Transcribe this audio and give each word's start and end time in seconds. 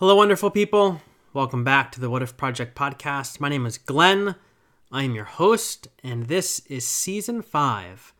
Hello, 0.00 0.16
wonderful 0.16 0.50
people. 0.50 1.00
Welcome 1.34 1.62
back 1.62 1.92
to 1.92 2.00
the 2.00 2.08
What 2.08 2.22
If 2.22 2.38
Project 2.38 2.74
podcast. 2.74 3.38
My 3.38 3.50
name 3.50 3.66
is 3.66 3.76
Glenn. 3.76 4.34
I 4.90 5.02
am 5.02 5.14
your 5.14 5.26
host, 5.26 5.88
and 6.02 6.24
this 6.24 6.60
is 6.70 6.86
season 6.86 7.42
five 7.42 8.14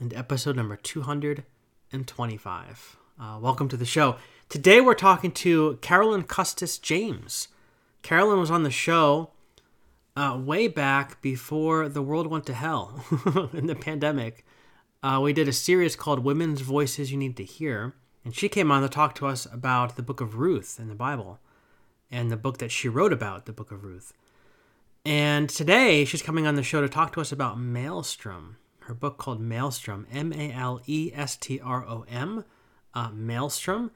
and 0.00 0.14
episode 0.14 0.56
number 0.56 0.74
225. 0.74 2.96
Uh, 3.20 3.38
welcome 3.42 3.68
to 3.68 3.76
the 3.76 3.84
show. 3.84 4.16
Today 4.48 4.80
we're 4.80 4.94
talking 4.94 5.30
to 5.32 5.76
Carolyn 5.82 6.22
Custis 6.22 6.78
James. 6.78 7.48
Carolyn 8.00 8.40
was 8.40 8.50
on 8.50 8.62
the 8.62 8.70
show 8.70 9.32
uh, 10.16 10.40
way 10.42 10.66
back 10.66 11.20
before 11.20 11.90
the 11.90 12.00
world 12.00 12.26
went 12.26 12.46
to 12.46 12.54
hell 12.54 13.04
in 13.52 13.66
the 13.66 13.76
pandemic. 13.76 14.46
Uh, 15.02 15.20
we 15.22 15.34
did 15.34 15.46
a 15.46 15.52
series 15.52 15.94
called 15.94 16.24
Women's 16.24 16.62
Voices 16.62 17.12
You 17.12 17.18
Need 17.18 17.36
to 17.36 17.44
Hear, 17.44 17.94
and 18.24 18.34
she 18.34 18.48
came 18.48 18.70
on 18.70 18.82
to 18.82 18.88
talk 18.88 19.14
to 19.16 19.26
us 19.26 19.46
about 19.52 19.96
the 19.96 20.02
book 20.02 20.20
of 20.20 20.36
Ruth 20.36 20.78
in 20.78 20.88
the 20.88 20.94
Bible 20.94 21.40
and 22.10 22.30
the 22.30 22.36
book 22.36 22.58
that 22.58 22.70
she 22.70 22.88
wrote 22.88 23.12
about, 23.12 23.46
the 23.46 23.52
book 23.52 23.70
of 23.70 23.84
Ruth. 23.84 24.12
And 25.04 25.48
today 25.48 26.04
she's 26.04 26.22
coming 26.22 26.46
on 26.46 26.54
the 26.54 26.62
show 26.62 26.80
to 26.80 26.88
talk 26.88 27.12
to 27.14 27.20
us 27.20 27.32
about 27.32 27.58
Malestrom, 27.58 28.56
her 28.80 28.94
book 28.94 29.18
called 29.18 29.40
Malestrom, 29.40 30.06
M 30.12 30.32
A 30.32 30.52
L 30.52 30.80
E 30.86 31.12
S 31.14 31.36
T 31.36 31.60
R 31.60 31.86
O 31.86 32.04
M, 32.08 32.44
uh, 32.94 33.10
Malestrom. 33.10 33.90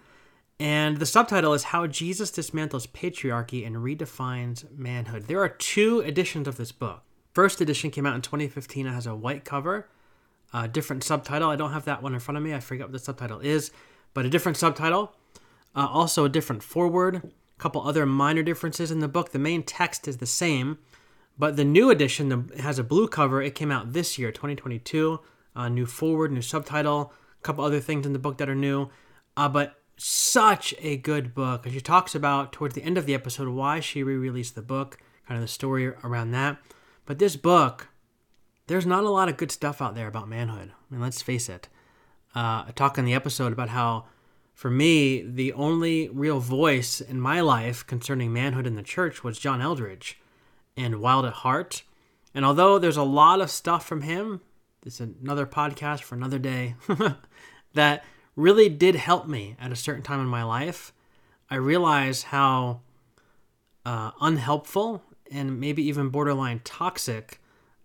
And 0.60 0.98
the 0.98 1.06
subtitle 1.06 1.54
is 1.54 1.64
How 1.64 1.86
Jesus 1.86 2.30
Dismantles 2.30 2.86
Patriarchy 2.86 3.66
and 3.66 3.76
Redefines 3.76 4.70
Manhood. 4.70 5.26
There 5.26 5.42
are 5.42 5.48
two 5.48 6.00
editions 6.00 6.46
of 6.46 6.56
this 6.56 6.70
book. 6.70 7.02
First 7.32 7.60
edition 7.60 7.90
came 7.90 8.06
out 8.06 8.14
in 8.14 8.22
2015. 8.22 8.86
It 8.86 8.92
has 8.92 9.06
a 9.06 9.16
white 9.16 9.44
cover, 9.44 9.88
a 10.52 10.68
different 10.68 11.02
subtitle. 11.02 11.50
I 11.50 11.56
don't 11.56 11.72
have 11.72 11.86
that 11.86 12.02
one 12.02 12.14
in 12.14 12.20
front 12.20 12.36
of 12.38 12.44
me. 12.44 12.54
I 12.54 12.60
forget 12.60 12.86
what 12.86 12.92
the 12.92 12.98
subtitle 12.98 13.40
is, 13.40 13.72
but 14.14 14.24
a 14.24 14.30
different 14.30 14.58
subtitle. 14.58 15.14
Uh, 15.74 15.86
also, 15.90 16.24
a 16.24 16.28
different 16.28 16.62
foreword. 16.62 17.16
A 17.16 17.22
couple 17.58 17.86
other 17.86 18.04
minor 18.06 18.42
differences 18.42 18.90
in 18.90 19.00
the 19.00 19.08
book. 19.08 19.32
The 19.32 19.38
main 19.38 19.62
text 19.62 20.06
is 20.06 20.18
the 20.18 20.26
same, 20.26 20.78
but 21.38 21.56
the 21.56 21.64
new 21.64 21.90
edition 21.90 22.50
has 22.58 22.78
a 22.78 22.84
blue 22.84 23.08
cover. 23.08 23.40
It 23.40 23.54
came 23.54 23.70
out 23.70 23.92
this 23.92 24.18
year, 24.18 24.30
2022. 24.32 25.20
Uh, 25.54 25.68
new 25.68 25.86
foreword, 25.86 26.32
new 26.32 26.42
subtitle. 26.42 27.12
A 27.38 27.42
couple 27.42 27.64
other 27.64 27.80
things 27.80 28.06
in 28.06 28.12
the 28.12 28.18
book 28.18 28.38
that 28.38 28.48
are 28.48 28.54
new. 28.54 28.90
Uh, 29.36 29.48
but 29.48 29.82
such 29.96 30.74
a 30.78 30.96
good 30.96 31.34
book. 31.34 31.66
She 31.68 31.80
talks 31.80 32.14
about 32.14 32.52
towards 32.52 32.74
the 32.74 32.82
end 32.82 32.98
of 32.98 33.06
the 33.06 33.14
episode 33.14 33.48
why 33.48 33.80
she 33.80 34.02
re-released 34.02 34.54
the 34.54 34.62
book, 34.62 34.98
kind 35.26 35.36
of 35.38 35.42
the 35.42 35.48
story 35.48 35.86
around 35.86 36.32
that. 36.32 36.58
But 37.06 37.18
this 37.18 37.36
book, 37.36 37.88
there's 38.66 38.86
not 38.86 39.04
a 39.04 39.10
lot 39.10 39.28
of 39.28 39.36
good 39.36 39.50
stuff 39.50 39.80
out 39.80 39.94
there 39.94 40.08
about 40.08 40.28
manhood. 40.28 40.72
I 40.72 40.94
mean, 40.94 41.00
let's 41.00 41.22
face 41.22 41.48
it. 41.48 41.68
Uh, 42.34 42.64
I 42.66 42.72
talk 42.74 42.98
in 42.98 43.04
the 43.04 43.14
episode 43.14 43.52
about 43.52 43.68
how, 43.70 44.06
for 44.54 44.70
me, 44.70 45.22
the 45.22 45.52
only 45.52 46.08
real 46.08 46.40
voice 46.40 47.00
in 47.00 47.20
my 47.20 47.40
life 47.40 47.86
concerning 47.86 48.32
manhood 48.32 48.66
in 48.66 48.74
the 48.74 48.82
church 48.82 49.22
was 49.22 49.38
John 49.38 49.60
Eldredge 49.60 50.14
and 50.76 51.00
Wild 51.00 51.24
at 51.24 51.32
Heart. 51.34 51.82
And 52.34 52.44
although 52.44 52.78
there's 52.78 52.96
a 52.96 53.02
lot 53.02 53.40
of 53.40 53.50
stuff 53.50 53.86
from 53.86 54.02
him, 54.02 54.40
it's 54.84 55.00
another 55.00 55.46
podcast 55.46 56.00
for 56.00 56.14
another 56.14 56.38
day, 56.38 56.74
that 57.74 58.04
really 58.34 58.68
did 58.68 58.96
help 58.96 59.26
me 59.28 59.56
at 59.60 59.72
a 59.72 59.76
certain 59.76 60.02
time 60.02 60.20
in 60.20 60.26
my 60.26 60.42
life. 60.42 60.92
I 61.50 61.56
realized 61.56 62.24
how 62.24 62.80
uh, 63.84 64.12
unhelpful 64.20 65.02
and 65.30 65.60
maybe 65.60 65.82
even 65.86 66.08
borderline 66.08 66.60
toxic 66.64 67.40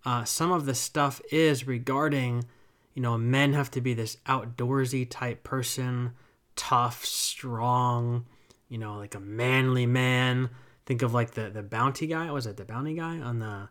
uh, 0.07 0.23
some 0.23 0.53
of 0.53 0.65
the 0.65 0.73
stuff 0.73 1.21
is 1.31 1.67
regarding, 1.67 2.45
you 2.97 3.03
know, 3.03 3.15
men 3.15 3.53
have 3.53 3.69
to 3.69 3.79
be 3.79 3.93
this 3.93 4.17
outdoorsy 4.25 5.07
type 5.07 5.43
person, 5.43 6.13
tough, 6.55 7.05
strong, 7.05 8.25
you 8.69 8.79
know, 8.79 8.97
like 8.97 9.13
a 9.13 9.19
manly 9.19 9.85
man. 9.85 10.49
Think 10.87 11.03
of 11.03 11.13
like 11.13 11.35
the 11.35 11.51
the 11.51 11.61
bounty 11.61 12.07
guy. 12.07 12.31
Was 12.31 12.47
it 12.47 12.57
the 12.57 12.65
bounty 12.65 12.95
guy 12.95 13.19
on 13.19 13.37
the 13.37 13.69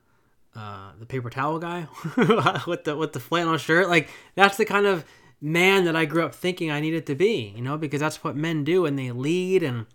uh, 0.55 0.93
the 1.01 1.07
paper 1.07 1.29
towel 1.29 1.59
guy 1.59 1.89
with 2.69 2.85
the 2.85 2.95
with 2.97 3.15
the 3.15 3.19
flannel 3.19 3.57
shirt? 3.57 3.89
Like 3.89 4.11
that's 4.37 4.59
the 4.59 4.65
kind 4.65 4.87
of 4.87 5.05
man 5.41 5.87
that 5.87 5.97
I 5.97 6.05
grew 6.05 6.25
up 6.25 6.33
thinking 6.33 6.71
I 6.71 6.79
needed 6.79 7.05
to 7.07 7.17
be, 7.17 7.53
you 7.57 7.63
know, 7.63 7.77
because 7.77 7.99
that's 7.99 8.23
what 8.23 8.37
men 8.37 8.63
do 8.63 8.87
and 8.87 8.97
they 8.97 9.11
lead 9.11 9.65
and 9.65 9.87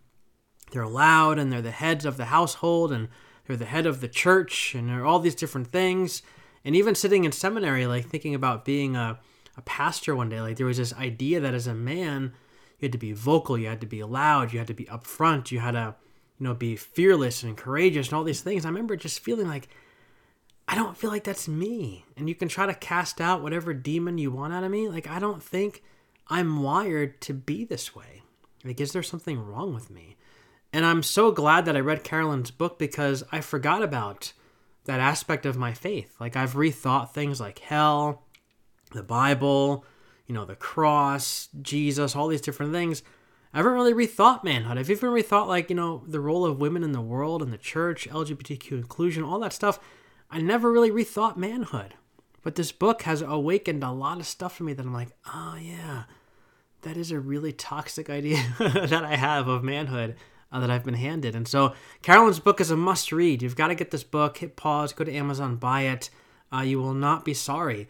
they're 0.73 0.85
loud 0.85 1.39
and 1.39 1.53
they're 1.53 1.61
the 1.61 1.71
heads 1.71 2.03
of 2.03 2.17
the 2.17 2.25
household 2.25 2.91
and 2.91 3.07
they're 3.47 3.55
the 3.55 3.63
head 3.63 3.85
of 3.85 4.01
the 4.01 4.09
church 4.09 4.75
and 4.75 4.89
they're 4.89 5.05
all 5.05 5.19
these 5.19 5.35
different 5.35 5.67
things. 5.67 6.21
And 6.65 6.75
even 6.75 6.93
sitting 6.93 7.23
in 7.23 7.31
seminary, 7.31 7.87
like 7.87 8.05
thinking 8.05 8.35
about 8.35 8.65
being 8.65 8.95
a, 8.95 9.17
a 9.57 9.61
pastor 9.61 10.15
one 10.15 10.29
day, 10.29 10.41
like 10.41 10.57
there 10.57 10.65
was 10.65 10.77
this 10.77 10.93
idea 10.93 11.39
that 11.39 11.53
as 11.53 11.67
a 11.67 11.73
man, 11.73 12.33
you 12.79 12.85
had 12.85 12.91
to 12.91 12.97
be 12.97 13.11
vocal, 13.11 13.57
you 13.57 13.67
had 13.67 13.81
to 13.81 13.87
be 13.87 14.03
loud, 14.03 14.53
you 14.53 14.59
had 14.59 14.67
to 14.67 14.73
be 14.73 14.85
upfront, 14.85 15.51
you 15.51 15.59
had 15.59 15.71
to, 15.71 15.95
you 16.39 16.45
know, 16.45 16.53
be 16.53 16.75
fearless 16.75 17.43
and 17.43 17.57
courageous 17.57 18.07
and 18.07 18.15
all 18.15 18.23
these 18.23 18.41
things. 18.41 18.65
I 18.65 18.69
remember 18.69 18.95
just 18.95 19.19
feeling 19.19 19.47
like, 19.47 19.69
I 20.67 20.75
don't 20.75 20.97
feel 20.97 21.09
like 21.09 21.25
that's 21.25 21.47
me. 21.47 22.05
And 22.15 22.29
you 22.29 22.35
can 22.35 22.47
try 22.47 22.65
to 22.65 22.73
cast 22.73 23.19
out 23.19 23.43
whatever 23.43 23.73
demon 23.73 24.17
you 24.17 24.31
want 24.31 24.53
out 24.53 24.63
of 24.63 24.71
me. 24.71 24.87
Like, 24.87 25.07
I 25.07 25.19
don't 25.19 25.43
think 25.43 25.83
I'm 26.27 26.63
wired 26.63 27.19
to 27.21 27.33
be 27.33 27.65
this 27.65 27.93
way. 27.93 28.21
Like, 28.63 28.79
is 28.79 28.93
there 28.93 29.03
something 29.03 29.39
wrong 29.39 29.73
with 29.73 29.89
me? 29.89 30.15
And 30.71 30.85
I'm 30.85 31.03
so 31.03 31.31
glad 31.31 31.65
that 31.65 31.75
I 31.75 31.81
read 31.81 32.05
Carolyn's 32.05 32.51
book 32.51 32.79
because 32.79 33.23
I 33.31 33.41
forgot 33.41 33.83
about 33.83 34.31
that 34.85 35.01
aspect 35.01 35.45
of 35.45 35.57
my 35.57 35.73
faith. 35.73 36.15
Like, 36.19 36.37
I've 36.37 36.53
rethought 36.53 37.11
things 37.11 37.41
like 37.41 37.59
hell, 37.59 38.23
the 38.93 39.03
Bible, 39.03 39.85
you 40.27 40.33
know, 40.33 40.45
the 40.45 40.55
cross, 40.55 41.49
Jesus, 41.61 42.15
all 42.15 42.27
these 42.27 42.41
different 42.41 42.71
things. 42.71 43.03
I 43.53 43.57
haven't 43.57 43.73
really 43.73 43.93
rethought 43.93 44.43
manhood. 44.43 44.77
I've 44.77 44.89
even 44.89 45.09
rethought, 45.09 45.47
like, 45.47 45.69
you 45.69 45.75
know, 45.75 46.03
the 46.07 46.21
role 46.21 46.45
of 46.45 46.59
women 46.59 46.83
in 46.83 46.93
the 46.93 47.01
world 47.01 47.41
and 47.41 47.51
the 47.51 47.57
church, 47.57 48.07
LGBTQ 48.09 48.71
inclusion, 48.71 49.23
all 49.23 49.39
that 49.39 49.53
stuff. 49.53 49.79
I 50.29 50.39
never 50.39 50.71
really 50.71 50.89
rethought 50.89 51.35
manhood. 51.35 51.95
But 52.43 52.55
this 52.55 52.71
book 52.71 53.01
has 53.03 53.21
awakened 53.21 53.83
a 53.83 53.91
lot 53.91 54.19
of 54.19 54.25
stuff 54.25 54.55
for 54.55 54.63
me 54.63 54.73
that 54.73 54.85
I'm 54.85 54.93
like, 54.93 55.09
oh, 55.33 55.57
yeah, 55.61 56.03
that 56.81 56.97
is 56.97 57.11
a 57.11 57.19
really 57.19 57.51
toxic 57.51 58.09
idea 58.09 58.41
that 58.59 59.03
I 59.03 59.15
have 59.15 59.47
of 59.47 59.63
manhood 59.63 60.15
uh, 60.51 60.59
that 60.59 60.71
I've 60.71 60.83
been 60.83 60.95
handed. 60.95 61.35
And 61.35 61.47
so 61.47 61.73
Carolyn's 62.01 62.39
book 62.39 62.59
is 62.59 62.71
a 62.71 62.77
must 62.77 63.11
read. 63.11 63.41
You've 63.41 63.55
got 63.55 63.67
to 63.67 63.75
get 63.75 63.91
this 63.91 64.03
book, 64.03 64.37
hit 64.37 64.55
pause, 64.55 64.93
go 64.93 65.03
to 65.03 65.13
Amazon, 65.13 65.57
buy 65.57 65.81
it. 65.81 66.09
Uh, 66.53 66.61
you 66.61 66.79
will 66.79 66.93
not 66.93 67.23
be 67.23 67.33
sorry. 67.33 67.87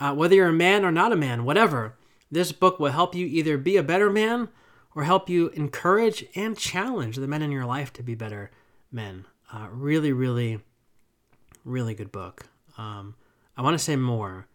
Uh, 0.00 0.14
whether 0.14 0.34
you're 0.34 0.48
a 0.48 0.52
man 0.52 0.84
or 0.84 0.90
not 0.90 1.12
a 1.12 1.16
man, 1.16 1.44
whatever, 1.44 1.94
this 2.30 2.50
book 2.50 2.80
will 2.80 2.90
help 2.90 3.14
you 3.14 3.26
either 3.26 3.56
be 3.56 3.76
a 3.76 3.82
better 3.82 4.10
man 4.10 4.48
or 4.96 5.04
help 5.04 5.28
you 5.28 5.50
encourage 5.50 6.24
and 6.34 6.58
challenge 6.58 7.16
the 7.16 7.28
men 7.28 7.42
in 7.42 7.52
your 7.52 7.66
life 7.66 7.92
to 7.92 8.02
be 8.02 8.14
better 8.14 8.50
men. 8.90 9.26
Uh, 9.52 9.68
really, 9.70 10.12
really 10.12 10.60
really 11.64 11.94
good 11.94 12.12
book. 12.12 12.46
Um, 12.78 13.14
I 13.56 13.62
want 13.62 13.74
to 13.74 13.84
say 13.84 13.96
more, 13.96 14.46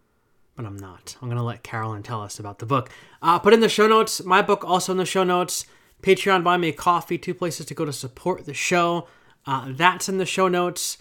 but 0.55 0.65
I'm 0.65 0.77
not. 0.77 1.15
I'm 1.21 1.27
going 1.27 1.37
to 1.37 1.43
let 1.43 1.63
Carolyn 1.63 2.03
tell 2.03 2.21
us 2.21 2.39
about 2.39 2.59
the 2.59 2.65
book. 2.65 2.89
Uh, 3.21 3.39
put 3.39 3.53
in 3.53 3.59
the 3.59 3.69
show 3.69 3.87
notes. 3.87 4.23
My 4.23 4.41
book 4.41 4.63
also 4.65 4.91
in 4.91 4.97
the 4.97 5.05
show 5.05 5.23
notes. 5.23 5.65
Patreon, 6.01 6.43
buy 6.43 6.57
me 6.57 6.69
a 6.69 6.73
coffee. 6.73 7.17
Two 7.17 7.33
places 7.33 7.65
to 7.67 7.73
go 7.73 7.85
to 7.85 7.93
support 7.93 8.45
the 8.45 8.53
show. 8.53 9.07
Uh, 9.45 9.67
that's 9.69 10.09
in 10.09 10.17
the 10.17 10.25
show 10.25 10.47
notes. 10.47 10.97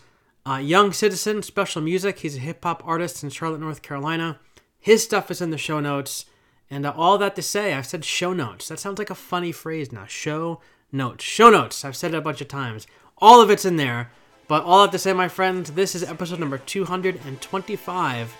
Uh, 0.46 0.56
Young 0.56 0.92
Citizen, 0.92 1.42
special 1.42 1.80
music. 1.80 2.18
He's 2.18 2.36
a 2.36 2.40
hip 2.40 2.62
hop 2.62 2.82
artist 2.86 3.22
in 3.22 3.30
Charlotte, 3.30 3.60
North 3.60 3.80
Carolina. 3.80 4.40
His 4.78 5.02
stuff 5.02 5.30
is 5.30 5.40
in 5.40 5.50
the 5.50 5.58
show 5.58 5.80
notes. 5.80 6.26
And 6.70 6.84
uh, 6.84 6.92
all 6.96 7.16
that 7.18 7.34
to 7.36 7.42
say, 7.42 7.72
I've 7.72 7.86
said 7.86 8.04
show 8.04 8.32
notes. 8.32 8.68
That 8.68 8.78
sounds 8.78 8.98
like 8.98 9.10
a 9.10 9.14
funny 9.14 9.52
phrase 9.52 9.92
now. 9.92 10.06
Show 10.06 10.60
notes. 10.92 11.24
Show 11.24 11.50
notes. 11.50 11.84
I've 11.84 11.96
said 11.96 12.12
it 12.12 12.18
a 12.18 12.20
bunch 12.20 12.40
of 12.40 12.48
times. 12.48 12.86
All 13.18 13.40
of 13.40 13.48
it's 13.48 13.64
in 13.64 13.76
there. 13.76 14.10
But 14.46 14.64
all 14.64 14.80
I 14.80 14.82
have 14.82 14.90
to 14.90 14.98
say, 14.98 15.14
my 15.14 15.28
friends, 15.28 15.72
this 15.72 15.94
is 15.94 16.02
episode 16.02 16.40
number 16.40 16.58
225 16.58 18.36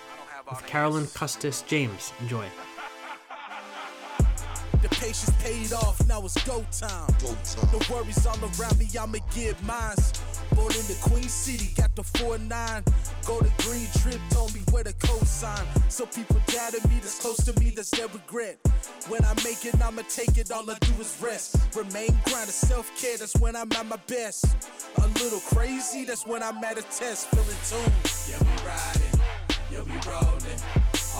with 0.51 0.67
Carolyn 0.67 1.07
Custis 1.07 1.63
James. 1.63 2.13
Enjoy. 2.21 2.47
The 4.85 4.91
patience 4.97 5.33
paid 5.43 5.73
off, 5.73 6.07
now 6.07 6.23
it's 6.27 6.37
go 6.45 6.63
time. 6.71 7.09
Go 7.23 7.33
time. 7.43 7.71
The 7.73 7.89
worries 7.91 8.27
all 8.27 8.37
around 8.37 8.79
me, 8.79 8.87
I'ma 9.01 9.17
get 9.35 9.57
mine. 9.65 9.97
Born 10.55 10.73
in 10.73 10.87
the 10.93 10.99
Queen 11.01 11.27
City, 11.27 11.73
got 11.75 11.97
the 11.97 12.03
4-9. 12.03 12.85
Go 13.25 13.41
to 13.41 13.51
Green 13.65 13.89
Trip, 14.03 14.21
told 14.29 14.53
me 14.53 14.61
where 14.73 14.85
the 14.85 14.93
cosign. 14.93 15.65
Some 15.91 16.09
people 16.09 16.37
doubted 16.49 16.85
me, 16.91 16.97
that's 17.01 17.19
close 17.19 17.39
to 17.47 17.59
me, 17.59 17.71
that's 17.71 17.93
their 17.93 18.09
regret. 18.09 18.59
When 19.09 19.25
I 19.25 19.33
make 19.43 19.65
it, 19.65 19.75
I'ma 19.83 20.03
take 20.07 20.37
it, 20.37 20.53
all 20.53 20.71
I 20.71 20.77
do 20.81 20.93
is 21.01 21.17
rest. 21.19 21.57
Remain 21.75 22.11
grinding, 22.27 22.53
self-care, 22.53 23.17
that's 23.17 23.37
when 23.37 23.57
I'm 23.57 23.73
at 23.73 23.87
my 23.87 23.99
best. 24.07 24.45
A 24.99 25.09
little 25.25 25.41
crazy, 25.41 26.05
that's 26.05 26.27
when 26.27 26.43
I'm 26.43 26.63
at 26.63 26.77
a 26.77 26.83
test, 26.83 27.29
feeling 27.29 27.57
tuned. 27.71 27.95
Yeah, 28.29 28.39
we 28.39 28.69
riding, 28.69 29.21
yeah, 29.73 29.81
we 29.81 29.97
rolling, 30.13 30.61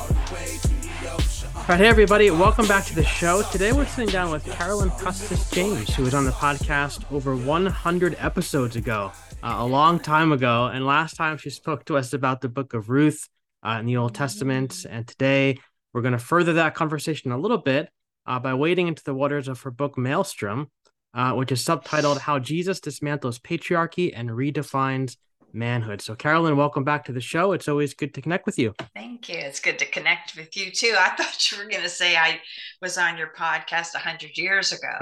all 0.05 1.69
right, 1.69 1.81
hey 1.81 1.87
everybody, 1.87 2.31
welcome 2.31 2.67
back 2.67 2.85
to 2.85 2.95
the 2.95 3.05
show. 3.05 3.43
Today 3.51 3.73
we're 3.73 3.87
sitting 3.87 4.11
down 4.11 4.31
with 4.31 4.45
Carolyn 4.45 4.91
Custis 4.91 5.51
James, 5.51 5.95
who 5.95 6.03
was 6.03 6.13
on 6.13 6.27
the 6.27 6.31
podcast 6.33 7.11
over 7.11 7.35
100 7.35 8.17
episodes 8.19 8.77
ago, 8.77 9.13
uh, 9.43 9.57
a 9.59 9.67
long 9.67 9.99
time 9.99 10.33
ago. 10.33 10.67
And 10.67 10.85
last 10.85 11.17
time 11.17 11.39
she 11.39 11.49
spoke 11.49 11.87
to 11.87 11.97
us 11.97 12.13
about 12.13 12.43
the 12.43 12.51
book 12.51 12.75
of 12.75 12.91
Ruth 12.91 13.29
uh, 13.63 13.79
in 13.81 13.87
the 13.87 13.97
Old 13.97 14.15
Testament. 14.15 14.85
And 14.89 15.09
today 15.09 15.59
we're 15.95 16.03
going 16.03 16.13
to 16.13 16.19
further 16.19 16.53
that 16.55 16.75
conversation 16.75 17.33
a 17.33 17.39
little 17.39 17.57
bit 17.57 17.89
uh, 18.27 18.39
by 18.39 18.53
wading 18.53 18.89
into 18.89 19.03
the 19.03 19.15
waters 19.15 19.49
of 19.49 19.63
her 19.63 19.71
book 19.71 19.97
Malestrom, 19.97 20.67
uh, 21.15 21.33
which 21.33 21.51
is 21.51 21.65
subtitled 21.65 22.19
How 22.19 22.39
Jesus 22.39 22.79
Dismantles 22.79 23.41
Patriarchy 23.41 24.13
and 24.15 24.29
Redefines 24.29 25.17
Manhood. 25.55 26.01
So, 26.01 26.15
Carolyn, 26.15 26.57
welcome 26.57 26.85
back 26.85 27.05
to 27.05 27.13
the 27.13 27.21
show. 27.21 27.53
It's 27.53 27.69
always 27.69 27.95
good 27.95 28.13
to 28.15 28.23
connect 28.23 28.47
with 28.47 28.59
you. 28.59 28.75
Thank 28.95 29.29
you. 29.29 29.37
It's 29.37 29.61
good 29.61 29.79
to 29.79 29.87
connect 29.87 30.37
with 30.37 30.57
you 30.57 30.71
too. 30.71 30.95
I 30.99 31.09
thought 31.17 31.51
you 31.51 31.59
were 31.59 31.71
going 31.71 31.83
to 31.83 31.89
say 31.89 32.17
I 32.17 32.41
was 32.83 32.99
on 32.99 33.17
your 33.17 33.33
podcast 33.37 33.95
100 33.95 34.37
years 34.37 34.73
ago. 34.73 34.93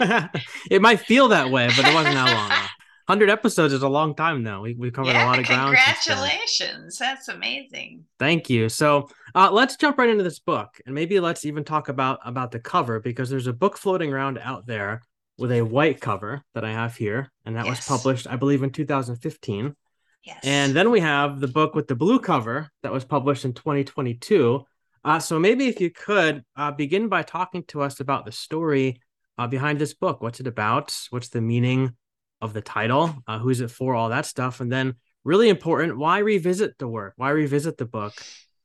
it 0.70 0.80
might 0.80 1.00
feel 1.00 1.28
that 1.28 1.50
way, 1.50 1.68
but 1.76 1.86
it 1.86 1.94
wasn't 1.94 2.14
that 2.14 2.34
long. 2.34 2.68
100 3.06 3.28
episodes 3.28 3.74
is 3.74 3.82
a 3.82 3.88
long 3.88 4.14
time 4.14 4.44
though. 4.44 4.60
We, 4.60 4.74
we 4.74 4.90
covered 4.92 5.10
yeah, 5.10 5.24
a 5.24 5.26
lot 5.26 5.40
of 5.40 5.46
ground. 5.46 5.76
Congratulations. 5.76 6.96
That's 6.96 7.26
amazing. 7.26 8.04
Thank 8.20 8.48
you. 8.48 8.68
So 8.68 9.08
uh, 9.34 9.50
let's 9.50 9.76
jump 9.76 9.98
right 9.98 10.08
into 10.08 10.22
this 10.22 10.38
book 10.38 10.80
and 10.86 10.94
maybe 10.94 11.18
let's 11.18 11.44
even 11.44 11.64
talk 11.64 11.88
about, 11.88 12.20
about 12.24 12.52
the 12.52 12.60
cover 12.60 13.00
because 13.00 13.28
there's 13.28 13.48
a 13.48 13.52
book 13.52 13.76
floating 13.76 14.12
around 14.12 14.38
out 14.38 14.64
there 14.66 15.02
with 15.40 15.52
a 15.52 15.62
white 15.62 16.00
cover 16.00 16.42
that 16.54 16.64
I 16.64 16.72
have 16.72 16.96
here. 16.96 17.32
And 17.44 17.56
that 17.56 17.66
yes. 17.66 17.78
was 17.78 17.98
published, 17.98 18.26
I 18.28 18.36
believe, 18.36 18.62
in 18.62 18.70
2015. 18.70 19.74
Yes. 20.22 20.38
And 20.42 20.74
then 20.74 20.90
we 20.90 21.00
have 21.00 21.40
the 21.40 21.48
book 21.48 21.74
with 21.74 21.88
the 21.88 21.94
blue 21.94 22.20
cover 22.20 22.70
that 22.82 22.92
was 22.92 23.04
published 23.04 23.44
in 23.44 23.54
2022. 23.54 24.64
Uh, 25.02 25.18
so 25.18 25.38
maybe 25.38 25.66
if 25.66 25.80
you 25.80 25.90
could 25.90 26.44
uh, 26.56 26.70
begin 26.70 27.08
by 27.08 27.22
talking 27.22 27.64
to 27.64 27.80
us 27.80 28.00
about 28.00 28.26
the 28.26 28.32
story 28.32 29.00
uh, 29.38 29.46
behind 29.46 29.78
this 29.78 29.94
book. 29.94 30.20
What's 30.20 30.40
it 30.40 30.46
about? 30.46 30.94
What's 31.08 31.28
the 31.28 31.40
meaning 31.40 31.96
of 32.42 32.52
the 32.52 32.60
title, 32.60 33.14
uh, 33.26 33.38
who's 33.38 33.62
it 33.62 33.70
for, 33.70 33.94
all 33.94 34.10
that 34.10 34.26
stuff, 34.26 34.60
and 34.60 34.70
then 34.70 34.94
really 35.24 35.48
important, 35.48 35.96
why 35.96 36.18
revisit 36.18 36.76
the 36.78 36.88
work? 36.88 37.14
Why 37.16 37.30
revisit 37.30 37.78
the 37.78 37.86
book 37.86 38.12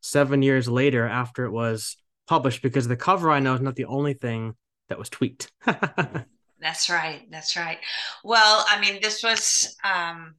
seven 0.01 0.41
years 0.41 0.67
later 0.67 1.07
after 1.07 1.45
it 1.45 1.51
was 1.51 1.95
published? 2.27 2.61
Because 2.61 2.87
the 2.87 2.97
cover 2.97 3.31
I 3.31 3.39
know 3.39 3.53
is 3.53 3.61
not 3.61 3.75
the 3.75 3.85
only 3.85 4.13
thing 4.13 4.55
that 4.89 4.99
was 4.99 5.09
tweaked. 5.09 5.51
that's 6.65 6.89
right. 6.89 7.21
That's 7.29 7.55
right. 7.55 7.77
Well, 8.23 8.65
I 8.67 8.81
mean, 8.81 8.99
this 8.99 9.21
was 9.21 9.77
um, 9.83 10.33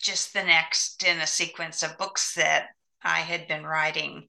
just 0.00 0.32
the 0.32 0.44
next 0.44 1.02
in 1.02 1.18
a 1.18 1.26
sequence 1.26 1.82
of 1.82 1.98
books 1.98 2.34
that 2.36 2.68
I 3.02 3.18
had 3.18 3.48
been 3.48 3.64
writing. 3.64 4.28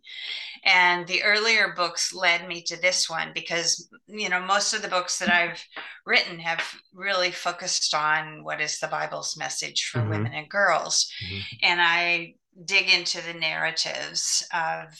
And 0.63 1.05
the 1.05 1.21
earlier 1.21 1.73
books 1.75 2.11
led 2.11 2.47
me 2.47 2.63
to 2.63 2.81
this 2.81 3.07
one 3.07 3.33
because, 3.35 3.87
you 4.07 4.29
know, 4.29 4.41
most 4.41 4.73
of 4.73 4.81
the 4.81 4.87
books 4.87 5.19
that 5.19 5.31
I've 5.31 5.63
written 6.07 6.39
have 6.39 6.63
really 6.91 7.29
focused 7.29 7.93
on 7.93 8.43
what 8.43 8.59
is 8.59 8.79
the 8.79 8.87
Bible's 8.87 9.37
message 9.37 9.85
for 9.85 9.99
mm-hmm. 9.99 10.09
women 10.09 10.33
and 10.33 10.49
girls. 10.49 11.07
Mm-hmm. 11.23 11.39
And 11.61 11.81
I 11.81 12.33
dig 12.65 12.89
into 12.89 13.21
the 13.21 13.39
narratives 13.39 14.43
of 14.51 14.97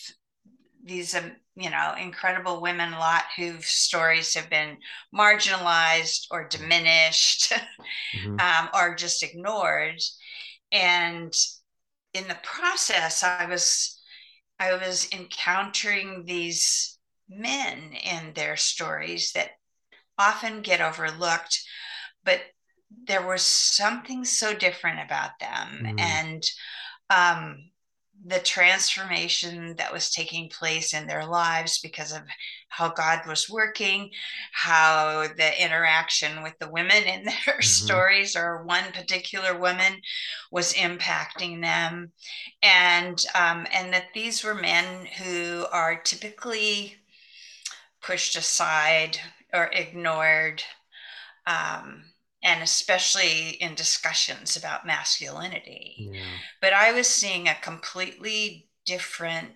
these, 0.83 1.15
um, 1.15 1.31
you 1.55 1.69
know, 1.69 1.95
incredible 1.99 2.61
women 2.61 2.93
a 2.93 2.99
lot 2.99 3.23
whose 3.37 3.65
stories 3.65 4.33
have 4.33 4.49
been 4.49 4.77
marginalized 5.13 6.27
or 6.29 6.47
diminished 6.47 7.53
mm-hmm. 7.53 8.39
um, 8.39 8.69
or 8.73 8.95
just 8.95 9.23
ignored. 9.23 10.01
And 10.71 11.33
in 12.13 12.27
the 12.27 12.37
process, 12.43 13.23
I 13.23 13.45
was 13.45 14.01
I 14.59 14.73
was 14.73 15.09
encountering 15.11 16.23
these 16.25 16.97
men 17.29 17.93
and 18.05 18.33
their 18.33 18.55
stories 18.55 19.31
that 19.33 19.51
often 20.17 20.61
get 20.61 20.81
overlooked, 20.81 21.61
but 22.23 22.41
there 23.07 23.25
was 23.25 23.41
something 23.41 24.23
so 24.23 24.53
different 24.53 24.99
about 25.01 25.31
them. 25.39 25.83
Mm. 25.83 25.99
And 25.99 26.51
um, 27.09 27.69
the 28.27 28.39
transformation 28.39 29.75
that 29.77 29.94
was 29.94 30.10
taking 30.10 30.50
place 30.50 30.94
in 30.94 31.06
their 31.06 31.25
lives 31.25 31.80
because 31.80 32.12
of 32.12 32.24
how 32.69 32.89
God 32.89 33.19
was 33.27 33.50
working, 33.50 34.10
how 34.51 35.27
the 35.38 35.63
interaction 35.63 36.42
with 36.42 36.57
the 36.60 36.69
women 36.69 37.04
in 37.04 37.25
their 37.25 37.36
mm-hmm. 37.36 37.62
stories 37.62 38.36
or 38.36 38.63
one 38.63 38.92
particular 38.94 39.57
woman 39.57 40.01
was 40.51 40.74
impacting 40.74 41.62
them, 41.62 42.12
and 42.63 43.24
um, 43.36 43.68
and 43.72 43.94
that 43.94 44.07
these 44.16 44.44
were 44.44 44.56
men 44.56 45.06
who 45.06 45.66
are 45.72 46.01
typically 46.01 46.95
pushed 48.01 48.36
aside 48.36 49.19
or 49.54 49.66
ignored. 49.72 50.63
Um, 51.45 52.06
and 52.45 52.62
especially 52.62 53.50
in 53.59 53.74
discussions 53.74 54.56
about 54.56 54.86
masculinity. 54.86 55.95
Yeah. 55.97 56.21
But 56.62 56.74
I 56.74 56.92
was 56.92 57.07
seeing 57.07 57.47
a 57.47 57.56
completely 57.56 58.69
different 58.86 59.50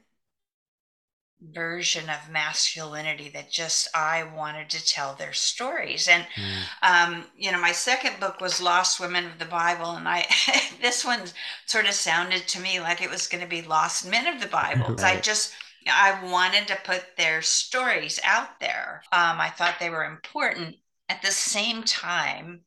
version 1.40 2.10
of 2.10 2.32
masculinity 2.32 3.30
that 3.30 3.52
just 3.52 3.88
I 3.96 4.24
wanted 4.24 4.72
to 4.72 4.86
tell 4.86 5.14
their 5.14 5.34
stories. 5.34 6.08
And 6.08 6.26
mm. 6.36 6.64
um, 6.82 7.26
you 7.38 7.52
know, 7.52 7.62
my 7.62 7.72
second 7.72 8.20
book 8.20 8.42
was 8.42 8.60
Lost 8.60 9.00
Women 9.00 9.26
of 9.28 9.38
the 9.38 9.46
Bible, 9.46 9.92
and 9.92 10.10
I 10.10 10.26
this 10.82 11.06
one 11.06 11.22
sort 11.68 11.86
of 11.86 11.94
sounded 11.94 12.48
to 12.48 12.60
me 12.60 12.80
like 12.80 13.04
it 13.04 13.10
was 13.10 13.28
going 13.28 13.44
to 13.44 13.50
be 13.50 13.62
Lost 13.62 14.10
Men 14.10 14.26
of 14.26 14.42
the 14.42 14.48
Bible. 14.62 14.96
right. 14.96 15.18
I 15.18 15.22
just 15.22 15.54
I 15.88 16.20
wanted 16.26 16.68
to 16.70 16.78
put 16.84 17.18
their 17.18 17.44
stories 17.44 18.20
out 18.24 18.60
there. 18.60 19.04
Um, 19.12 19.40
I 19.40 19.50
thought 19.50 19.76
they 19.80 19.92
were 19.92 20.06
important 20.06 20.78
at 21.10 21.22
the 21.22 21.32
same 21.32 21.84
time 21.84 22.62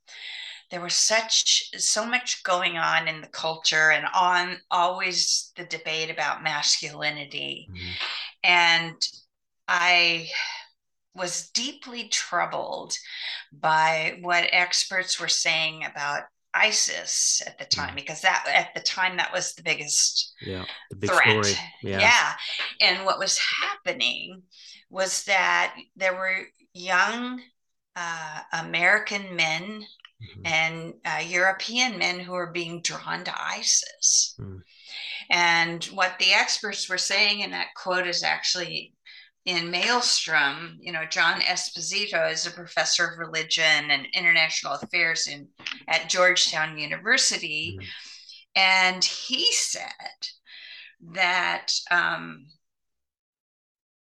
there 0.71 0.81
was 0.81 0.95
such 0.95 1.69
so 1.77 2.07
much 2.07 2.43
going 2.45 2.79
on 2.79 3.07
in 3.07 3.21
the 3.21 3.27
culture 3.29 3.91
and 3.91 4.07
on 4.15 4.57
always 4.71 5.53
the 5.57 5.65
debate 5.65 6.11
about 6.11 6.43
masculinity 6.43 7.69
mm-hmm. 7.71 7.91
and 8.45 8.97
i 9.69 10.29
was 11.15 11.51
deeply 11.51 12.09
troubled 12.09 12.97
by 13.53 14.19
what 14.23 14.49
experts 14.51 15.21
were 15.21 15.29
saying 15.29 15.85
about 15.85 16.23
ISIS 16.55 17.43
at 17.47 17.59
the 17.59 17.65
time 17.65 17.93
mm. 17.93 17.97
because 17.97 18.21
that 18.23 18.45
at 18.55 18.75
the 18.75 18.81
time 18.81 19.17
that 19.17 19.33
was 19.33 19.55
the 19.55 19.63
biggest 19.63 20.35
yeah 20.41 20.65
the 20.91 20.97
big 20.97 21.11
threat. 21.11 21.45
Story. 21.45 21.59
Yeah. 21.83 22.01
yeah. 22.01 22.33
And 22.81 23.07
what 23.07 23.19
was 23.19 23.39
happening 23.39 24.43
was 24.91 25.25
that 25.25 25.75
there 25.97 26.15
were 26.15 26.41
young 26.75 27.41
uh, 27.97 28.41
American 28.53 29.37
men 29.37 29.85
mm-hmm. 30.23 30.47
and 30.47 30.95
uh, 31.05 31.23
European 31.25 31.99
men 31.99 32.21
who 32.21 32.35
are 32.35 32.53
being 32.53 32.81
drawn 32.83 33.25
to 33.25 33.43
ISIS. 33.43 34.35
Mm. 34.41 34.63
And 35.31 35.85
what 35.87 36.19
the 36.19 36.33
experts 36.33 36.89
were 36.89 36.99
saying, 36.99 37.43
and 37.43 37.53
that 37.53 37.75
quote 37.75 38.07
is 38.07 38.23
actually 38.23 38.95
in 39.45 39.73
Malestrom, 39.73 40.77
you 40.81 40.93
know, 40.93 41.05
John 41.05 41.41
Esposito 41.41 42.31
is 42.31 42.47
a 42.47 42.51
professor 42.51 43.07
of 43.07 43.19
religion 43.19 43.91
and 43.91 44.07
international 44.15 44.75
affairs 44.75 45.27
in 45.27 45.49
at 45.89 46.09
Georgetown 46.09 46.79
University, 46.79 47.79
mm. 47.81 47.87
and 48.55 49.05
he 49.05 49.53
said 49.53 50.29
that 51.15 51.73
um, 51.91 52.47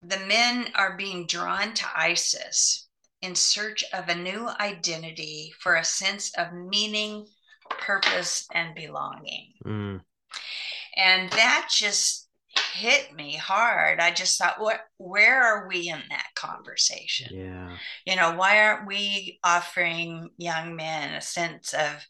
the 0.03 0.19
men 0.19 0.67
are 0.75 0.97
being 0.97 1.25
drawn 1.25 1.73
to 1.73 1.85
ISIS 1.95 2.82
in 3.23 3.33
search 3.35 3.85
of 3.93 4.09
a 4.09 4.15
new 4.15 4.49
identity 4.59 5.53
for 5.59 5.75
a 5.75 5.83
sense 5.83 6.31
of 6.37 6.53
meaning, 6.53 7.25
purpose, 7.69 8.45
and 8.53 8.75
belonging. 8.75 9.53
Mm. 9.65 10.01
And 10.97 11.31
that 11.31 11.69
just 11.71 12.27
hit 12.73 13.15
me 13.15 13.35
hard. 13.35 14.01
I 14.01 14.11
just 14.11 14.37
thought, 14.37 14.59
what 14.59 14.81
where 14.97 15.41
are 15.41 15.67
we 15.69 15.89
in 15.89 16.01
that 16.09 16.27
conversation? 16.35 17.29
Yeah. 17.31 17.77
You 18.05 18.17
know, 18.17 18.35
why 18.35 18.61
aren't 18.61 18.87
we 18.87 19.39
offering 19.41 20.29
young 20.37 20.75
men 20.75 21.15
a 21.15 21.21
sense 21.21 21.73
of 21.73 22.05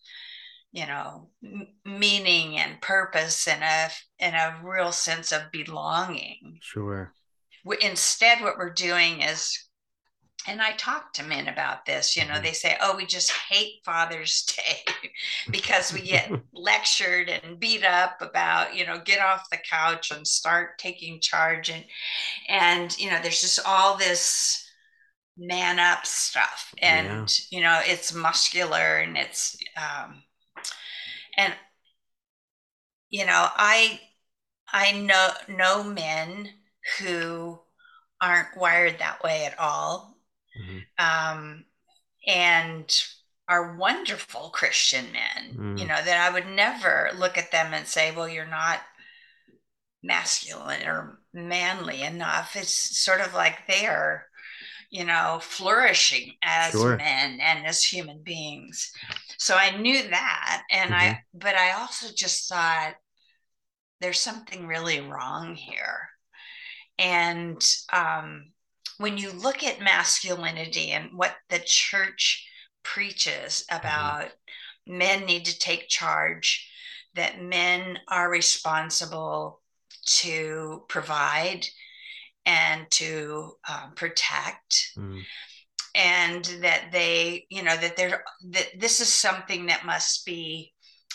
you 0.71 0.87
know 0.87 1.29
m- 1.43 1.67
meaning 1.85 2.57
and 2.57 2.81
purpose 2.81 3.47
and 3.47 3.63
a 3.63 3.91
and 4.19 4.35
a 4.35 4.59
real 4.67 4.91
sense 4.91 5.31
of 5.31 5.43
belonging 5.51 6.57
sure 6.61 7.13
instead 7.79 8.41
what 8.41 8.57
we're 8.57 8.73
doing 8.73 9.21
is 9.21 9.69
and 10.47 10.61
I 10.61 10.73
talk 10.73 11.13
to 11.13 11.23
men 11.23 11.47
about 11.47 11.85
this. 11.85 12.17
You 12.17 12.25
know, 12.25 12.33
mm-hmm. 12.33 12.43
they 12.43 12.51
say, 12.51 12.77
"Oh, 12.81 12.95
we 12.95 13.05
just 13.05 13.31
hate 13.31 13.81
Father's 13.85 14.43
Day 14.57 15.11
because 15.49 15.93
we 15.93 16.01
get 16.01 16.31
lectured 16.53 17.29
and 17.29 17.59
beat 17.59 17.83
up 17.83 18.21
about, 18.21 18.75
you 18.75 18.85
know, 18.85 18.99
get 19.03 19.21
off 19.21 19.49
the 19.49 19.57
couch 19.57 20.11
and 20.11 20.27
start 20.27 20.77
taking 20.77 21.19
charge." 21.21 21.69
And 21.69 21.85
and 22.49 22.97
you 22.99 23.09
know, 23.09 23.19
there's 23.21 23.41
just 23.41 23.59
all 23.65 23.97
this 23.97 24.67
man 25.37 25.79
up 25.79 26.05
stuff, 26.05 26.73
and 26.79 27.07
yeah. 27.51 27.57
you 27.57 27.63
know, 27.63 27.79
it's 27.85 28.13
muscular 28.13 28.97
and 28.97 29.17
it's 29.17 29.57
um, 29.77 30.23
and 31.37 31.53
you 33.09 33.25
know, 33.25 33.47
I 33.55 34.01
I 34.71 34.91
know 34.91 35.29
know 35.47 35.83
men 35.83 36.49
who 36.99 37.59
aren't 38.21 38.57
wired 38.57 38.99
that 38.99 39.23
way 39.23 39.45
at 39.45 39.59
all 39.59 40.12
mm-hmm. 40.59 41.05
um, 41.37 41.65
and 42.27 43.03
are 43.47 43.75
wonderful 43.75 44.49
Christian 44.49 45.05
men, 45.11 45.55
mm. 45.57 45.79
you 45.79 45.85
know, 45.85 46.01
that 46.01 46.17
I 46.17 46.33
would 46.33 46.47
never 46.47 47.11
look 47.17 47.37
at 47.37 47.51
them 47.51 47.73
and 47.73 47.85
say, 47.87 48.15
well, 48.15 48.27
you're 48.29 48.45
not 48.47 48.79
masculine 50.01 50.83
or 50.87 51.19
manly 51.33 52.01
enough. 52.01 52.55
It's 52.55 52.71
sort 53.03 53.21
of 53.21 53.33
like 53.33 53.67
they 53.67 53.85
are, 53.85 54.25
you 54.89 55.03
know, 55.05 55.39
flourishing 55.41 56.33
as 56.41 56.71
Sure. 56.71 56.95
men 56.97 57.39
and 57.41 57.65
as 57.65 57.83
human 57.83 58.21
beings. 58.23 58.91
So 59.37 59.55
I 59.55 59.75
knew 59.77 60.03
that. 60.09 60.63
And 60.69 60.91
Mhm. 60.91 60.97
I, 60.97 61.23
but 61.33 61.55
I 61.55 61.73
also 61.73 62.07
just 62.15 62.47
thought 62.47 62.95
there's 63.99 64.19
something 64.19 64.67
really 64.67 65.01
wrong 65.01 65.55
here. 65.55 66.09
And 66.97 67.61
um, 67.91 68.52
when 68.97 69.17
you 69.17 69.31
look 69.31 69.63
at 69.63 69.81
masculinity 69.81 70.91
and 70.91 71.09
what 71.17 71.35
the 71.49 71.59
church 71.59 72.47
preaches 72.83 73.65
about 73.71 74.31
men 74.85 75.25
need 75.25 75.45
to 75.45 75.57
take 75.57 75.87
charge, 75.87 76.69
that 77.15 77.41
men 77.41 77.99
are 78.07 78.29
responsible 78.29 79.61
to 80.05 80.83
provide 80.89 81.65
and 82.45 82.89
to 82.91 83.53
um, 83.69 83.93
protect 83.95 84.91
Mm. 84.97 85.23
and 85.95 86.45
that 86.61 86.91
they 86.91 87.45
you 87.49 87.63
know 87.63 87.77
that 87.77 87.95
they're 87.95 88.23
that 88.49 88.67
this 88.77 88.99
is 88.99 89.13
something 89.13 89.67
that 89.67 89.85
must 89.85 90.25
be 90.25 90.73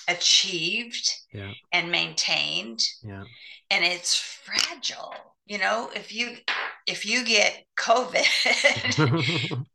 achieved 0.09 1.13
Yeah. 1.33 1.53
and 1.73 1.91
maintained 1.93 2.81
Yeah. 3.03 3.25
and 3.71 3.85
it's 3.85 4.15
fragile 4.17 5.15
you 5.47 5.59
know 5.59 5.91
if 5.95 6.13
you 6.13 6.39
if 6.88 7.04
you 7.07 7.25
get 7.25 7.64
covid 7.76 8.26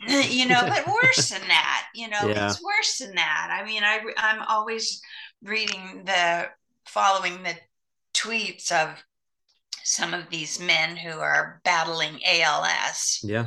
you 0.38 0.48
know 0.48 0.62
but 0.68 0.86
worse 0.88 1.30
than 1.30 1.48
that 1.48 1.86
you 1.96 2.08
know 2.10 2.28
Yeah. 2.28 2.48
it's 2.50 2.62
worse 2.64 2.98
than 2.98 3.16
that 3.16 3.48
i 3.52 3.66
mean 3.66 3.84
i 3.84 4.00
i'm 4.18 4.42
always 4.48 5.02
reading 5.44 6.04
the 6.06 6.48
following 6.86 7.44
the 7.44 7.56
tweets 8.14 8.72
of 8.72 9.04
some 9.84 10.14
of 10.14 10.30
these 10.30 10.60
men 10.60 10.96
who 10.96 11.12
are 11.20 11.62
battling 11.64 12.20
als 12.26 13.20
yeah. 13.24 13.46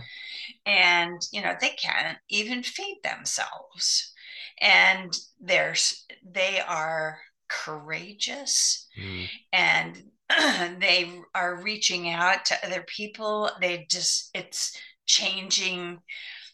and 0.66 1.20
you 1.32 1.40
know 1.42 1.54
they 1.60 1.70
can't 1.70 2.18
even 2.28 2.62
feed 2.62 2.98
themselves 3.02 4.12
and 4.60 5.18
there's 5.40 6.04
they 6.24 6.60
are 6.60 7.18
courageous 7.48 8.84
Mm. 8.98 9.28
and 9.52 10.02
they 10.80 11.10
are 11.34 11.62
reaching 11.62 12.08
out 12.10 12.44
to 12.46 12.66
other 12.66 12.84
people 12.86 13.50
they 13.60 13.86
just 13.90 14.30
it's 14.34 14.76
changing 15.06 15.98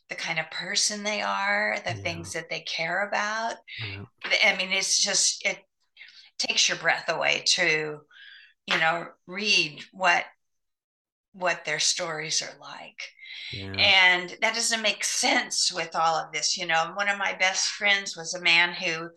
the 0.08 0.14
kind 0.14 0.38
of 0.38 0.50
person 0.50 1.02
they 1.04 1.22
are 1.22 1.78
the 1.84 1.94
Yeah. 1.94 2.02
things 2.02 2.32
that 2.32 2.50
they 2.50 2.60
care 2.60 3.08
about 3.08 3.54
Yeah. 3.78 4.04
i 4.44 4.56
mean 4.56 4.72
it's 4.72 5.02
just 5.02 5.44
it 5.46 5.58
takes 6.38 6.68
your 6.68 6.78
breath 6.78 7.08
away 7.08 7.42
to 7.46 7.98
you 8.66 8.78
know 8.78 9.06
read 9.26 9.80
what 9.92 10.24
what 11.32 11.64
their 11.64 11.78
stories 11.78 12.42
are 12.42 12.58
like 12.60 13.00
Yeah. 13.52 13.72
and 13.78 14.36
that 14.42 14.54
doesn't 14.54 14.82
make 14.82 15.04
sense 15.04 15.72
with 15.72 15.96
all 15.96 16.16
of 16.16 16.32
this 16.32 16.56
you 16.58 16.66
know 16.66 16.92
one 16.94 17.08
of 17.08 17.18
my 17.18 17.34
best 17.34 17.68
friends 17.68 18.16
was 18.16 18.34
a 18.34 18.42
man 18.42 18.74
who 18.74 19.08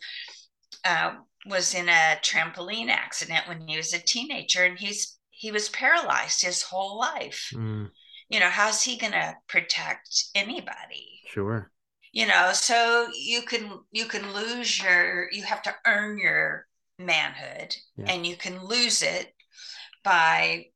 uh, 0.85 1.15
was 1.45 1.73
in 1.73 1.87
a 1.89 2.17
trampoline 2.21 2.89
accident 2.89 3.47
when 3.47 3.67
he 3.67 3.77
was 3.77 3.93
a 3.93 3.99
teenager 3.99 4.63
and 4.63 4.79
he's 4.79 5.17
he 5.29 5.51
was 5.51 5.69
paralyzed 5.69 6.41
his 6.41 6.61
whole 6.61 6.97
life 6.99 7.49
Mm. 7.53 7.89
you 8.29 8.39
know 8.39 8.49
how's 8.49 8.81
he 8.81 8.97
going 8.97 9.13
to 9.13 9.35
protect 9.47 10.25
anybody 10.33 11.21
Sure. 11.27 11.71
you 12.11 12.25
know 12.25 12.51
so 12.53 13.07
you 13.13 13.41
can 13.43 13.79
you 13.91 14.05
can 14.05 14.33
lose 14.33 14.81
your 14.81 15.29
you 15.31 15.43
have 15.43 15.61
to 15.63 15.75
earn 15.85 16.17
your 16.17 16.65
manhood 16.97 17.75
Yeah. 17.97 18.05
and 18.13 18.25
you 18.25 18.35
can 18.37 18.63
lose 18.65 19.01
it 19.03 19.33
by 20.03 20.67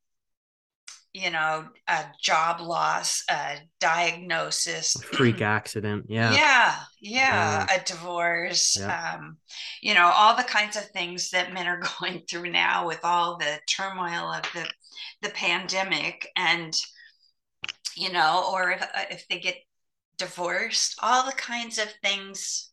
you 1.13 1.31
know 1.31 1.65
a 1.87 2.05
job 2.21 2.61
loss 2.61 3.23
a 3.29 3.57
diagnosis 3.79 4.95
Freak 5.01 5.41
accident. 5.41 6.05
Yeah. 6.07 6.33
yeah 6.33 6.75
yeah 7.01 7.65
a 7.75 7.83
divorce 7.83 8.77
Yeah. 8.79 9.15
um 9.15 9.37
you 9.81 9.93
know 9.93 10.05
all 10.13 10.35
the 10.35 10.43
kinds 10.43 10.75
of 10.77 10.83
things 10.89 11.31
that 11.31 11.53
men 11.53 11.67
are 11.67 11.81
going 11.99 12.21
through 12.29 12.51
now 12.51 12.85
with 12.87 12.99
all 13.03 13.37
the 13.37 13.59
turmoil 13.67 14.31
of 14.31 14.43
the 14.53 14.69
the 15.21 15.29
pandemic 15.29 16.27
and 16.35 16.73
you 17.95 18.11
know 18.11 18.49
or 18.51 18.71
if, 18.71 18.81
uh, 18.81 18.87
if 19.09 19.27
they 19.27 19.39
get 19.39 19.55
divorced 20.17 20.97
all 21.01 21.25
the 21.25 21.33
kinds 21.35 21.77
of 21.77 21.87
things 22.03 22.71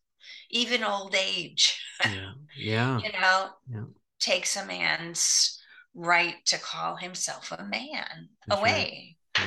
even 0.49 0.83
old 0.83 1.15
age 1.15 1.81
Yeah. 2.05 2.31
Yeah. 2.55 2.99
you 3.03 3.11
know 3.19 3.49
Yeah. 3.71 3.83
takes 4.19 4.55
a 4.55 4.65
man's 4.65 5.56
right 5.99 6.35
to 6.45 6.57
call 6.59 6.95
himself 6.95 7.51
a 7.51 7.63
man 7.63 8.29
That's 8.47 8.61
right. 8.61 8.69
away 8.71 9.17
Yeah. 9.35 9.45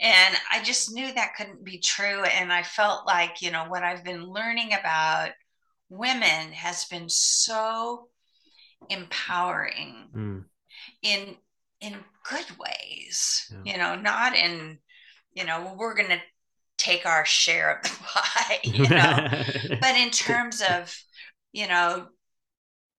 and 0.00 0.36
i 0.52 0.62
just 0.62 0.92
knew 0.92 1.12
that 1.12 1.34
couldn't 1.36 1.64
be 1.64 1.78
true 1.80 2.22
and 2.22 2.52
i 2.52 2.62
felt 2.62 3.04
like 3.06 3.42
you 3.42 3.50
know 3.50 3.64
what 3.68 3.82
i've 3.82 4.04
been 4.04 4.24
learning 4.24 4.72
about 4.74 5.30
women 5.90 6.52
has 6.52 6.84
been 6.84 7.08
so 7.08 8.08
empowering 8.88 10.08
Mm. 10.14 10.44
in 11.02 11.36
in 11.80 11.96
good 12.28 12.46
ways 12.58 13.50
Yeah. 13.64 13.72
you 13.72 13.78
know 13.78 13.94
not 13.96 14.34
in 14.36 14.78
you 15.32 15.44
know 15.44 15.74
we're 15.76 15.94
going 15.94 16.08
to 16.10 16.20
take 16.76 17.06
our 17.06 17.24
share 17.24 17.76
of 17.76 17.82
the 17.82 17.88
pie 18.04 18.60
you 18.62 18.88
know 18.98 19.28
but 19.80 19.96
in 19.96 20.10
terms 20.26 20.62
of 20.62 20.94
you 21.52 21.66
know 21.68 22.06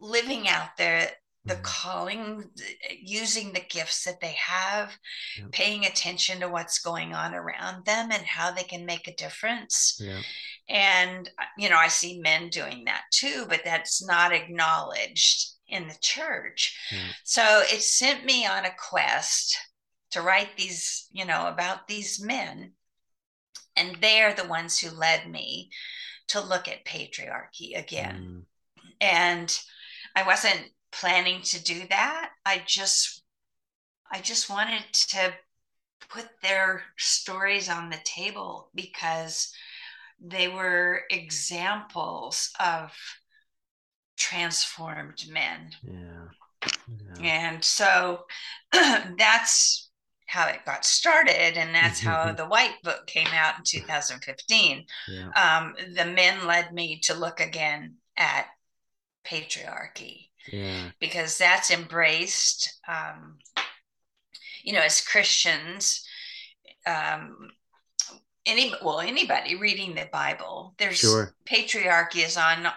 living 0.01 0.47
out 0.47 0.75
their 0.77 1.09
the 1.46 1.55
calling 1.58 2.43
using 3.01 3.53
the 3.53 3.62
gifts 3.69 4.03
that 4.03 4.19
they 4.19 4.34
have 4.34 4.96
Yeah. 5.38 5.46
paying 5.51 5.86
attention 5.86 6.41
to 6.41 6.50
what's 6.50 6.79
going 6.79 7.13
on 7.13 7.34
around 7.34 7.86
them 7.86 8.12
and 8.12 8.24
how 8.25 8.51
they 8.51 8.63
can 8.63 8.86
make 8.86 9.08
a 9.08 9.15
difference 9.15 9.98
yeah. 10.01 10.22
and 10.67 11.29
uh, 11.39 11.46
you 11.58 11.69
know 11.69 11.77
i 11.77 11.88
see 11.88 12.19
men 12.19 12.50
doing 12.50 12.84
that 12.86 13.03
too 13.12 13.46
but 13.48 13.62
that's 13.63 14.05
not 14.05 14.34
acknowledged 14.34 15.53
in 15.67 15.88
the 15.88 15.98
church 16.01 16.77
Yeah. 16.91 17.00
so 17.24 17.62
it 17.72 17.81
sent 17.81 18.25
me 18.25 18.46
on 18.46 18.65
a 18.65 18.75
quest 18.77 19.58
to 20.12 20.22
write 20.22 20.58
these 20.58 21.08
you 21.12 21.24
know 21.25 21.48
about 21.48 21.88
these 21.88 22.22
men 22.22 22.74
and 23.77 23.96
they're 24.01 24.34
the 24.34 24.48
ones 24.48 24.77
who 24.79 24.89
led 24.96 25.29
me 25.29 25.72
to 26.27 26.41
look 26.41 26.67
at 26.67 26.86
patriarchy 26.86 27.77
again 27.77 28.46
Mm. 28.81 28.86
and 29.00 29.60
i 30.15 30.24
wasn't 30.24 30.62
planning 30.91 31.41
to 31.41 31.62
do 31.63 31.81
that 31.89 32.31
i 32.46 32.62
just 32.65 33.24
i 34.12 34.19
just 34.19 34.50
wanted 34.50 34.84
to 34.93 35.34
put 36.10 36.27
their 36.41 36.84
stories 36.98 37.69
on 37.69 37.89
the 37.89 38.00
table 38.03 38.69
because 38.74 39.53
they 40.22 40.48
were 40.48 41.01
examples 41.10 42.51
of 42.60 42.91
transformed 44.17 45.24
men 45.29 45.72
Yeah. 45.84 46.27
Yeah. 47.17 47.22
and 47.22 47.63
so 47.63 48.25
that's 48.72 49.89
how 50.25 50.48
it 50.48 50.60
got 50.65 50.86
started 50.86 51.58
and 51.58 51.74
that's 51.74 52.00
how 52.00 52.34
the 52.38 52.46
white 52.46 52.75
book 52.84 53.08
came 53.08 53.27
out 53.34 53.58
in 53.58 53.63
2015 53.65 54.86
Yeah. 55.08 55.29
um, 55.36 55.75
the 55.96 56.05
men 56.05 56.46
led 56.46 56.74
me 56.74 57.00
to 57.03 57.13
look 57.13 57.39
again 57.39 57.96
at 58.17 58.48
patriarchy 59.25 60.28
Yeah. 60.51 60.91
because 61.00 61.38
that's 61.38 61.69
embraced 61.72 62.79
um, 62.88 63.38
you 64.63 64.74
know 64.74 64.81
as 64.81 65.01
christians 65.01 66.05
um, 66.86 67.50
any 68.46 68.74
well 68.84 69.00
anybody 69.00 69.55
reading 69.55 69.96
the 69.96 70.08
bible 70.12 70.74
there's 70.77 70.98
Sure. 70.98 71.34
patriarchy 71.46 72.25
is 72.25 72.38
on 72.38 72.67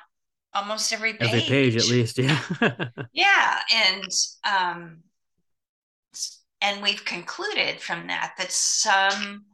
almost 0.54 0.92
every 0.92 1.14
page 1.14 1.28
Every 1.28 1.40
page 1.40 1.76
at 1.76 1.88
least. 1.88 2.18
Yeah. 2.18 2.38
yeah 3.12 3.60
and 3.72 4.04
um 4.44 4.98
and 6.60 6.82
we've 6.82 7.04
concluded 7.04 7.80
from 7.80 8.06
that 8.08 8.34
that 8.38 8.52
some 8.52 9.44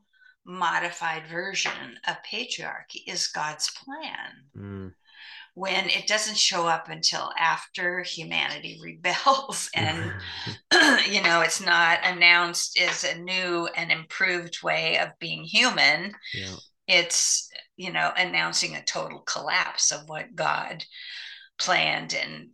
modified 0.44 1.26
version 1.28 1.98
of 2.08 2.16
patriarchy 2.28 3.02
is 3.06 3.28
god's 3.28 3.70
plan 3.70 4.44
Mm. 4.56 4.92
When 5.58 5.88
it 5.88 6.06
doesn't 6.06 6.36
show 6.36 6.68
up 6.68 6.88
until 6.88 7.30
after 7.38 8.00
humanity 8.00 8.80
rebels 9.04 9.68
and 9.74 10.12
you 11.10 11.20
know 11.22 11.40
it's 11.40 11.64
not 11.64 11.98
announced 12.04 12.78
as 12.78 13.04
a 13.04 13.18
new 13.18 13.68
and 13.76 13.90
improved 13.90 14.62
way 14.62 14.98
of 14.98 15.08
being 15.18 15.42
human 15.42 16.12
yeah. 16.32 16.54
it's 16.86 17.50
you 17.76 17.92
know 17.92 18.12
announcing 18.16 18.76
a 18.76 18.84
total 18.84 19.18
collapse 19.20 19.90
of 19.90 20.08
what 20.08 20.34
god 20.34 20.84
planned 21.58 22.14
and 22.14 22.48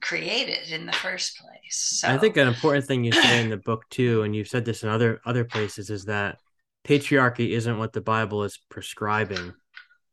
created 0.00 0.70
in 0.70 0.86
the 0.86 0.92
first 0.92 1.38
place 1.38 1.54
so 1.76 2.08
I 2.08 2.18
think 2.18 2.36
an 2.36 2.46
important 2.46 2.84
thing 2.84 3.04
you 3.04 3.12
say 3.12 3.42
in 3.42 3.48
the 3.48 3.56
book 3.56 3.88
too, 3.88 4.22
and 4.22 4.36
you've 4.36 4.48
said 4.48 4.66
this 4.66 4.82
in 4.82 4.90
other 4.90 5.18
other 5.24 5.44
places, 5.44 5.88
is 5.88 6.04
that 6.04 6.36
patriarchy 6.86 7.50
isn't 7.50 7.78
what 7.78 7.94
the 7.94 8.02
Bible 8.02 8.44
is 8.44 8.60
prescribing. 8.68 9.54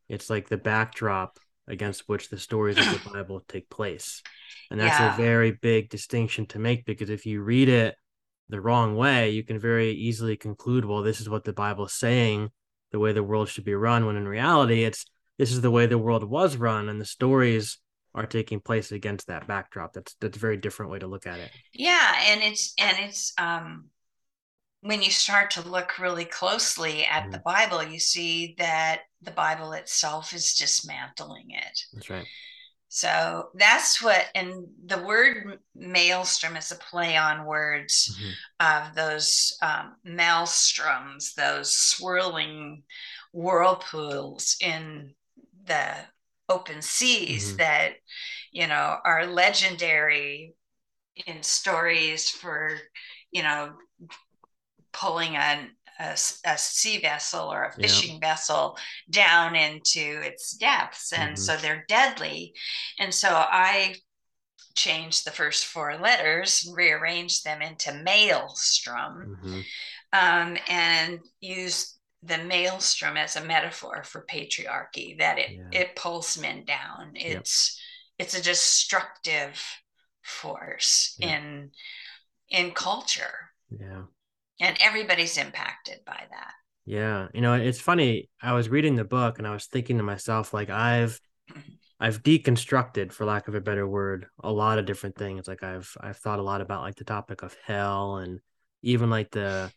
It's 0.08 0.30
like 0.30 0.48
the 0.48 0.58
backdrop 0.58 1.38
against 1.72 2.08
which 2.10 2.30
the 2.30 2.38
stories 2.40 2.78
of 2.80 2.90
the 2.92 3.00
Bible 3.14 3.42
take 3.48 3.70
place. 3.70 4.22
And 4.72 4.80
that's 4.80 5.00
Yeah. 5.00 5.14
a 5.14 5.18
very 5.18 5.52
big 5.54 5.90
distinction 5.90 6.46
to 6.48 6.60
make 6.60 6.86
because 6.86 7.10
if 7.10 7.26
you 7.26 7.42
read 7.44 7.70
it 7.70 7.96
the 8.50 8.62
wrong 8.62 8.96
way, 8.98 9.32
you 9.32 9.44
can 9.44 9.60
very 9.60 9.92
easily 9.92 10.38
conclude, 10.38 10.86
well, 10.86 11.04
this 11.04 11.22
is 11.22 11.30
what 11.30 11.46
the 11.46 11.54
Bible 11.54 11.86
is 11.88 11.94
saying. 11.94 12.52
the 12.92 13.00
way 13.00 13.14
the 13.14 13.24
world 13.24 13.50
should 13.50 13.64
be 13.66 13.74
run 13.74 14.06
when 14.06 14.18
in 14.18 14.28
reality 14.28 14.84
it's 14.84 15.06
this 15.38 15.52
is 15.52 15.62
the 15.62 15.72
way 15.72 15.86
the 15.88 15.98
world 15.98 16.24
was 16.24 16.58
run 16.58 16.90
and 16.90 17.00
the 17.02 17.06
stories 17.06 17.80
are 18.14 18.26
taking 18.26 18.60
place 18.60 18.92
against 18.92 19.28
that 19.28 19.48
backdrop 19.48 19.94
that's 19.94 20.16
that's 20.20 20.38
a 20.38 20.40
very 20.40 20.58
different 20.58 20.92
way 20.92 21.00
to 21.00 21.08
look 21.08 21.26
at 21.26 21.40
it 21.40 21.52
yeah 21.74 22.16
and 22.28 22.42
it's 22.44 22.74
and 22.78 22.98
it's 23.00 23.34
um 23.38 23.86
when 24.82 25.02
you 25.02 25.12
start 25.12 25.52
to 25.52 25.68
look 25.68 26.00
really 26.00 26.26
closely 26.26 27.06
at 27.06 27.24
mm-hmm. 27.24 27.32
the 27.32 27.40
bible 27.46 27.84
you 27.84 28.00
see 28.00 28.56
that 28.58 29.02
the 29.22 29.32
bible 29.32 29.74
itself 29.74 30.34
is 30.34 30.54
dismantling 30.54 31.52
it 31.52 31.80
that's 31.94 32.10
right 32.10 32.28
so 32.94 33.48
that's 33.54 34.04
what, 34.04 34.26
and 34.36 34.68
the 34.86 35.02
word 35.02 35.60
malestrom 35.80 36.58
is 36.58 36.74
a 36.74 36.76
play 36.76 37.16
on 37.16 37.46
words 37.46 38.14
mm-hmm. 38.20 38.90
of 38.90 38.94
those 38.96 39.58
um, 39.62 39.96
maelstroms, 40.06 41.34
those 41.34 41.74
swirling 41.74 42.84
whirlpools 43.32 44.58
in 44.60 45.14
the 45.64 45.88
open 46.50 46.82
seas 46.82 47.48
mm-hmm. 47.48 47.58
that, 47.60 47.94
you 48.52 48.68
know, 48.68 48.98
are 49.06 49.26
legendary 49.26 50.54
in 51.26 51.42
stories 51.44 52.30
for, 52.30 52.78
you 53.32 53.42
know, 53.42 53.72
pulling 54.92 55.38
an 55.38 55.70
a, 56.02 56.18
a 56.46 56.58
sea 56.58 57.00
vessel 57.00 57.52
or 57.52 57.66
a 57.66 57.74
fishing 57.74 58.20
yeah. 58.22 58.30
vessel 58.30 58.78
down 59.10 59.56
into 59.56 60.22
its 60.24 60.54
depths. 60.54 61.14
And 61.14 61.36
mm-hmm. 61.36 61.42
so 61.42 61.58
they're 61.58 61.86
deadly. 61.88 62.54
And 63.00 63.14
so 63.14 63.30
I 63.30 63.96
changed 64.76 65.26
the 65.26 65.32
first 65.32 65.66
four 65.66 65.98
letters, 65.98 66.66
and 66.66 66.76
rearranged 66.76 67.44
them 67.44 67.62
into 67.62 67.92
malestrom, 67.92 69.38
mm-hmm. 69.38 69.60
um, 70.14 70.58
and 70.70 71.20
used 71.40 71.98
the 72.24 72.38
maelstrom 72.38 73.18
as 73.18 73.36
a 73.36 73.44
metaphor 73.44 74.04
for 74.04 74.26
patriarchy 74.30 75.18
that 75.18 75.40
it 75.40 75.52
yeah. 75.52 75.80
it 75.80 75.96
pulls 75.96 76.38
men 76.40 76.64
down 76.66 77.12
it's 77.16 77.82
yep. 78.20 78.28
it's 78.28 78.38
a 78.38 78.44
destructive 78.44 79.60
force 80.22 81.18
in 81.20 81.72
in 82.50 82.70
culture 82.72 83.50
yeah 83.72 84.04
and 84.62 84.78
everybody's 84.80 85.38
impacted 85.38 86.00
by 86.06 86.24
that. 86.30 86.54
Yeah 86.86 87.28
you 87.34 87.42
know 87.42 87.54
it's 87.54 87.80
funny 87.80 88.30
i 88.42 88.54
was 88.54 88.68
reading 88.68 88.96
the 88.96 89.04
book 89.04 89.38
and 89.38 89.48
i 89.48 89.54
was 89.54 89.66
thinking 89.68 89.98
to 89.98 90.04
myself 90.04 90.52
like 90.52 90.70
i've 90.70 91.20
mm-hmm. 91.50 91.60
i've 92.00 92.24
deconstructed 92.24 93.12
for 93.12 93.24
lack 93.24 93.48
of 93.48 93.56
a 93.56 93.62
better 93.62 93.88
word 93.88 94.26
a 94.44 94.52
lot 94.52 94.80
of 94.80 94.86
different 94.86 95.16
things. 95.16 95.48
Like 95.48 95.64
i've 95.64 95.96
i've 96.02 96.18
thought 96.18 96.40
a 96.40 96.44
lot 96.44 96.62
about 96.62 96.82
like 96.82 96.96
the 96.96 97.04
topic 97.04 97.44
of 97.44 97.56
hell 97.66 98.18
and 98.18 98.40
even 98.82 99.10
like 99.10 99.30
the 99.32 99.72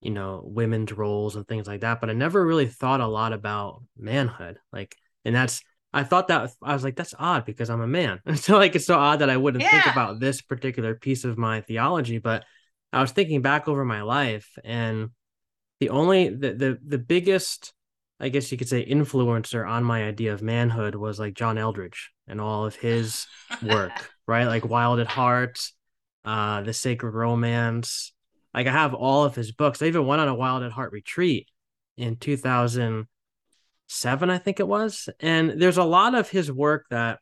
you 0.00 0.10
know 0.10 0.42
women's 0.44 0.92
roles 0.92 1.34
and 1.34 1.46
things 1.48 1.66
like 1.66 1.80
that 1.80 2.00
but 2.00 2.08
i 2.10 2.12
never 2.12 2.46
really 2.46 2.66
thought 2.66 3.00
a 3.00 3.06
lot 3.06 3.32
about 3.32 3.82
manhood. 3.96 4.58
Like 4.72 4.94
and 5.24 5.34
that's 5.34 5.60
i 5.92 6.04
thought 6.04 6.28
that 6.28 6.52
i 6.62 6.72
was 6.72 6.84
like 6.84 6.96
that's 6.96 7.14
odd 7.18 7.44
because 7.44 7.68
i'm 7.68 7.80
a 7.80 7.88
man. 7.88 8.20
So 8.36 8.56
like 8.58 8.76
it's 8.76 8.86
so 8.86 8.96
odd 8.96 9.18
that 9.18 9.30
i 9.30 9.36
wouldn't 9.36 9.64
yeah. 9.64 9.82
think 9.82 9.92
about 9.92 10.20
this 10.20 10.40
particular 10.40 10.94
piece 10.94 11.24
of 11.24 11.36
my 11.36 11.62
theology 11.62 12.18
but 12.18 12.44
I 12.94 13.00
was 13.00 13.12
thinking 13.12 13.42
back 13.42 13.68
over 13.68 13.84
my 13.84 14.02
life, 14.02 14.48
and 14.64 15.10
the 15.80 15.90
only 15.90 16.28
the 16.28 16.54
the 16.54 16.78
the 16.86 16.98
biggest, 16.98 17.72
I 18.20 18.28
guess 18.28 18.52
you 18.52 18.58
could 18.58 18.68
say, 18.68 18.86
influencer 18.86 19.68
on 19.68 19.84
my 19.84 20.04
idea 20.04 20.32
of 20.32 20.42
manhood 20.42 20.94
was 20.94 21.18
like 21.18 21.34
John 21.34 21.56
Eldredge 21.56 22.10
and 22.26 22.40
all 22.40 22.64
of 22.64 22.76
his 22.76 23.26
work, 23.62 24.10
right? 24.26 24.46
Like 24.46 24.64
Wild 24.64 25.00
at 25.00 25.08
Heart, 25.08 25.60
uh, 26.24 26.62
The 26.62 26.72
Sacred 26.72 27.12
Romance. 27.12 28.12
Like 28.54 28.66
I 28.68 28.72
have 28.72 28.94
all 28.94 29.24
of 29.24 29.34
his 29.34 29.52
books. 29.52 29.82
I 29.82 29.86
even 29.86 30.06
went 30.06 30.20
on 30.20 30.28
a 30.28 30.34
Wild 30.34 30.62
at 30.62 30.72
Heart 30.72 30.92
retreat 30.92 31.48
in 31.96 32.16
2007, 32.16 34.30
I 34.30 34.38
think 34.38 34.60
it 34.60 34.68
was. 34.68 35.08
And 35.20 35.60
there's 35.60 35.78
a 35.78 35.84
lot 35.84 36.14
of 36.14 36.30
his 36.30 36.52
work 36.52 36.86
that 36.90 37.18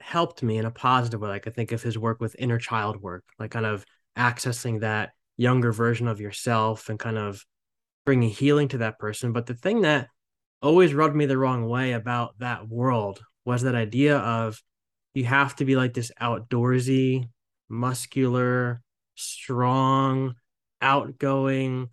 helped 0.00 0.42
me 0.42 0.58
in 0.58 0.64
a 0.64 0.70
positive 0.70 1.20
way. 1.20 1.28
Like 1.28 1.46
I 1.46 1.50
think 1.50 1.72
of 1.72 1.82
his 1.82 1.96
work 1.96 2.20
with 2.20 2.36
inner 2.38 2.58
child 2.58 3.00
work, 3.00 3.24
like 3.38 3.52
kind 3.52 3.66
of 3.66 3.84
accessing 4.16 4.80
that 4.80 5.10
younger 5.36 5.72
version 5.72 6.08
of 6.08 6.20
yourself 6.20 6.88
and 6.88 6.98
kind 6.98 7.18
of 7.18 7.44
bringing 8.04 8.30
healing 8.30 8.68
to 8.68 8.78
that 8.78 8.98
person. 8.98 9.32
But 9.32 9.46
the 9.46 9.54
thing 9.54 9.82
that 9.82 10.08
always 10.62 10.94
rubbed 10.94 11.16
me 11.16 11.26
the 11.26 11.38
wrong 11.38 11.68
way 11.68 11.92
about 11.92 12.38
that 12.38 12.68
world 12.68 13.22
was 13.44 13.62
that 13.62 13.74
idea 13.74 14.18
of 14.18 14.60
you 15.14 15.24
have 15.24 15.56
to 15.56 15.64
be 15.64 15.76
like 15.76 15.94
this 15.94 16.12
outdoorsy, 16.20 17.28
muscular, 17.68 18.82
strong, 19.14 20.34
outgoing 20.80 21.88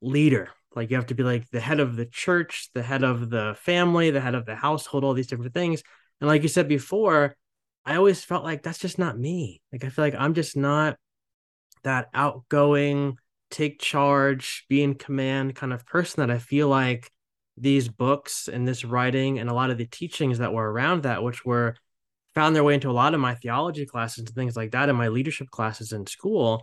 leader. 0.00 0.50
Like 0.74 0.90
you 0.90 0.96
have 0.96 1.06
to 1.06 1.14
be 1.14 1.22
like 1.22 1.48
the 1.50 1.60
head 1.60 1.80
of 1.80 1.96
the 1.96 2.06
church, 2.06 2.70
the 2.74 2.82
head 2.82 3.02
of 3.02 3.30
the 3.30 3.56
family, 3.60 4.10
the 4.10 4.20
head 4.20 4.34
of 4.34 4.46
the 4.46 4.54
household, 4.54 5.02
all 5.02 5.14
these 5.14 5.26
different 5.26 5.54
things. 5.54 5.82
And 6.20 6.28
like 6.28 6.42
you 6.42 6.48
said 6.48 6.68
before, 6.68 7.34
I 7.84 7.96
always 7.96 8.22
felt 8.22 8.44
like 8.44 8.62
that's 8.62 8.78
just 8.78 8.98
not 8.98 9.18
me. 9.18 9.60
Like 9.72 9.84
I 9.84 9.88
feel 9.88 10.04
like 10.04 10.14
I'm 10.16 10.34
just 10.34 10.56
not 10.56 10.96
that 11.84 12.08
outgoing, 12.14 13.18
take 13.50 13.80
charge, 13.80 14.66
be 14.68 14.82
in 14.82 14.94
command 14.94 15.54
kind 15.54 15.72
of 15.72 15.86
person 15.86 16.20
that 16.20 16.34
I 16.34 16.38
feel 16.38 16.68
like 16.68 17.10
these 17.56 17.88
books 17.88 18.48
and 18.48 18.66
this 18.66 18.84
writing 18.84 19.38
and 19.38 19.50
a 19.50 19.54
lot 19.54 19.70
of 19.70 19.78
the 19.78 19.86
teachings 19.86 20.38
that 20.38 20.52
were 20.52 20.70
around 20.70 21.02
that, 21.02 21.22
which 21.22 21.44
were 21.44 21.76
found 22.34 22.54
their 22.54 22.64
way 22.64 22.74
into 22.74 22.90
a 22.90 22.92
lot 22.92 23.14
of 23.14 23.20
my 23.20 23.34
theology 23.34 23.84
classes 23.84 24.18
and 24.18 24.28
things 24.28 24.56
like 24.56 24.70
that, 24.72 24.88
and 24.88 24.96
my 24.96 25.08
leadership 25.08 25.50
classes 25.50 25.92
in 25.92 26.06
school, 26.06 26.62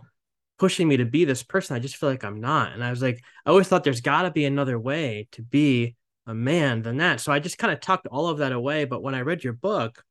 pushing 0.58 0.88
me 0.88 0.96
to 0.96 1.04
be 1.04 1.24
this 1.24 1.42
person. 1.42 1.76
I 1.76 1.80
just 1.80 1.96
feel 1.96 2.08
like 2.08 2.24
I'm 2.24 2.40
not. 2.40 2.72
And 2.72 2.82
I 2.82 2.90
was 2.90 3.02
like, 3.02 3.20
I 3.44 3.50
always 3.50 3.68
thought 3.68 3.84
there's 3.84 4.00
got 4.00 4.22
to 4.22 4.30
be 4.30 4.46
another 4.46 4.78
way 4.78 5.28
to 5.32 5.42
be 5.42 5.96
a 6.26 6.34
man 6.34 6.82
than 6.82 6.96
that. 6.98 7.20
So 7.20 7.30
I 7.30 7.40
just 7.40 7.58
kind 7.58 7.72
of 7.72 7.80
tucked 7.80 8.06
all 8.06 8.28
of 8.28 8.38
that 8.38 8.52
away. 8.52 8.84
But 8.84 9.02
when 9.02 9.14
I 9.14 9.20
read 9.20 9.44
your 9.44 9.52
book, 9.52 10.02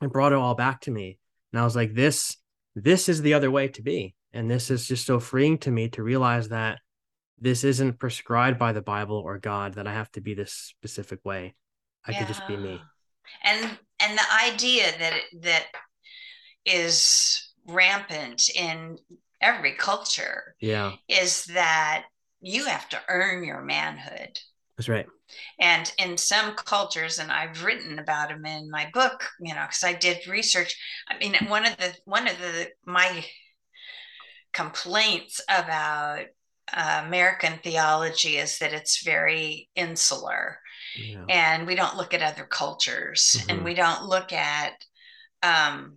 it 0.00 0.12
brought 0.12 0.32
it 0.32 0.38
all 0.38 0.54
back 0.54 0.82
to 0.82 0.90
me. 0.90 1.18
And 1.52 1.60
I 1.60 1.64
was 1.64 1.76
like, 1.76 1.94
this, 1.94 2.36
this 2.74 3.08
is 3.08 3.22
the 3.22 3.34
other 3.34 3.50
way 3.50 3.68
to 3.68 3.82
be. 3.82 4.14
And 4.32 4.50
this 4.50 4.70
is 4.70 4.86
just 4.86 5.06
so 5.06 5.20
freeing 5.20 5.58
to 5.58 5.70
me 5.70 5.88
to 5.90 6.02
realize 6.02 6.48
that 6.48 6.78
this 7.38 7.64
isn't 7.64 7.98
prescribed 7.98 8.58
by 8.58 8.72
the 8.72 8.82
Bible 8.82 9.16
or 9.16 9.38
God 9.38 9.74
that 9.74 9.86
I 9.86 9.92
have 9.92 10.10
to 10.12 10.20
be 10.20 10.34
this 10.34 10.52
specific 10.52 11.20
way. 11.24 11.54
I 12.06 12.12
yeah. 12.12 12.18
could 12.18 12.28
just 12.28 12.46
be 12.46 12.56
me. 12.56 12.80
And 13.44 13.78
and 14.00 14.18
the 14.18 14.44
idea 14.44 14.92
that 14.98 15.20
that 15.42 15.66
is 16.64 17.52
rampant 17.66 18.48
in 18.50 18.98
every 19.40 19.72
culture 19.72 20.54
yeah 20.60 20.92
is 21.08 21.44
that 21.46 22.04
you 22.40 22.64
have 22.66 22.88
to 22.88 23.00
earn 23.08 23.44
your 23.44 23.62
manhood 23.62 24.38
that's 24.76 24.88
right 24.88 25.06
and 25.60 25.92
in 25.98 26.16
some 26.16 26.54
cultures 26.54 27.18
and 27.18 27.30
i've 27.30 27.64
written 27.64 27.98
about 27.98 28.28
them 28.28 28.44
in 28.44 28.70
my 28.70 28.88
book 28.92 29.24
you 29.40 29.54
know 29.54 29.62
because 29.62 29.84
i 29.84 29.92
did 29.92 30.26
research 30.26 30.76
i 31.08 31.18
mean 31.18 31.34
one 31.48 31.64
of 31.64 31.76
the 31.78 31.92
one 32.04 32.28
of 32.28 32.38
the 32.38 32.68
my 32.86 33.24
complaints 34.52 35.40
about 35.48 36.24
uh, 36.72 37.02
American 37.06 37.58
theology 37.62 38.36
is 38.36 38.58
that 38.58 38.72
it's 38.72 39.02
very 39.02 39.68
insular. 39.74 40.58
Yeah. 40.96 41.24
And 41.28 41.66
we 41.66 41.74
don't 41.74 41.96
look 41.96 42.14
at 42.14 42.22
other 42.22 42.44
cultures 42.44 43.36
mm-hmm. 43.38 43.50
and 43.50 43.64
we 43.64 43.74
don't 43.74 44.04
look 44.04 44.32
at 44.32 44.72
um, 45.42 45.96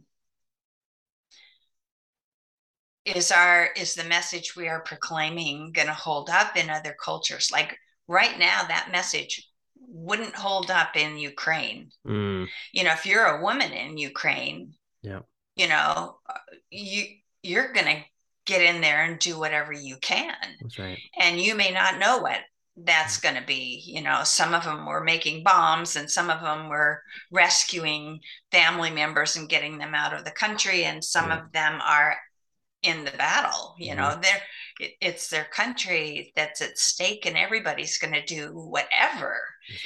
is 3.06 3.32
our 3.32 3.70
is 3.78 3.94
the 3.94 4.04
message 4.04 4.56
we 4.56 4.68
are 4.68 4.82
proclaiming 4.82 5.72
going 5.72 5.88
to 5.88 5.94
hold 5.94 6.30
up 6.30 6.58
in 6.58 6.70
other 6.70 6.96
cultures 7.00 7.50
like 7.52 7.78
right 8.08 8.40
now 8.40 8.64
that 8.68 8.90
message 8.92 9.48
wouldn't 9.88 10.36
hold 10.36 10.72
up 10.72 10.96
in 10.96 11.16
ukraine 11.18 11.90
mm. 12.08 12.48
you 12.74 12.84
know 12.84 12.92
if 12.92 13.06
you're 13.06 13.26
a 13.26 13.44
woman 13.44 13.72
in 13.72 13.98
ukraine 13.98 14.74
yeah 15.04 15.20
you 15.56 15.68
know 15.68 16.18
uh, 16.28 16.34
you 16.72 17.04
you're 17.44 17.72
going 17.74 17.86
to 17.86 18.04
get 18.46 18.62
in 18.62 18.82
there 18.82 19.04
and 19.04 19.20
do 19.20 19.40
whatever 19.40 19.74
you 19.74 19.98
can. 19.98 20.36
That's 20.62 20.80
right. 20.80 21.00
And 21.20 21.40
you 21.40 21.56
may 21.56 21.72
not 21.72 22.00
know 22.00 22.20
what 22.20 22.40
that's 22.78 23.20
going 23.20 23.36
to 23.36 23.46
be. 23.46 23.82
You 23.86 24.02
know, 24.02 24.22
some 24.24 24.54
of 24.54 24.64
them 24.64 24.86
were 24.86 25.04
making 25.04 25.44
bombs 25.44 25.96
and 25.96 26.10
some 26.10 26.30
of 26.30 26.42
them 26.42 26.70
were 26.70 27.02
rescuing 27.32 28.20
family 28.52 28.92
members 28.92 29.36
and 29.36 29.50
getting 29.50 29.78
them 29.78 29.96
out 29.96 30.14
of 30.14 30.26
the 30.26 30.32
country. 30.32 30.84
And 30.84 31.04
some 31.04 31.30
yeah. 31.30 31.44
of 31.44 31.52
them 31.52 31.80
are 31.86 32.16
in 32.84 33.06
the 33.06 33.12
battle. 33.12 33.76
You 33.80 33.92
mm-hmm. 33.92 34.00
know, 34.00 34.20
they're, 34.22 34.42
it, 34.80 34.92
it's 35.02 35.30
their 35.30 35.46
country 35.46 36.32
that's 36.36 36.62
at 36.62 36.78
stake 36.78 37.26
and 37.26 37.38
everybody's 37.38 37.98
going 37.98 38.14
to 38.14 38.26
do 38.26 38.50
whatever. 38.50 39.38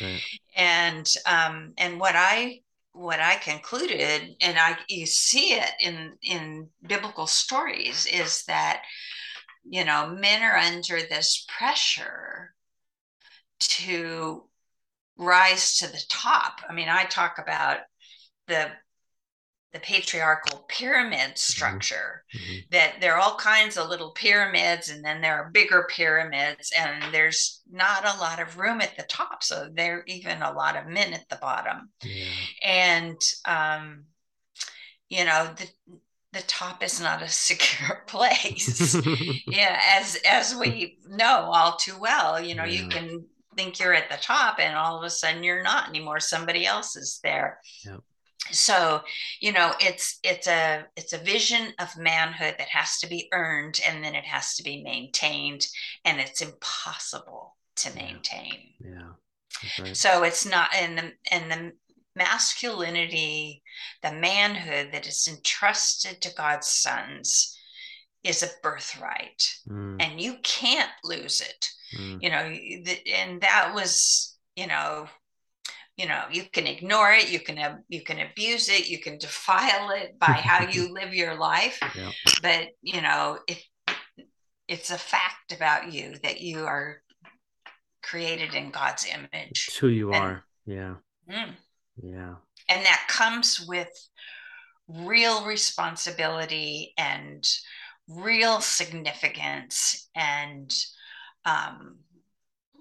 Right. 0.02 0.22
And, 0.56 1.10
um, 1.26 1.74
and 1.78 2.00
what 2.00 2.16
I 2.18 2.62
what 2.94 3.20
I 3.20 3.36
concluded, 3.36 4.36
and 4.42 4.60
I 4.60 4.78
you 4.88 5.06
see 5.06 5.54
it 5.54 5.72
in 5.80 6.18
in 6.22 6.70
biblical 6.88 7.28
stories, 7.28 8.06
is 8.06 8.44
that 8.46 8.84
you 9.64 9.86
know 9.86 10.10
men 10.10 10.44
are 10.44 10.58
under 10.58 11.02
this 11.02 11.46
pressure 11.48 12.54
to 13.60 14.44
rise 15.18 15.78
to 15.78 15.88
the 15.88 16.04
top. 16.10 16.62
I 16.68 16.74
mean, 16.74 16.90
I 16.90 17.06
talk 17.06 17.38
about 17.40 17.80
the 18.48 18.72
the 19.72 19.80
patriarchal 19.80 20.66
pyramid 20.68 21.20
mm-hmm. 21.20 21.36
structure 21.36 22.24
mm-hmm. 22.36 22.60
that 22.72 22.96
there 23.00 23.16
are 23.16 23.20
all 23.20 23.36
kinds 23.36 23.78
of 23.78 23.90
little 23.90 24.12
pyramids 24.12 24.90
and 24.90 25.04
then 25.04 25.22
there 25.22 25.36
are 25.36 25.52
bigger 25.52 25.88
pyramids 25.90 26.72
and 26.78 27.14
there's 27.14 27.62
not 27.72 28.04
a 28.04 28.20
lot 28.20 28.42
of 28.42 28.58
room 28.58 28.82
at 28.82 28.96
the 28.98 29.04
top 29.04 29.44
so 29.44 29.70
there 29.74 30.00
are 30.00 30.04
even 30.08 30.42
a 30.42 30.52
lot 30.52 30.76
of 30.76 30.88
men 30.88 31.14
at 31.14 31.28
the 31.30 31.38
bottom 31.38 31.90
yeah. 32.04 32.26
and 32.64 33.18
um, 33.46 34.06
you 35.10 35.24
know 35.26 35.50
the 35.58 35.68
the 36.32 36.42
top 36.44 36.84
is 36.84 37.02
not 37.02 37.22
a 37.22 37.28
secure 37.30 38.04
place 38.08 38.96
yeah 39.48 39.80
as 39.98 40.18
as 40.28 40.56
we 40.56 40.98
know 41.08 41.50
all 41.52 41.76
too 41.76 41.98
well 42.00 42.42
you 42.42 42.56
know 42.56 42.66
yeah. 42.66 42.82
you 42.82 42.90
can 42.90 43.24
think 43.56 43.80
you're 43.80 43.94
at 43.94 44.10
the 44.10 44.18
top 44.18 44.60
and 44.60 44.76
all 44.76 44.98
of 44.98 45.04
a 45.04 45.10
sudden 45.10 45.44
you're 45.44 45.64
not 45.64 45.90
anymore 45.90 46.20
somebody 46.20 46.66
else 46.66 46.96
is 46.96 47.20
there 47.24 47.60
yep. 47.84 48.00
So 48.52 49.02
you 49.42 49.52
know 49.52 49.74
it's 49.80 50.18
it's 50.24 50.48
a 50.48 50.86
it's 50.96 51.14
a 51.14 51.18
vision 51.18 51.74
of 51.80 51.98
manhood 51.98 52.56
that 52.58 52.70
has 52.70 52.98
to 52.98 53.08
be 53.08 53.28
earned 53.34 53.80
and 53.88 54.04
then 54.04 54.16
it 54.16 54.26
has 54.26 54.56
to 54.56 54.64
be 54.64 54.82
maintained 54.82 55.68
and 56.06 56.20
it's 56.20 56.42
impossible 56.42 57.58
to 57.76 57.94
maintain 57.96 58.74
yeah, 58.80 59.10
yeah. 59.78 59.84
Right. 59.84 59.98
so 59.98 60.24
it's 60.24 60.46
not 60.46 60.74
and 60.74 60.98
the 60.98 61.12
and 61.32 61.52
the 61.52 61.72
masculinity, 62.20 63.64
the 64.04 64.12
manhood 64.12 64.90
that 64.92 65.08
is 65.08 65.28
entrusted 65.28 66.22
to 66.22 66.36
God's 66.36 66.68
sons 66.68 67.58
is 68.24 68.44
a 68.44 68.50
birthright 68.62 69.42
mm. 69.68 69.96
and 70.00 70.20
you 70.20 70.36
can't 70.44 70.92
lose 71.04 71.42
it. 71.42 71.70
Mm. 71.98 72.22
You 72.22 72.30
know, 72.30 72.94
and 73.16 73.42
that 73.42 73.72
was, 73.74 74.38
you 74.56 74.68
know, 74.68 75.08
you 76.00 76.08
know, 76.08 76.24
you 76.32 76.44
can 76.54 76.66
ignore 76.66 77.12
it, 77.12 77.30
you 77.30 77.42
can 77.42 77.84
you 77.90 78.02
can 78.02 78.20
abuse 78.20 78.70
it, 78.70 78.90
you 78.90 79.00
can 79.00 79.18
defile 79.18 79.90
it 79.90 80.18
by 80.18 80.28
how 80.28 80.66
you 80.72 80.94
live 80.94 81.14
your 81.14 81.36
life. 81.36 81.78
Yeah. 81.94 82.12
But, 82.42 82.70
you 82.82 83.02
know, 83.02 83.40
it 83.48 83.62
it's 84.70 84.92
a 84.92 84.98
fact 84.98 85.52
about 85.52 85.92
you 85.92 86.16
that 86.24 86.40
you 86.40 86.66
are 86.66 87.02
created 88.02 88.54
in 88.54 88.72
God's 88.72 89.06
image. 89.08 89.66
It's 89.68 89.76
who 89.76 89.90
you 89.90 90.14
and, 90.14 90.24
are. 90.24 90.44
Yeah. 90.66 90.96
Mm, 91.30 91.56
yeah. 92.02 92.36
And 92.70 92.86
that 92.86 93.06
comes 93.10 93.66
with 93.68 93.90
real 94.88 95.44
responsibility 95.44 96.94
and 96.98 97.46
real 98.08 98.62
significance 98.62 100.10
and 100.16 100.74
um, 101.46 101.98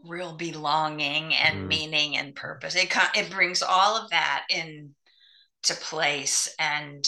real 0.09 0.35
belonging 0.37 1.35
and 1.35 1.64
mm. 1.64 1.66
meaning 1.68 2.16
and 2.16 2.35
purpose. 2.35 2.75
It 2.75 2.92
it 3.14 3.31
brings 3.31 3.62
all 3.62 3.97
of 3.97 4.11
that 4.11 4.44
in 4.51 4.94
to 5.64 5.75
place, 5.75 6.55
and 6.59 7.05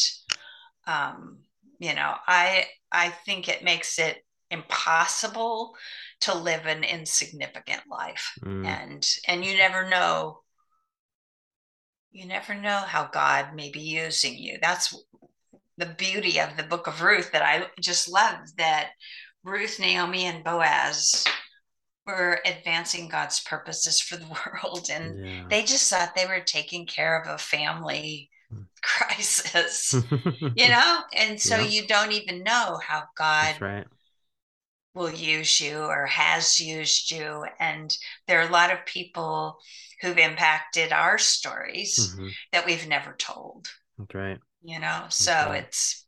um, 0.87 1.39
you 1.79 1.95
know, 1.95 2.15
I 2.27 2.67
I 2.93 3.09
think 3.09 3.49
it 3.49 3.65
makes 3.65 3.99
it 3.99 4.19
impossible 4.51 5.75
to 6.23 6.35
live 6.35 6.67
an 6.67 6.85
insignificant 6.85 7.83
life, 7.91 8.33
mm. 8.43 8.67
and 8.67 9.09
and 9.27 9.45
you 9.45 9.57
never 9.57 9.89
know 9.89 10.41
you 12.13 12.27
never 12.27 12.55
know 12.55 12.79
how 12.79 13.07
God 13.07 13.55
may 13.55 13.71
be 13.71 13.81
using 13.81 14.37
you. 14.37 14.59
That's 14.61 14.95
the 15.77 15.87
beauty 15.87 16.41
of 16.41 16.57
the 16.57 16.65
book 16.65 16.87
of 16.87 17.03
Ruth 17.03 17.31
that 17.33 17.43
I 17.43 17.67
just 17.81 18.11
love 18.11 18.39
that 18.59 18.91
Ruth, 19.45 19.79
Naomi, 19.79 20.25
and 20.25 20.45
Boaz 20.45 21.25
were 22.11 22.41
advancing 22.45 23.09
God's 23.09 23.41
purposes 23.41 24.01
for 24.01 24.17
the 24.17 24.27
world. 24.65 24.89
And 24.93 25.25
yeah. 25.25 25.45
they 25.49 25.63
just 25.63 25.91
thought 25.91 26.15
they 26.15 26.27
were 26.27 26.41
taking 26.41 26.87
care 26.87 27.21
of 27.21 27.29
a 27.29 27.39
family 27.39 28.31
hmm. 28.51 28.63
crisis, 28.83 29.95
you 30.57 30.69
know? 30.69 31.01
And 31.15 31.41
so 31.41 31.57
yeah. 31.57 31.67
you 31.67 31.87
don't 31.87 32.13
even 32.13 32.43
know 32.43 32.79
how 32.85 33.05
God 33.17 33.61
right. 33.61 33.87
will 34.95 35.13
use 35.13 35.61
you 35.61 35.79
or 35.79 36.07
has 36.07 36.61
used 36.61 37.11
you. 37.11 37.45
And 37.59 37.97
there 38.27 38.41
are 38.41 38.49
a 38.49 38.53
lot 38.53 38.73
of 38.73 38.87
people 38.87 39.59
who've 40.01 40.19
impacted 40.19 40.93
our 40.93 41.19
stories 41.19 42.15
mm-hmm. 42.15 42.29
that 42.53 42.67
we've 42.67 42.89
never 42.89 43.15
told. 43.19 43.69
That's 43.99 44.15
right. 44.15 44.39
You 44.63 44.79
know, 44.79 45.05
so 45.09 45.33
right. 45.33 45.65
it's 45.65 46.07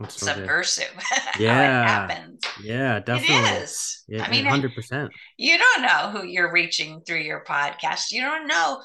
That's 0.00 0.20
subversive. 0.20 0.92
yeah. 1.38 1.86
happens. 1.86 2.40
Yeah, 2.62 3.00
definitely. 3.00 3.36
It 3.36 3.62
is. 3.62 4.04
Yeah, 4.08 4.24
I 4.24 4.30
mean, 4.30 4.44
100%. 4.44 5.08
You 5.36 5.58
don't 5.58 5.82
know 5.82 6.10
who 6.10 6.24
you're 6.24 6.52
reaching 6.52 7.00
through 7.00 7.20
your 7.20 7.44
podcast. 7.44 8.12
You 8.12 8.20
don't 8.22 8.46
know 8.46 8.80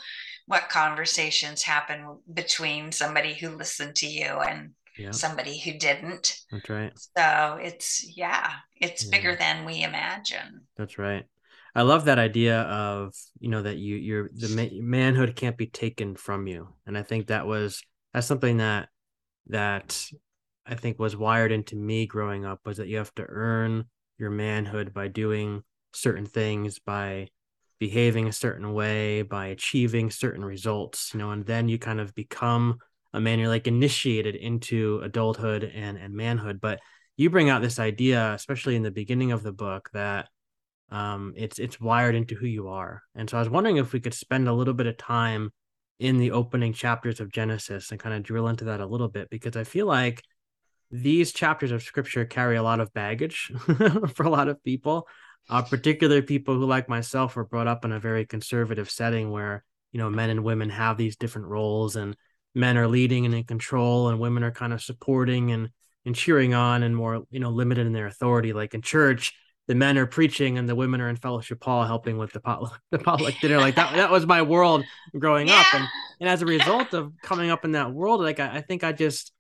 what 0.48 0.70
conversations 0.70 1.62
happen 1.62 2.18
between 2.34 2.92
somebody 2.92 3.34
who 3.34 3.50
listened 3.56 3.96
to 3.98 4.08
you 4.08 4.26
and 4.26 4.72
yeah. 4.98 5.12
somebody 5.12 5.60
who 5.60 5.74
didn't. 5.74 6.36
That's 6.52 6.70
right. 6.70 6.92
So 7.18 7.58
it's, 7.62 8.18
yeah, 8.18 8.50
it's 8.82 9.06
Yeah. 9.06 9.12
bigger 9.12 9.36
than 9.36 9.66
we 9.66 9.84
imagine. 9.84 10.62
That's 10.78 10.98
right. 10.98 11.26
I 11.76 11.82
love 11.82 12.06
that 12.06 12.20
idea 12.20 12.62
of 12.62 13.16
you 13.40 13.50
know 13.50 13.64
that 13.64 13.78
you 13.78 13.96
your 13.96 14.30
the 14.32 14.50
ma- 14.50 14.80
manhood 14.80 15.36
can't 15.36 15.58
be 15.58 15.66
taken 15.66 16.16
from 16.16 16.46
you, 16.46 16.68
and 16.86 16.96
I 16.96 17.02
think 17.02 17.28
that 17.28 17.48
was 17.48 17.82
that's 18.14 18.28
something 18.28 18.58
that 18.58 18.90
that 19.48 20.06
I 20.66 20.76
think 20.76 21.00
was 21.00 21.16
wired 21.16 21.52
into 21.52 21.76
me 21.76 22.06
growing 22.06 22.46
up 22.46 22.62
was 22.66 22.78
that 22.78 22.88
you 22.88 22.98
have 22.98 23.14
to 23.16 23.26
earn 23.28 23.86
your 24.18 24.30
manhood 24.30 24.94
by 24.94 25.08
doing 25.08 25.64
certain 25.94 26.26
things, 26.26 26.80
by 26.80 27.28
behaving 27.80 28.28
a 28.28 28.34
certain 28.34 28.74
way, 28.74 29.24
by 29.24 29.48
achieving 29.48 30.10
certain 30.10 30.46
results, 30.46 31.12
you 31.14 31.20
know, 31.20 31.32
and 31.32 31.46
then 31.46 31.68
you 31.68 31.78
kind 31.78 32.00
of 32.00 32.16
become 32.16 32.78
a 33.14 33.20
man. 33.20 33.40
You're 33.40 33.50
like 33.50 33.68
initiated 33.68 34.36
into 34.36 35.02
adulthood 35.04 35.64
and 35.64 35.98
and 35.98 36.14
manhood, 36.14 36.62
but 36.62 36.80
you 37.18 37.30
bring 37.30 37.50
out 37.50 37.62
this 37.62 37.80
idea, 37.80 38.34
especially 38.34 38.76
in 38.76 38.84
the 38.84 38.92
beginning 38.92 39.32
of 39.32 39.44
the 39.44 39.52
book, 39.52 39.90
that 39.94 40.30
um, 40.90 41.34
it's 41.36 41.60
it's 41.60 41.80
wired 41.82 42.16
into 42.16 42.36
who 42.36 42.48
you 42.48 42.70
are. 42.70 43.02
And 43.16 43.30
so 43.30 43.38
I 43.38 43.42
was 43.42 43.50
wondering 43.50 43.78
if 43.78 43.94
we 43.94 44.00
could 44.00 44.14
spend 44.14 44.48
a 44.48 44.54
little 44.54 44.74
bit 44.74 44.88
of 44.88 44.98
time 44.98 45.52
in 46.00 46.18
the 46.20 46.32
opening 46.32 46.74
chapters 46.74 47.20
of 47.20 47.32
Genesis 47.32 47.92
and 47.92 48.00
kind 48.00 48.16
of 48.16 48.24
drill 48.24 48.48
into 48.48 48.66
that 48.66 48.82
a 48.82 48.86
little 48.86 49.08
bit 49.08 49.30
because 49.30 49.56
I 49.56 49.64
feel 49.64 49.86
like 49.86 50.24
these 50.94 51.34
chapters 51.34 51.72
of 51.72 51.82
scripture 51.82 52.24
carry 52.24 52.56
a 52.56 52.62
lot 52.62 52.80
of 52.80 52.94
baggage 52.94 53.52
for 54.14 54.24
a 54.24 54.30
lot 54.30 54.48
of 54.48 54.64
people, 54.64 55.08
uh, 55.50 55.64
particularly 55.64 56.22
people 56.22 56.54
who, 56.54 56.66
like 56.66 56.88
myself, 56.88 57.36
were 57.36 57.44
brought 57.44 57.68
up 57.68 57.84
in 57.84 57.92
a 57.92 58.00
very 58.00 58.28
conservative 58.28 58.92
setting 58.92 59.32
where 59.32 59.66
you 59.92 59.98
know 59.98 60.12
men 60.12 60.30
and 60.30 60.44
women 60.44 60.70
have 60.70 60.96
these 60.96 61.16
different 61.16 61.48
roles 61.48 61.96
and 61.96 62.16
men 62.54 62.78
are 62.78 62.88
leading 62.88 63.26
and 63.26 63.34
in 63.34 63.44
control 63.44 64.10
and 64.10 64.20
women 64.20 64.44
are 64.44 64.52
kind 64.52 64.72
of 64.72 64.84
supporting 64.84 65.52
and 65.52 65.70
and 66.06 66.16
cheering 66.16 66.54
on 66.54 66.84
and 66.84 66.96
more 66.96 67.24
you 67.32 67.40
know 67.40 67.50
limited 67.50 67.88
in 67.88 67.94
their 67.94 68.08
authority. 68.08 68.54
Like 68.54 68.76
in 68.76 68.84
church 68.84 69.34
the 69.66 69.76
men 69.76 69.98
are 69.98 70.06
preaching 70.06 70.58
and 70.58 70.68
the 70.70 70.76
women 70.76 71.00
are 71.02 71.10
in 71.10 71.16
fellowship 71.16 71.64
hall 71.64 71.86
helping 71.86 72.18
with 72.20 72.34
the 72.34 72.40
potluck 72.40 72.80
the 72.92 73.00
potluck 73.00 73.34
dinner. 73.42 73.58
Like 73.58 73.76
that 73.76 73.96
that 73.96 74.12
was 74.12 74.28
my 74.28 74.44
world 74.44 74.86
growing 75.18 75.48
yeah. 75.48 75.60
up 75.60 75.74
and 75.74 75.88
and 76.20 76.30
as 76.30 76.44
a 76.44 76.46
result 76.46 76.94
of 76.94 77.14
coming 77.24 77.50
up 77.50 77.66
in 77.66 77.72
that 77.72 77.92
world 77.92 78.22
like 78.22 78.40
I, 78.40 78.58
I, 78.58 78.62
think 78.62 78.84
i 78.84 78.92
just 78.92 79.34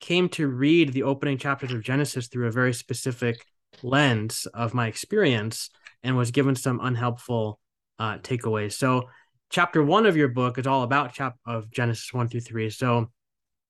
came 0.00 0.28
to 0.30 0.48
read 0.48 0.92
the 0.92 1.02
opening 1.02 1.38
chapters 1.38 1.72
of 1.72 1.82
genesis 1.82 2.28
through 2.28 2.46
a 2.46 2.52
very 2.52 2.74
specific 2.74 3.44
lens 3.82 4.46
of 4.54 4.74
my 4.74 4.86
experience 4.86 5.70
and 6.02 6.16
was 6.16 6.30
given 6.30 6.54
some 6.54 6.80
unhelpful 6.82 7.58
uh, 7.98 8.18
takeaways. 8.18 8.72
So 8.72 9.08
chapter 9.50 9.82
one 9.82 10.06
of 10.06 10.16
your 10.16 10.28
book 10.28 10.58
is 10.58 10.66
all 10.66 10.82
about 10.82 11.12
chap 11.12 11.36
of 11.46 11.70
genesis 11.70 12.12
one 12.12 12.28
through 12.28 12.40
three. 12.40 12.70
So 12.70 13.10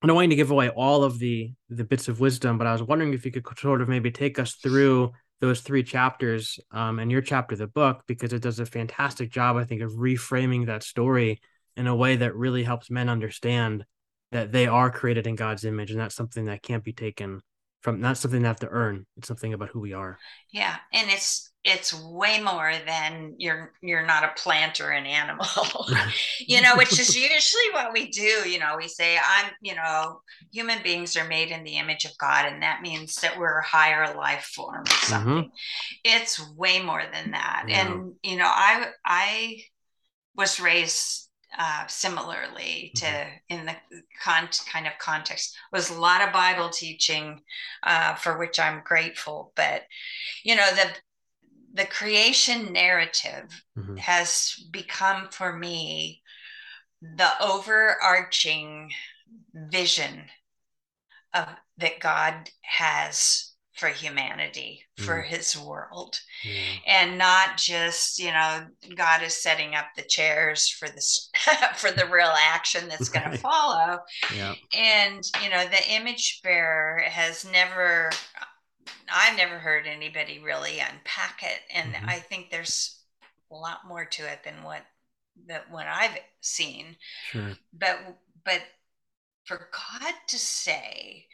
I 0.03 0.07
don't 0.07 0.14
want 0.14 0.27
you 0.27 0.31
to 0.31 0.37
give 0.37 0.51
away 0.51 0.69
all 0.69 1.03
of 1.03 1.19
the 1.19 1.53
the 1.69 1.85
bits 1.85 2.09
of 2.09 2.21
wisdom, 2.21 2.59
but 2.59 2.67
I 2.67 2.73
was 2.73 2.83
wondering 2.83 3.14
if 3.14 3.25
you 3.25 3.33
could 3.33 3.59
sort 3.59 3.83
of 3.83 3.88
maybe 3.88 4.11
take 4.11 4.38
us 4.38 4.55
through 4.55 5.12
those 5.41 5.61
three 5.61 5.83
chapters 5.83 6.59
um, 6.73 6.99
and 6.99 7.11
your 7.11 7.21
chapter 7.21 7.55
of 7.55 7.61
the 7.61 7.67
book 7.67 8.03
because 8.07 8.33
it 8.33 8.43
does 8.43 8.59
a 8.59 8.67
fantastic 8.67 9.31
job, 9.31 9.57
I 9.57 9.64
think, 9.64 9.83
of 9.83 9.93
reframing 9.93 10.67
that 10.67 10.83
story 10.83 11.41
in 11.77 11.87
a 11.87 11.95
way 11.95 12.17
that 12.17 12.35
really 12.35 12.64
helps 12.64 12.91
men 12.91 13.09
understand 13.09 13.85
that 14.33 14.53
they 14.53 14.67
are 14.67 14.91
created 14.91 15.27
in 15.27 15.37
God's 15.37 15.64
image, 15.64 15.91
and 15.91 16.01
that's 16.01 16.14
something 16.14 16.47
that 16.47 16.62
can't 16.62 16.85
be 16.85 16.93
taken 16.93 17.41
from. 17.83 18.01
Not 18.01 18.19
something 18.19 18.43
they 18.43 18.49
have 18.49 18.61
to 18.61 18.69
earn. 18.69 19.07
It's 19.17 19.29
something 19.29 19.53
about 19.53 19.71
who 19.71 19.81
we 19.81 19.93
are. 19.93 20.19
Yeah, 20.53 20.77
and 20.93 21.11
it's 21.11 21.49
it's 21.64 21.93
way 21.93 22.41
more 22.41 22.73
than 22.87 23.35
you're 23.37 23.73
you're 23.83 24.07
not 24.07 24.25
a 24.25 24.33
plant 24.41 24.81
or 24.81 24.91
an 24.91 25.07
animal 25.07 25.47
you 26.41 26.62
know 26.62 26.77
which 26.77 26.99
is 26.99 27.17
usually 27.17 27.71
what 27.73 27.93
we 27.93 28.09
do 28.11 28.49
you 28.49 28.59
know 28.59 28.75
we 28.77 28.87
say 28.88 29.19
i'm 29.19 29.51
you 29.61 29.75
know 29.75 30.21
human 30.53 30.79
beings 30.83 31.17
are 31.17 31.27
made 31.29 31.51
in 31.51 31.64
the 31.64 31.77
image 31.77 32.05
of 32.05 32.17
god 32.19 32.47
and 32.47 32.62
that 32.62 32.81
means 32.81 33.17
that 33.17 33.38
we're 33.38 33.59
a 33.59 33.67
higher 33.67 34.14
life 34.17 34.51
form 34.55 34.81
or 34.81 34.85
mm-hmm. 34.85 35.12
something 35.12 35.45
mm-hmm. 35.45 35.49
it's 36.05 36.49
way 36.57 36.81
more 36.83 37.03
than 37.12 37.33
that 37.33 37.64
yeah. 37.69 37.87
and 37.87 38.12
you 38.23 38.37
know 38.37 38.51
i 38.51 38.87
i 39.05 39.61
was 40.37 40.61
raised 40.61 41.28
uh, 41.57 41.87
similarly 41.87 42.93
to 42.95 43.07
mm-hmm. 43.07 43.31
in 43.49 43.67
the 43.67 43.75
con- 44.23 44.49
kind 44.71 44.87
of 44.87 44.93
context 44.99 45.57
was 45.73 45.91
a 45.91 46.01
lot 46.01 46.21
of 46.21 46.33
bible 46.33 46.69
teaching 46.69 47.41
uh, 47.85 48.15
for 48.15 48.39
which 48.39 48.61
i'm 48.61 48.83
grateful 48.85 49.53
but 49.55 49.83
you 50.45 50.55
know 50.55 50.69
the 50.75 50.89
the 51.75 51.87
creation 51.87 52.73
narrative 52.73 53.63
mm-hmm. 53.79 53.97
has 53.97 54.67
become 54.71 55.29
for 55.31 55.53
me 55.57 56.23
the 57.01 57.31
overarching 57.41 58.91
vision 59.55 60.25
of 61.35 61.49
that 61.79 62.01
God 62.01 62.51
has 62.63 63.48
for 63.79 63.88
humanity, 63.88 64.83
for 64.97 65.23
mm. 65.23 65.25
his 65.25 65.57
world. 65.57 66.19
Yeah. 66.45 66.75
And 66.87 67.19
not 67.19 67.57
just, 67.57 68.19
you 68.19 68.33
know, 68.33 68.67
God 68.97 69.23
is 69.23 69.35
setting 69.35 69.75
up 69.75 69.87
the 69.97 70.03
chairs 70.03 70.69
for 70.69 70.88
this 70.88 71.31
for 71.77 71.91
the 71.93 72.07
real 72.07 72.33
action 72.37 72.88
that's 72.88 73.09
going 73.09 73.31
to 73.31 73.38
follow. 73.38 74.01
Yeah. 74.35 74.55
And, 74.77 75.23
you 75.43 75.51
know, 75.51 75.64
the 75.64 75.93
image 75.93 76.41
bearer 76.43 77.01
has 77.07 77.47
never 77.51 78.11
I've 79.11 79.37
never 79.37 79.59
heard 79.59 79.87
anybody 79.87 80.41
really 80.41 80.81
unpack 80.81 81.43
it. 81.43 81.61
And 81.73 81.95
mm-hmm. 81.95 82.09
I 82.09 82.17
think 82.17 82.51
there's 82.51 83.01
a 83.51 83.55
lot 83.55 83.87
more 83.87 84.05
to 84.05 84.23
it 84.31 84.41
than 84.45 84.62
what 84.62 84.83
that 85.47 85.71
what 85.71 85.87
I've 85.87 86.19
seen. 86.41 86.97
Sure. 87.31 87.53
But 87.73 87.99
but 88.45 88.61
for 89.45 89.69
God 89.73 90.14
to 90.27 90.38
say 90.38 91.27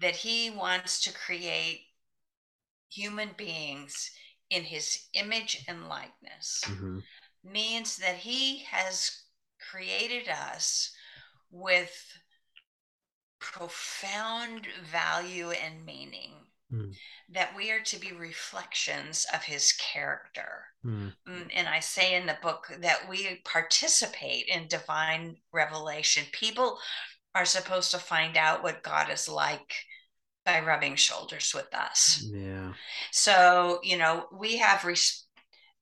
that 0.00 0.16
he 0.16 0.50
wants 0.50 1.02
to 1.02 1.12
create 1.12 1.80
human 2.92 3.30
beings 3.36 4.10
in 4.50 4.64
his 4.64 5.06
image 5.14 5.64
and 5.66 5.88
likeness 5.88 6.62
mm-hmm. 6.66 6.98
means 7.44 7.96
that 7.96 8.16
he 8.16 8.64
has 8.64 9.22
created 9.70 10.28
us 10.28 10.94
with 11.50 12.18
profound 13.40 14.66
value 14.90 15.50
and 15.50 15.84
meaning 15.84 16.32
mm. 16.72 16.92
that 17.30 17.56
we 17.56 17.70
are 17.70 17.80
to 17.80 17.98
be 17.98 18.12
reflections 18.12 19.26
of 19.34 19.42
his 19.42 19.72
character 19.72 20.66
mm. 20.84 21.12
and 21.26 21.68
i 21.68 21.80
say 21.80 22.14
in 22.14 22.26
the 22.26 22.36
book 22.42 22.66
that 22.80 23.08
we 23.08 23.40
participate 23.44 24.46
in 24.46 24.68
divine 24.68 25.36
revelation 25.52 26.24
people 26.32 26.78
are 27.34 27.44
supposed 27.44 27.90
to 27.90 27.98
find 27.98 28.36
out 28.36 28.62
what 28.62 28.82
god 28.82 29.10
is 29.10 29.28
like 29.28 29.74
by 30.44 30.60
rubbing 30.60 30.96
shoulders 30.96 31.52
with 31.54 31.72
us. 31.74 32.24
Yeah. 32.32 32.72
So, 33.10 33.80
you 33.82 33.96
know, 33.96 34.26
we 34.32 34.58
have 34.58 34.84
res- 34.84 35.26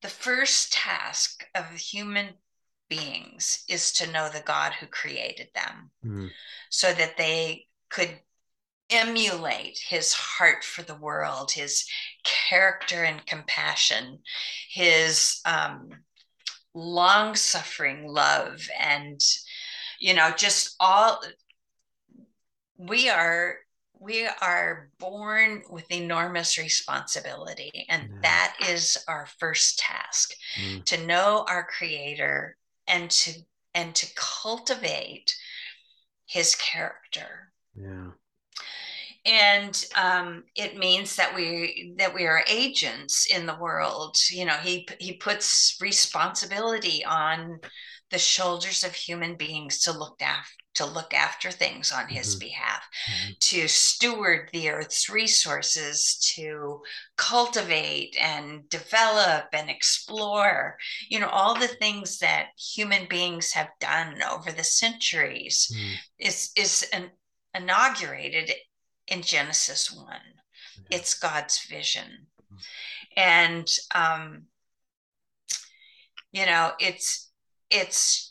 the 0.02 0.08
first 0.08 0.72
task 0.72 1.46
of 1.54 1.66
human 1.70 2.28
beings 2.88 3.64
is 3.68 3.92
to 3.92 4.10
know 4.10 4.28
the 4.28 4.42
God 4.44 4.72
who 4.72 4.86
created 4.86 5.48
them 5.54 5.90
mm. 6.04 6.30
so 6.68 6.92
that 6.92 7.16
they 7.16 7.66
could 7.88 8.18
emulate 8.90 9.78
his 9.78 10.12
heart 10.12 10.64
for 10.64 10.82
the 10.82 10.96
world, 10.96 11.52
his 11.52 11.86
character 12.24 13.04
and 13.04 13.24
compassion, 13.24 14.18
his 14.68 15.40
um, 15.44 15.90
long 16.74 17.36
suffering 17.36 18.08
love, 18.08 18.68
and, 18.78 19.20
you 20.00 20.12
know, 20.12 20.32
just 20.36 20.74
all. 20.80 21.22
We 22.76 23.08
are 23.10 23.56
we 24.00 24.26
are 24.40 24.88
born 24.98 25.62
with 25.70 25.90
enormous 25.92 26.58
responsibility 26.58 27.86
and 27.88 28.08
yeah. 28.10 28.18
that 28.22 28.56
is 28.68 28.96
our 29.06 29.26
first 29.38 29.78
task 29.78 30.32
mm. 30.58 30.82
to 30.86 31.06
know 31.06 31.44
our 31.48 31.64
creator 31.64 32.56
and 32.88 33.10
to 33.10 33.32
and 33.74 33.94
to 33.94 34.06
cultivate 34.16 35.36
his 36.26 36.54
character 36.56 37.52
yeah 37.76 38.08
and 39.26 39.84
um, 39.96 40.44
it 40.56 40.78
means 40.78 41.16
that 41.16 41.34
we 41.34 41.94
that 41.98 42.14
we 42.14 42.26
are 42.26 42.42
agents 42.48 43.26
in 43.26 43.44
the 43.44 43.56
world 43.56 44.16
you 44.30 44.46
know 44.46 44.54
he 44.54 44.88
he 44.98 45.12
puts 45.12 45.76
responsibility 45.80 47.04
on 47.04 47.60
the 48.10 48.18
shoulders 48.18 48.82
of 48.82 48.94
human 48.94 49.36
beings 49.36 49.80
to 49.80 49.96
look 49.96 50.20
after 50.22 50.59
to 50.74 50.86
look 50.86 51.12
after 51.12 51.50
things 51.50 51.92
on 51.92 52.08
his 52.08 52.34
mm-hmm. 52.34 52.46
behalf, 52.46 52.88
mm-hmm. 53.10 53.32
to 53.40 53.68
steward 53.68 54.48
the 54.52 54.70
earth's 54.70 55.10
resources, 55.10 56.16
to 56.34 56.80
cultivate 57.16 58.16
and 58.20 58.68
develop 58.68 59.46
and 59.52 59.68
explore, 59.68 60.76
you 61.08 61.18
know, 61.18 61.28
all 61.28 61.58
the 61.58 61.68
things 61.68 62.18
that 62.18 62.48
human 62.56 63.06
beings 63.08 63.52
have 63.52 63.70
done 63.80 64.22
over 64.30 64.52
the 64.52 64.64
centuries 64.64 65.72
mm. 65.74 65.94
is, 66.18 66.50
is 66.56 66.88
an, 66.92 67.10
inaugurated 67.54 68.52
in 69.08 69.22
Genesis 69.22 69.92
1. 69.92 70.06
Yeah. 70.06 70.98
It's 70.98 71.14
God's 71.14 71.64
vision. 71.64 72.26
Mm. 72.52 72.58
And, 73.16 73.68
um, 73.94 74.42
you 76.30 76.46
know, 76.46 76.72
it's, 76.78 77.28
it's 77.70 78.29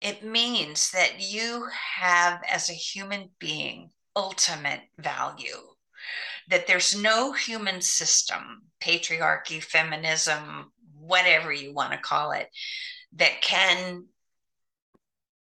it 0.00 0.24
means 0.24 0.90
that 0.92 1.20
you 1.20 1.66
have, 1.96 2.42
as 2.48 2.70
a 2.70 2.74
human 2.74 3.30
being, 3.38 3.90
ultimate 4.16 4.80
value. 4.98 5.58
That 6.48 6.66
there's 6.66 7.00
no 7.00 7.32
human 7.32 7.80
system, 7.80 8.62
patriarchy, 8.80 9.62
feminism, 9.62 10.72
whatever 10.98 11.52
you 11.52 11.74
want 11.74 11.92
to 11.92 11.98
call 11.98 12.32
it, 12.32 12.48
that 13.16 13.42
can 13.42 14.06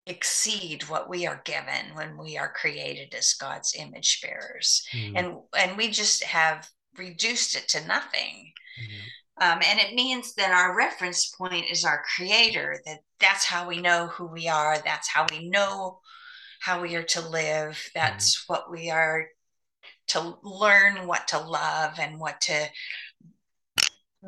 exceed 0.06 0.84
what 0.84 1.10
we 1.10 1.28
are 1.28 1.42
given 1.44 1.94
when 1.94 2.18
we 2.18 2.38
are 2.38 2.52
created 2.52 3.14
as 3.14 3.34
God's 3.34 3.76
image 3.78 4.22
bearers. 4.22 4.88
Mm. 4.94 5.14
And 5.16 5.38
and 5.58 5.78
we 5.78 5.90
just 5.90 6.24
have 6.24 6.68
reduced 6.98 7.56
it 7.56 7.68
to 7.70 7.88
nothing. 7.88 8.52
Mm. 8.82 9.02
Um, 9.40 9.60
and 9.64 9.80
it 9.80 9.94
means 9.94 10.34
that 10.36 10.52
our 10.52 10.76
reference 10.76 11.28
point 11.28 11.66
is 11.70 11.86
our 11.86 12.04
creator, 12.16 12.82
that 12.86 13.00
that's 13.20 13.46
how 13.46 13.68
we 13.68 13.80
know 13.80 14.08
who 14.08 14.26
we 14.26 14.48
are. 14.48 14.78
That's 14.84 15.08
how 15.08 15.28
we 15.32 15.48
know 15.48 16.00
how 16.60 16.82
we 16.82 16.96
are 16.96 17.04
to 17.04 17.30
live. 17.30 17.80
That's 17.94 18.36
mm-hmm. 18.36 18.54
what 18.54 18.72
we 18.72 18.90
are 18.90 19.28
to 20.08 20.38
learn 20.42 21.06
what 21.06 21.28
to 21.28 21.38
love 21.38 22.00
and 22.00 22.20
what 22.20 22.42
to 22.42 22.68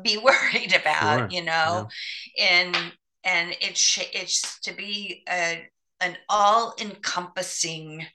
be 0.00 0.16
worried 0.24 0.74
about, 0.74 1.18
sure. 1.18 1.28
you 1.30 1.42
know, 1.42 1.88
yeah. 2.36 2.44
and, 2.44 2.76
and 3.24 3.56
it's, 3.60 3.98
it's 4.12 4.60
to 4.60 4.72
be 4.72 5.24
a, 5.28 5.68
an 6.00 6.16
all 6.28 6.74
encompassing 6.80 8.06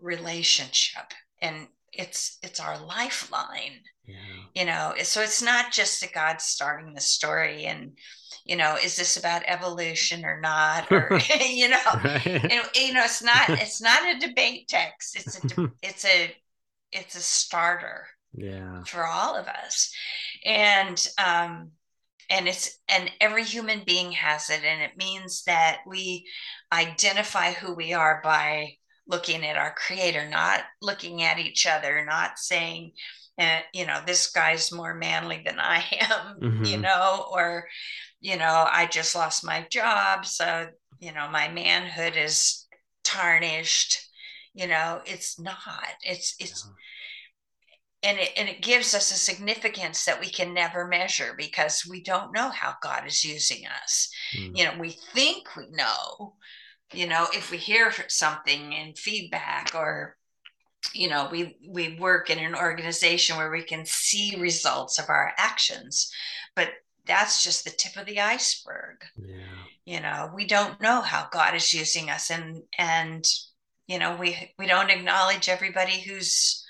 relationship. 0.00 1.12
And 1.40 1.68
it's, 1.92 2.38
it's 2.42 2.60
our 2.60 2.78
lifeline 2.84 3.80
yeah. 4.10 4.16
You 4.54 4.64
know, 4.64 4.94
so 5.02 5.20
it's 5.22 5.42
not 5.42 5.72
just 5.72 6.00
that 6.00 6.12
God 6.12 6.40
starting 6.40 6.92
the 6.92 7.00
story 7.00 7.66
and, 7.66 7.92
you 8.44 8.56
know, 8.56 8.76
is 8.82 8.96
this 8.96 9.16
about 9.16 9.42
evolution 9.46 10.24
or 10.24 10.40
not? 10.40 10.90
Or 10.90 11.20
you 11.40 11.68
know, 11.68 11.78
right. 12.04 12.26
and, 12.26 12.62
you 12.74 12.92
know, 12.92 13.04
it's 13.04 13.22
not 13.22 13.48
it's 13.48 13.80
not 13.80 14.02
a 14.02 14.18
debate 14.18 14.68
text. 14.68 15.16
It's 15.16 15.36
a 15.36 15.72
it's 15.82 16.04
a 16.04 16.34
it's 16.92 17.14
a 17.14 17.20
starter. 17.20 18.06
Yeah. 18.32 18.82
For 18.84 19.04
all 19.04 19.36
of 19.36 19.46
us. 19.46 19.92
And 20.44 21.04
um 21.18 21.72
and 22.30 22.46
it's 22.46 22.78
and 22.88 23.10
every 23.20 23.44
human 23.44 23.82
being 23.84 24.12
has 24.12 24.48
it 24.50 24.62
and 24.64 24.80
it 24.80 24.96
means 24.96 25.42
that 25.44 25.80
we 25.86 26.26
identify 26.72 27.52
who 27.52 27.74
we 27.74 27.92
are 27.92 28.20
by 28.22 28.74
looking 29.06 29.44
at 29.44 29.56
our 29.56 29.74
creator 29.74 30.28
not 30.28 30.60
looking 30.80 31.22
at 31.22 31.38
each 31.38 31.66
other 31.66 32.04
not 32.04 32.38
saying 32.38 32.92
and 33.38 33.64
you 33.72 33.86
know 33.86 34.00
this 34.06 34.30
guy's 34.30 34.72
more 34.72 34.94
manly 34.94 35.42
than 35.44 35.58
i 35.58 35.84
am 36.00 36.36
mm-hmm. 36.40 36.64
you 36.64 36.76
know 36.76 37.26
or 37.32 37.66
you 38.20 38.36
know 38.36 38.66
i 38.70 38.86
just 38.86 39.14
lost 39.14 39.44
my 39.44 39.66
job 39.70 40.24
so 40.26 40.68
you 41.00 41.12
know 41.12 41.28
my 41.30 41.48
manhood 41.48 42.14
is 42.16 42.66
tarnished 43.02 44.08
you 44.54 44.66
know 44.66 45.00
it's 45.06 45.40
not 45.40 45.56
it's 46.02 46.34
it's 46.38 46.68
yeah. 48.02 48.10
and 48.10 48.18
it 48.18 48.30
and 48.36 48.48
it 48.48 48.62
gives 48.62 48.94
us 48.94 49.10
a 49.10 49.14
significance 49.14 50.04
that 50.04 50.20
we 50.20 50.28
can 50.28 50.52
never 50.52 50.86
measure 50.86 51.34
because 51.36 51.86
we 51.88 52.02
don't 52.02 52.34
know 52.34 52.50
how 52.50 52.74
god 52.82 53.06
is 53.06 53.24
using 53.24 53.64
us 53.82 54.10
mm. 54.36 54.56
you 54.56 54.64
know 54.64 54.74
we 54.78 54.90
think 55.14 55.56
we 55.56 55.64
know 55.70 56.34
you 56.92 57.06
know 57.06 57.26
if 57.32 57.50
we 57.50 57.56
hear 57.56 57.92
something 58.08 58.72
in 58.72 58.92
feedback 58.94 59.72
or 59.74 60.16
you 60.94 61.08
know 61.08 61.28
we 61.30 61.56
we 61.66 61.96
work 61.98 62.30
in 62.30 62.38
an 62.38 62.54
organization 62.54 63.36
where 63.36 63.50
we 63.50 63.62
can 63.62 63.84
see 63.84 64.36
results 64.38 64.98
of 64.98 65.08
our 65.08 65.32
actions 65.36 66.12
but 66.56 66.70
that's 67.06 67.42
just 67.42 67.64
the 67.64 67.70
tip 67.70 67.96
of 67.96 68.06
the 68.06 68.20
iceberg 68.20 69.04
yeah. 69.16 69.36
you 69.84 70.00
know 70.00 70.30
we 70.34 70.46
don't 70.46 70.80
know 70.80 71.00
how 71.00 71.28
god 71.32 71.54
is 71.54 71.74
using 71.74 72.10
us 72.10 72.30
and 72.30 72.62
and 72.78 73.28
you 73.86 73.98
know 73.98 74.16
we 74.16 74.52
we 74.58 74.66
don't 74.66 74.90
acknowledge 74.90 75.48
everybody 75.48 76.00
who's 76.00 76.64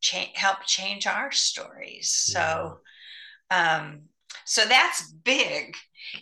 cha- 0.00 0.32
helped 0.34 0.66
change 0.66 1.06
our 1.06 1.32
stories 1.32 2.30
yeah. 2.32 2.54
so 2.54 2.78
um 3.50 4.02
so 4.44 4.64
that's 4.66 5.10
big 5.10 5.74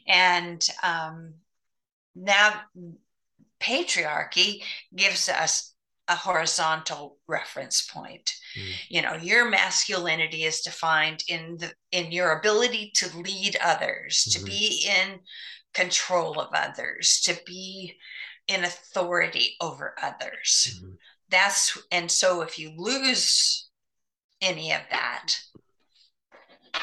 and 0.09 0.67
um 0.83 1.35
now 2.15 2.61
patriarchy 3.61 4.63
gives 4.95 5.29
us 5.29 5.70
a 6.11 6.17
horizontal 6.17 7.17
reference 7.29 7.87
point. 7.87 8.35
Mm. 8.59 8.73
You 8.89 9.03
know, 9.03 9.15
your 9.15 9.49
masculinity 9.49 10.43
is 10.45 10.61
defined 10.61 11.23
in 11.29 11.57
the 11.59 11.73
in 11.93 12.13
your 12.13 12.39
ability 12.39 12.93
to 12.97 13.17
lead 13.19 13.57
others, 13.65 14.27
mm-hmm. 14.29 14.45
to 14.45 14.51
be 14.51 14.87
in 15.01 15.21
control 15.73 16.41
of 16.41 16.49
others, 16.53 17.21
to 17.27 17.41
be 17.47 17.97
in 18.49 18.65
authority 18.65 19.57
over 19.61 19.95
others. 20.03 20.51
Mm-hmm. 20.77 20.95
that's 21.31 21.79
and 21.93 22.11
so 22.11 22.43
if 22.43 22.59
you 22.59 22.73
lose 22.77 23.69
any 24.43 24.73
of 24.73 24.81
that 24.91 25.35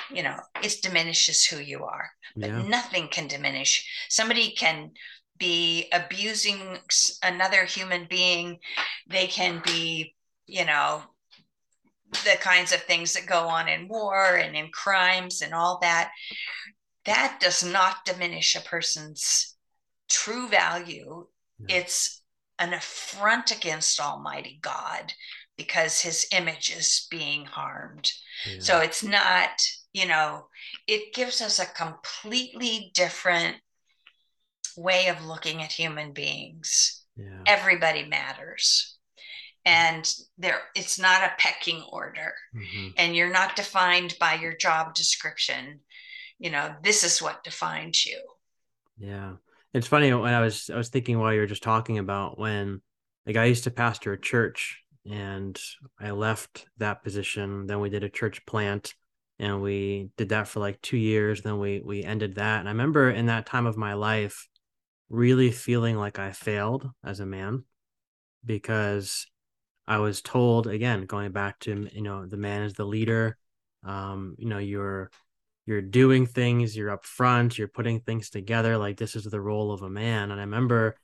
you 0.09 0.23
know 0.23 0.37
it 0.63 0.75
diminishes 0.81 1.45
who 1.45 1.57
you 1.59 1.83
are 1.83 2.09
but 2.35 2.49
Yeah. 2.49 2.61
nothing 2.63 3.07
can 3.09 3.27
diminish 3.27 3.73
somebody 4.09 4.51
can 4.51 4.91
be 5.37 5.87
abusing 5.91 6.77
another 7.23 7.65
human 7.65 8.05
being 8.09 8.57
they 9.07 9.27
can 9.27 9.61
be 9.65 10.15
you 10.45 10.65
know 10.65 11.01
the 12.23 12.37
kinds 12.39 12.71
of 12.71 12.81
things 12.83 13.13
that 13.13 13.25
go 13.25 13.47
on 13.47 13.67
in 13.67 13.87
war 13.87 14.35
and 14.35 14.55
in 14.55 14.69
crimes 14.71 15.41
and 15.41 15.53
all 15.53 15.79
that 15.81 16.11
that 17.05 17.37
does 17.39 17.63
not 17.63 18.05
diminish 18.05 18.55
a 18.55 18.61
person's 18.61 19.55
true 20.09 20.47
value 20.47 21.27
No. 21.59 21.75
it's 21.75 22.21
an 22.59 22.73
affront 22.73 23.51
against 23.51 23.99
almighty 23.99 24.59
god 24.61 25.13
because 25.57 25.99
his 26.01 26.27
image 26.31 26.69
is 26.71 27.07
being 27.11 27.45
harmed 27.45 28.11
Yeah. 28.45 28.59
so 28.59 28.79
it's 28.79 29.03
not, 29.03 29.49
you 29.93 30.05
know, 30.05 30.47
it 30.87 31.13
gives 31.15 31.41
us 31.41 31.57
a 31.59 31.65
completely 31.65 32.91
different 32.93 33.57
way 34.77 35.07
of 35.07 35.25
looking 35.25 35.61
at 35.63 35.71
human 35.71 36.13
beings. 36.13 37.03
yeah. 37.15 37.41
Everybody 37.47 38.05
matters. 38.05 38.97
And 39.65 40.09
there 40.37 40.61
it's 40.75 40.97
not 40.99 41.23
a 41.23 41.33
pecking 41.39 41.81
order. 41.91 42.33
Mhm. 42.55 42.93
And 42.95 43.15
you're 43.15 43.31
not 43.31 43.55
defined 43.55 44.15
by 44.19 44.35
your 44.35 44.55
job 44.55 44.93
description. 44.93 45.81
You 46.39 46.51
know, 46.51 46.75
this 46.83 47.03
is 47.03 47.21
what 47.21 47.43
defines 47.43 48.05
you. 48.05 48.21
Yeah. 48.97 49.33
It's 49.73 49.87
funny 49.87 50.13
when 50.13 50.33
I 50.33 50.41
was 50.41 50.69
I 50.69 50.77
was 50.77 50.89
thinking 50.89 51.19
while 51.19 51.33
you 51.33 51.39
were 51.41 51.47
just 51.47 51.63
talking 51.63 51.97
about 51.97 52.39
when 52.39 52.81
like 53.25 53.35
I 53.35 53.45
used 53.45 53.65
to 53.65 53.71
pastor 53.71 54.13
a 54.13 54.21
church 54.21 54.79
and 55.09 55.59
I 55.99 56.11
left 56.11 56.65
that 56.77 57.03
position, 57.03 57.65
then 57.67 57.79
we 57.79 57.89
did 57.89 58.03
a 58.03 58.09
church 58.09 58.45
plant 58.45 58.93
and 59.39 59.61
we 59.61 60.09
did 60.17 60.29
that 60.29 60.47
for 60.47 60.59
like 60.59 60.81
2 60.81 60.97
years, 60.97 61.41
then 61.41 61.59
we 61.59 61.81
we 61.83 62.03
ended 62.03 62.35
that. 62.35 62.59
And 62.59 62.69
I 62.69 62.71
remember 62.71 63.09
in 63.09 63.25
that 63.25 63.45
time 63.47 63.65
of 63.65 63.75
my 63.75 63.93
life 63.95 64.47
really 65.09 65.51
feeling 65.51 65.97
like 65.97 66.19
I 66.19 66.31
failed 66.31 66.89
as 67.03 67.19
a 67.19 67.25
man 67.25 67.63
because 68.45 69.27
I 69.87 69.99
was 69.99 70.21
told 70.21 70.67
again 70.67 71.05
going 71.05 71.31
back 71.31 71.59
to 71.59 71.87
you 71.93 72.01
know 72.01 72.25
the 72.25 72.37
man 72.37 72.63
is 72.63 72.73
the 72.73 72.85
leader 72.85 73.37
um 73.83 74.35
you 74.37 74.47
know 74.47 74.57
you're 74.57 75.09
you're 75.65 75.81
doing 75.81 76.25
things 76.25 76.75
you're 76.75 76.89
up 76.89 77.05
front 77.05 77.57
you're 77.57 77.67
putting 77.67 77.99
things 77.99 78.29
together 78.29 78.77
like 78.77 78.97
this 78.97 79.15
is 79.15 79.23
the 79.23 79.41
role 79.41 79.71
of 79.71 79.81
a 79.81 79.89
man. 79.89 80.31
And 80.31 80.39
i 80.39 80.43
remember 80.43 80.97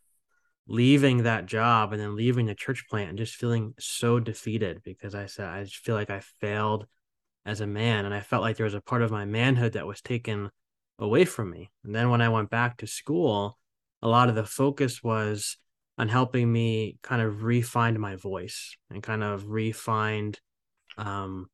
leaving 0.68 1.24
that 1.24 1.46
job 1.46 1.92
and 1.92 2.02
then 2.02 2.16
leaving 2.16 2.46
the 2.46 2.56
church 2.56 2.86
plant 2.90 3.10
and 3.10 3.18
just 3.18 3.36
feeling 3.36 3.74
so 3.80 4.20
defeated 4.20 4.82
because 4.84 5.14
i 5.16 5.26
said 5.26 5.48
i 5.48 5.64
just 5.64 5.78
feel 5.78 5.96
like 5.96 6.10
i 6.10 6.22
failed 6.42 6.88
as 7.46 7.62
a 7.62 7.68
man. 7.68 8.06
And 8.06 8.14
i 8.14 8.22
felt 8.22 8.42
like 8.42 8.58
there 8.58 8.66
was 8.66 8.74
a 8.74 8.82
part 8.82 9.02
of 9.02 9.12
my 9.12 9.26
manhood 9.26 9.74
that 9.74 9.88
was 9.88 10.02
taken 10.02 10.50
away 11.00 11.26
from 11.26 11.50
me. 11.50 11.72
And 11.86 11.96
then 11.96 12.10
when 12.10 12.22
i 12.22 12.30
went 12.30 12.50
back 12.50 12.78
to 12.78 12.88
school 12.88 13.58
a 14.04 14.08
lot 14.08 14.30
of 14.30 14.36
the 14.36 14.44
focus 14.44 15.02
was 15.02 15.58
on 15.98 16.10
helping 16.10 16.52
me 16.52 16.98
kind 17.02 17.22
of 17.22 17.44
refine 17.44 18.00
my 18.00 18.18
voice 18.18 18.76
and 18.90 19.02
kind 19.02 19.24
of 19.24 19.48
refine 19.48 20.34
um 20.98 21.48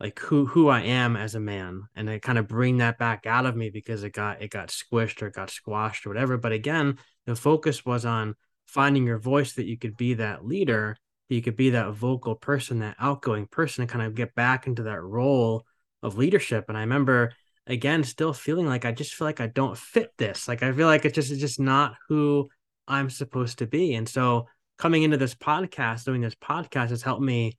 like 0.00 0.18
who 0.20 0.46
who 0.46 0.68
I 0.68 0.82
am 0.82 1.16
as 1.16 1.34
a 1.34 1.40
man. 1.40 1.82
And 1.94 2.08
I 2.08 2.18
kind 2.18 2.38
of 2.38 2.48
bring 2.48 2.78
that 2.78 2.98
back 2.98 3.26
out 3.26 3.46
of 3.46 3.56
me 3.56 3.70
because 3.70 4.04
it 4.04 4.10
got 4.10 4.40
it 4.40 4.50
got 4.50 4.68
squished 4.68 5.20
or 5.20 5.26
it 5.26 5.34
got 5.34 5.50
squashed 5.50 6.06
or 6.06 6.10
whatever. 6.10 6.38
But 6.38 6.52
again 6.52 6.98
the 7.26 7.36
focus 7.36 7.84
was 7.84 8.04
on 8.04 8.34
finding 8.66 9.04
your 9.04 9.18
voice 9.18 9.54
that 9.54 9.66
you 9.66 9.76
could 9.76 9.96
be 9.96 10.14
that 10.14 10.44
leader 10.44 10.96
that 11.28 11.34
you 11.34 11.42
could 11.42 11.56
be 11.56 11.70
that 11.70 11.92
vocal 11.92 12.34
person 12.34 12.80
that 12.80 12.96
outgoing 13.00 13.46
person 13.46 13.82
and 13.82 13.90
kind 13.90 14.04
of 14.04 14.14
get 14.14 14.34
back 14.34 14.66
into 14.66 14.84
that 14.84 15.02
role 15.02 15.64
of 16.02 16.18
leadership. 16.18 16.66
And 16.68 16.76
I 16.78 16.82
remember 16.82 17.32
again 17.66 18.04
still 18.04 18.32
feeling 18.32 18.66
like 18.66 18.84
I 18.84 18.92
just 18.92 19.14
feel 19.14 19.26
like 19.26 19.40
I 19.40 19.46
don't 19.46 19.76
fit 19.76 20.12
this. 20.18 20.48
Like 20.48 20.62
I 20.62 20.72
feel 20.72 20.86
like 20.86 21.04
it's 21.04 21.14
just 21.14 21.30
it's 21.30 21.40
just 21.40 21.60
not 21.60 21.94
who 22.08 22.48
I'm 22.86 23.10
supposed 23.10 23.58
to 23.58 23.66
be. 23.66 23.94
And 23.94 24.08
so 24.08 24.48
coming 24.78 25.02
into 25.02 25.16
this 25.16 25.34
podcast 25.34 26.04
doing 26.04 26.20
this 26.20 26.34
podcast 26.34 26.90
has 26.90 27.02
helped 27.02 27.22
me 27.22 27.56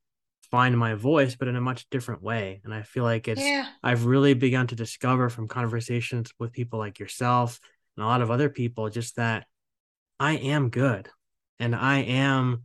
find 0.52 0.78
my 0.78 0.94
voice 0.94 1.36
but 1.36 1.48
in 1.48 1.56
a 1.56 1.62
much 1.62 1.90
different 1.90 2.22
way. 2.22 2.62
And 2.64 2.74
i 2.74 2.84
feel 2.84 3.04
like 3.04 3.28
it's 3.28 3.42
yeah. 3.42 3.68
i've 3.84 4.06
really 4.06 4.34
begun 4.34 4.68
to 4.68 4.76
discover 4.76 5.30
from 5.30 5.48
conversations 5.48 6.32
with 6.40 6.52
people 6.52 6.80
like 6.80 7.00
yourself 7.00 7.60
and 7.98 8.04
a 8.04 8.08
lot 8.08 8.22
of 8.22 8.32
other 8.32 8.50
people 8.50 8.90
just 8.90 9.16
that 9.16 9.46
i 10.20 10.34
am 10.34 10.70
good. 10.70 11.10
And 11.60 11.76
i 11.76 12.00
am 12.00 12.64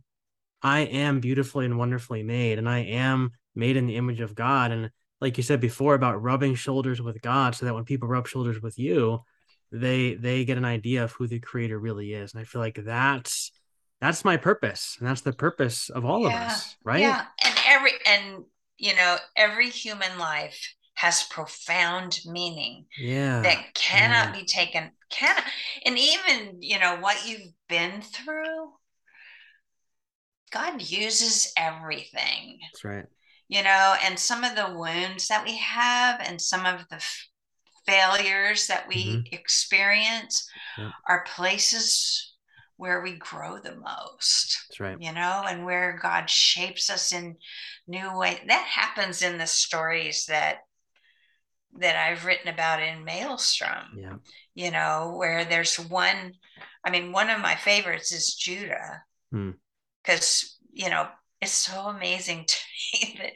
i 0.61 0.81
am 0.81 1.21
beautifully 1.21 1.65
and 1.65 1.77
wonderfully 1.77 2.23
made. 2.23 2.59
And 2.59 2.69
i 2.69 2.79
am 2.79 3.31
made 3.55 3.77
in 3.77 3.87
the 3.87 3.97
image 3.97 4.21
of 4.21 4.35
god. 4.35 4.71
And 4.71 4.91
like 5.21 5.37
you 5.37 5.43
said 5.43 5.61
before 5.61 5.93
about 5.93 6.21
rubbing 6.21 6.55
shoulders 6.55 7.01
with 7.01 7.21
god 7.21 7.55
so 7.55 7.65
that 7.65 7.73
when 7.73 7.85
people 7.85 8.09
rub 8.09 8.27
shoulders 8.27 8.61
with 8.61 8.77
you 8.77 9.19
they 9.71 10.15
they 10.15 10.43
get 10.43 10.57
an 10.57 10.65
idea 10.65 11.03
of 11.03 11.11
who 11.13 11.27
the 11.27 11.39
creator 11.39 11.79
really 11.79 12.13
is 12.13 12.33
and 12.33 12.41
i 12.41 12.43
feel 12.43 12.61
like 12.61 12.79
that's 12.83 13.51
that's 14.01 14.25
my 14.25 14.35
purpose 14.35 14.97
and 14.99 15.07
that's 15.07 15.21
the 15.21 15.31
purpose 15.31 15.89
of 15.89 16.03
all 16.03 16.25
of 16.25 16.33
us 16.33 16.75
right 16.83 17.01
Yeah. 17.01 17.25
And 17.43 17.55
every 17.67 17.91
and 18.05 18.43
you 18.81 18.95
know, 18.95 19.17
every 19.35 19.69
human 19.69 20.17
life 20.17 20.73
has 20.95 21.23
profound 21.23 22.19
meaning. 22.25 22.85
yeah 22.99 23.41
that 23.41 23.73
cannot 23.73 24.33
yeah. 24.35 24.39
be 24.41 24.45
taken 24.45 24.91
cannot 25.09 25.43
and 25.85 25.97
even 25.97 26.57
you 26.59 26.79
know 26.79 26.97
what 26.99 27.27
you've 27.27 27.53
been 27.69 28.01
through 28.01 28.71
god 30.51 30.81
uses 30.81 31.53
everything 31.57 32.59
that's 32.71 32.83
right 32.83 33.05
you 33.51 33.61
know 33.61 33.95
and 34.03 34.17
some 34.17 34.43
of 34.43 34.55
the 34.55 34.73
wounds 34.83 35.27
that 35.27 35.43
we 35.45 35.55
have 35.57 36.15
and 36.27 36.39
some 36.41 36.65
of 36.65 36.77
the 36.89 36.95
f- 36.95 37.27
failures 37.85 38.67
that 38.67 38.87
we 38.87 39.23
experience 39.31 40.35
Yeah. 40.77 40.91
are 41.07 41.25
places 41.35 42.33
where 42.77 43.01
we 43.01 43.17
grow 43.29 43.59
the 43.59 43.75
most 43.75 44.47
that's 44.69 44.79
right 44.79 44.97
you 44.99 45.13
know, 45.13 45.43
and 45.49 45.65
where 45.65 45.99
God 46.01 46.29
shapes 46.29 46.89
us 46.89 47.11
in 47.11 47.35
new 47.87 48.07
ways. 48.17 48.39
That 48.47 48.65
happens 48.81 49.21
in 49.21 49.37
the 49.37 49.47
stories 49.47 50.25
that 50.25 50.59
that 51.79 51.95
I've 51.95 52.25
written 52.25 52.49
about 52.53 52.81
in 52.81 53.05
Malestrom, 53.05 53.85
yeah 53.95 54.17
you 54.53 54.71
know, 54.71 55.15
where 55.17 55.45
there's 55.45 55.77
one, 55.79 56.33
I 56.85 56.89
mean, 56.91 57.11
one 57.11 57.29
of 57.29 57.39
my 57.39 57.55
favorites 57.55 58.11
is 58.11 58.35
Judah. 58.35 59.03
Hmm. 59.31 59.51
Because, 60.03 60.57
you 60.73 60.89
know, 60.89 61.07
it's 61.41 61.51
so 61.51 61.87
amazing 61.87 62.45
to 62.47 62.55
me 62.93 63.15
that 63.19 63.31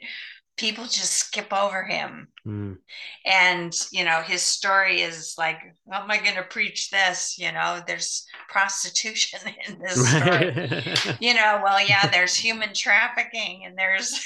people 0.56 0.84
just 0.84 1.12
skip 1.12 1.52
over 1.52 1.84
him. 1.84 2.28
Mm, 2.46 2.78
And, 3.26 3.74
you 3.92 4.04
know, 4.04 4.22
his 4.22 4.42
story 4.42 5.02
is 5.02 5.34
like, 5.36 5.58
how 5.90 6.02
am 6.02 6.10
I 6.10 6.18
going 6.18 6.36
to 6.36 6.42
preach 6.44 6.90
this? 6.90 7.36
You 7.38 7.52
know, 7.52 7.80
there's 7.86 8.26
prostitution 8.48 9.40
in 9.68 9.78
this 9.80 10.10
story 10.10 10.50
right 10.50 11.16
you 11.20 11.34
know 11.34 11.60
well 11.62 11.84
yeah 11.86 12.08
there's 12.10 12.34
human 12.34 12.72
trafficking 12.74 13.64
and 13.66 13.76
there's 13.76 14.24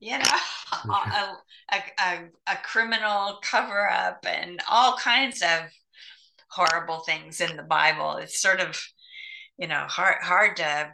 you 0.00 0.18
know 0.18 0.24
a, 0.90 1.36
a, 1.72 1.76
a, 2.00 2.18
a 2.48 2.56
criminal 2.62 3.38
cover 3.42 3.88
up 3.90 4.24
and 4.26 4.60
all 4.68 4.96
kinds 4.96 5.42
of 5.42 5.70
horrible 6.50 7.00
things 7.00 7.40
in 7.40 7.56
the 7.56 7.62
bible 7.62 8.16
it's 8.16 8.40
sort 8.40 8.60
of 8.60 8.80
you 9.58 9.68
know 9.68 9.84
hard 9.88 10.16
hard 10.22 10.56
to 10.56 10.92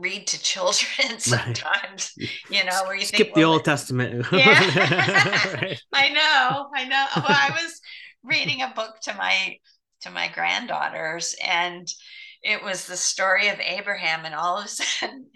read 0.00 0.26
to 0.26 0.40
children 0.42 0.86
sometimes 1.18 2.14
you 2.50 2.64
know 2.64 2.82
where 2.86 2.96
you 2.96 3.04
skip 3.04 3.28
think 3.28 3.34
the 3.34 3.42
well, 3.42 3.52
old 3.52 3.64
testament 3.64 4.26
Yeah. 4.32 5.52
right. 5.54 5.80
I 5.92 6.08
know, 6.08 6.70
I 6.74 6.84
know. 6.84 7.06
Well, 7.16 7.26
I 7.28 7.50
was 7.62 7.80
reading 8.22 8.62
a 8.62 8.72
book 8.74 9.00
to 9.02 9.14
my 9.14 9.56
to 10.02 10.10
my 10.10 10.28
granddaughters, 10.28 11.36
and 11.44 11.86
it 12.42 12.62
was 12.62 12.86
the 12.86 12.96
story 12.96 13.48
of 13.48 13.60
Abraham, 13.60 14.24
and 14.24 14.34
all 14.34 14.58
of 14.58 14.64
a 14.64 14.68
sudden, 14.68 15.26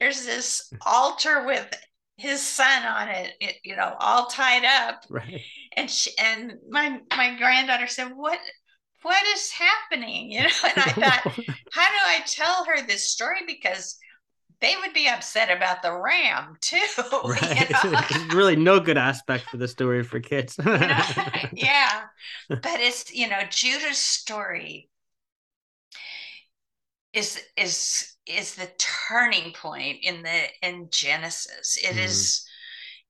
there's 0.00 0.24
this 0.24 0.72
altar 0.84 1.44
with 1.46 1.72
his 2.16 2.40
son 2.40 2.82
on 2.84 3.08
it, 3.08 3.32
it 3.40 3.56
you 3.62 3.76
know, 3.76 3.94
all 4.00 4.26
tied 4.26 4.64
up, 4.64 5.04
right 5.08 5.40
and 5.76 5.90
she, 5.90 6.10
and 6.18 6.54
my 6.68 7.00
my 7.16 7.36
granddaughter 7.38 7.86
said, 7.86 8.12
"What?" 8.14 8.38
What 9.02 9.22
is 9.28 9.52
happening? 9.52 10.32
You 10.32 10.42
know, 10.42 10.48
and 10.64 10.72
I 10.76 10.90
thought, 10.90 11.22
how 11.70 11.88
do 11.88 11.98
I 12.04 12.20
tell 12.26 12.64
her 12.64 12.84
this 12.84 13.12
story? 13.12 13.42
Because 13.46 13.96
they 14.60 14.76
would 14.76 14.92
be 14.92 15.08
upset 15.08 15.50
about 15.50 15.82
the 15.82 15.92
ram 15.92 16.56
too. 16.60 16.78
you 17.02 17.10
right 17.22 17.68
know? 17.84 18.02
Really 18.10 18.56
no 18.56 18.80
good 18.80 18.98
aspect 18.98 19.50
for 19.50 19.56
the 19.56 19.68
story 19.68 20.02
for 20.02 20.20
kids 20.20 20.58
You 20.78 20.88
know? 20.88 21.04
yeah 21.52 22.04
but 22.62 22.80
it's 22.80 23.12
you 23.14 23.28
know 23.28 23.42
judah's 23.50 23.98
story 23.98 24.90
is 27.12 27.40
is 27.56 28.14
is 28.26 28.54
the 28.54 28.70
turning 29.08 29.52
point 29.52 29.98
in 30.02 30.22
the 30.22 30.44
in 30.62 30.88
genesis 30.90 31.76
It 31.82 31.96
Mhm. 31.96 31.96
is, 31.96 32.44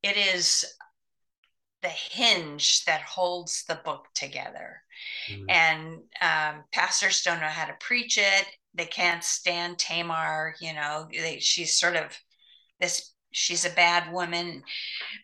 it 0.03 0.17
is 0.17 0.67
the 1.83 1.89
hinge 1.89 2.85
that 2.87 3.03
holds 3.03 3.65
the 3.65 3.77
book 3.85 4.07
together 4.15 4.83
Mm, 5.29 5.49
and 5.49 6.03
um, 6.23 6.65
pastors 6.73 7.23
don't 7.23 7.41
know 7.41 7.49
how 7.49 7.67
to 7.67 7.77
preach 7.81 8.19
it 8.19 8.47
they 8.79 8.87
can't 8.87 9.25
stand 9.25 9.79
Tamar. 9.79 10.55
You 10.61 10.75
know, 10.75 11.09
they, 11.11 11.39
she's 11.41 11.79
sort 11.79 11.97
of 11.97 12.17
this. 12.81 13.13
She's 13.31 13.67
a 13.67 13.71
bad 13.71 14.11
woman. 14.13 14.63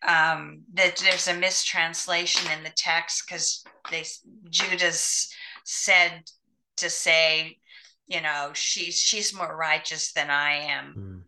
Um, 0.06 0.62
that 0.74 0.96
there's 0.96 1.28
a 1.28 1.34
mistranslation 1.34 2.50
in 2.52 2.62
the 2.62 2.72
text 2.76 3.24
because 3.26 3.64
they 3.90 4.04
Judas 4.50 5.32
said 5.64 6.24
to 6.76 6.90
say, 6.90 7.58
you 8.06 8.20
know, 8.20 8.50
she's 8.52 8.98
she's 8.98 9.34
more 9.34 9.56
righteous 9.56 10.12
than 10.12 10.30
I 10.30 10.52
am. 10.56 10.94
Mm. 10.96 11.20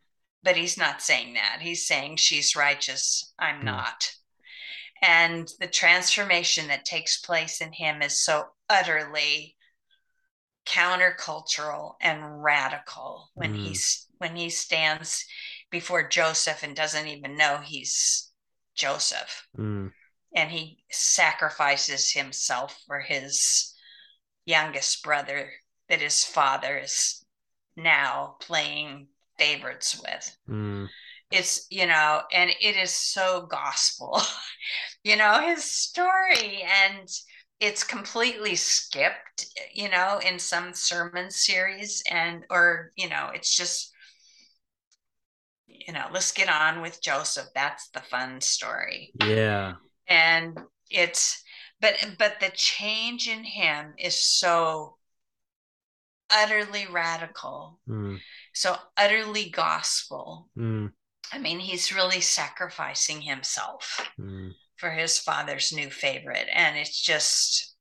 But 0.42 0.56
he's 0.56 0.76
not 0.78 1.02
saying 1.02 1.34
that. 1.34 1.58
He's 1.60 1.86
saying 1.86 2.16
she's 2.16 2.54
righteous. 2.54 3.32
I'm 3.38 3.60
mm. 3.60 3.64
not. 3.64 4.10
And 5.02 5.48
the 5.60 5.66
transformation 5.66 6.68
that 6.68 6.84
takes 6.84 7.18
place 7.18 7.60
in 7.60 7.72
him 7.72 8.02
is 8.02 8.20
so 8.20 8.46
utterly 8.68 9.55
countercultural 10.66 11.94
and 12.00 12.42
radical 12.42 13.30
when 13.34 13.54
mm. 13.54 13.58
he's 13.58 14.06
when 14.18 14.36
he 14.36 14.50
stands 14.50 15.24
before 15.70 16.08
Joseph 16.08 16.62
and 16.62 16.74
doesn't 16.74 17.06
even 17.06 17.36
know 17.36 17.58
he's 17.58 18.30
Joseph. 18.74 19.46
Mm. 19.58 19.92
And 20.34 20.50
he 20.50 20.78
sacrifices 20.90 22.12
himself 22.12 22.78
for 22.86 23.00
his 23.00 23.74
youngest 24.44 25.02
brother 25.02 25.50
that 25.88 26.00
his 26.00 26.24
father 26.24 26.78
is 26.78 27.24
now 27.76 28.36
playing 28.40 29.08
favorites 29.38 30.00
with. 30.02 30.36
Mm. 30.48 30.88
It's, 31.30 31.66
you 31.70 31.86
know, 31.86 32.22
and 32.32 32.50
it 32.60 32.76
is 32.76 32.92
so 32.92 33.46
gospel, 33.50 34.20
you 35.04 35.16
know, 35.16 35.40
his 35.40 35.64
story. 35.64 36.62
And 36.62 37.08
it's 37.60 37.84
completely 37.84 38.54
skipped, 38.54 39.46
you 39.72 39.88
know, 39.88 40.20
in 40.26 40.38
some 40.38 40.74
sermon 40.74 41.30
series. 41.30 42.02
And, 42.10 42.44
or, 42.50 42.92
you 42.96 43.08
know, 43.08 43.30
it's 43.34 43.54
just, 43.56 43.92
you 45.66 45.92
know, 45.92 46.06
let's 46.12 46.32
get 46.32 46.48
on 46.48 46.82
with 46.82 47.02
Joseph. 47.02 47.46
That's 47.54 47.88
the 47.90 48.00
fun 48.00 48.40
story. 48.40 49.12
Yeah. 49.24 49.74
And 50.08 50.58
it's, 50.90 51.42
but, 51.80 51.94
but 52.18 52.40
the 52.40 52.50
change 52.54 53.28
in 53.28 53.44
him 53.44 53.94
is 53.98 54.20
so 54.20 54.96
utterly 56.30 56.86
radical, 56.90 57.78
mm. 57.88 58.18
so 58.52 58.76
utterly 58.96 59.48
gospel. 59.50 60.48
Mm. 60.58 60.92
I 61.32 61.38
mean, 61.38 61.58
he's 61.58 61.94
really 61.94 62.20
sacrificing 62.20 63.20
himself 63.20 64.08
mm. 64.18 64.52
For 64.76 64.90
his 64.90 65.18
father's 65.18 65.72
new 65.72 65.90
favorite. 65.90 66.48
And 66.52 66.76
it's 66.76 67.00
just, 67.00 67.74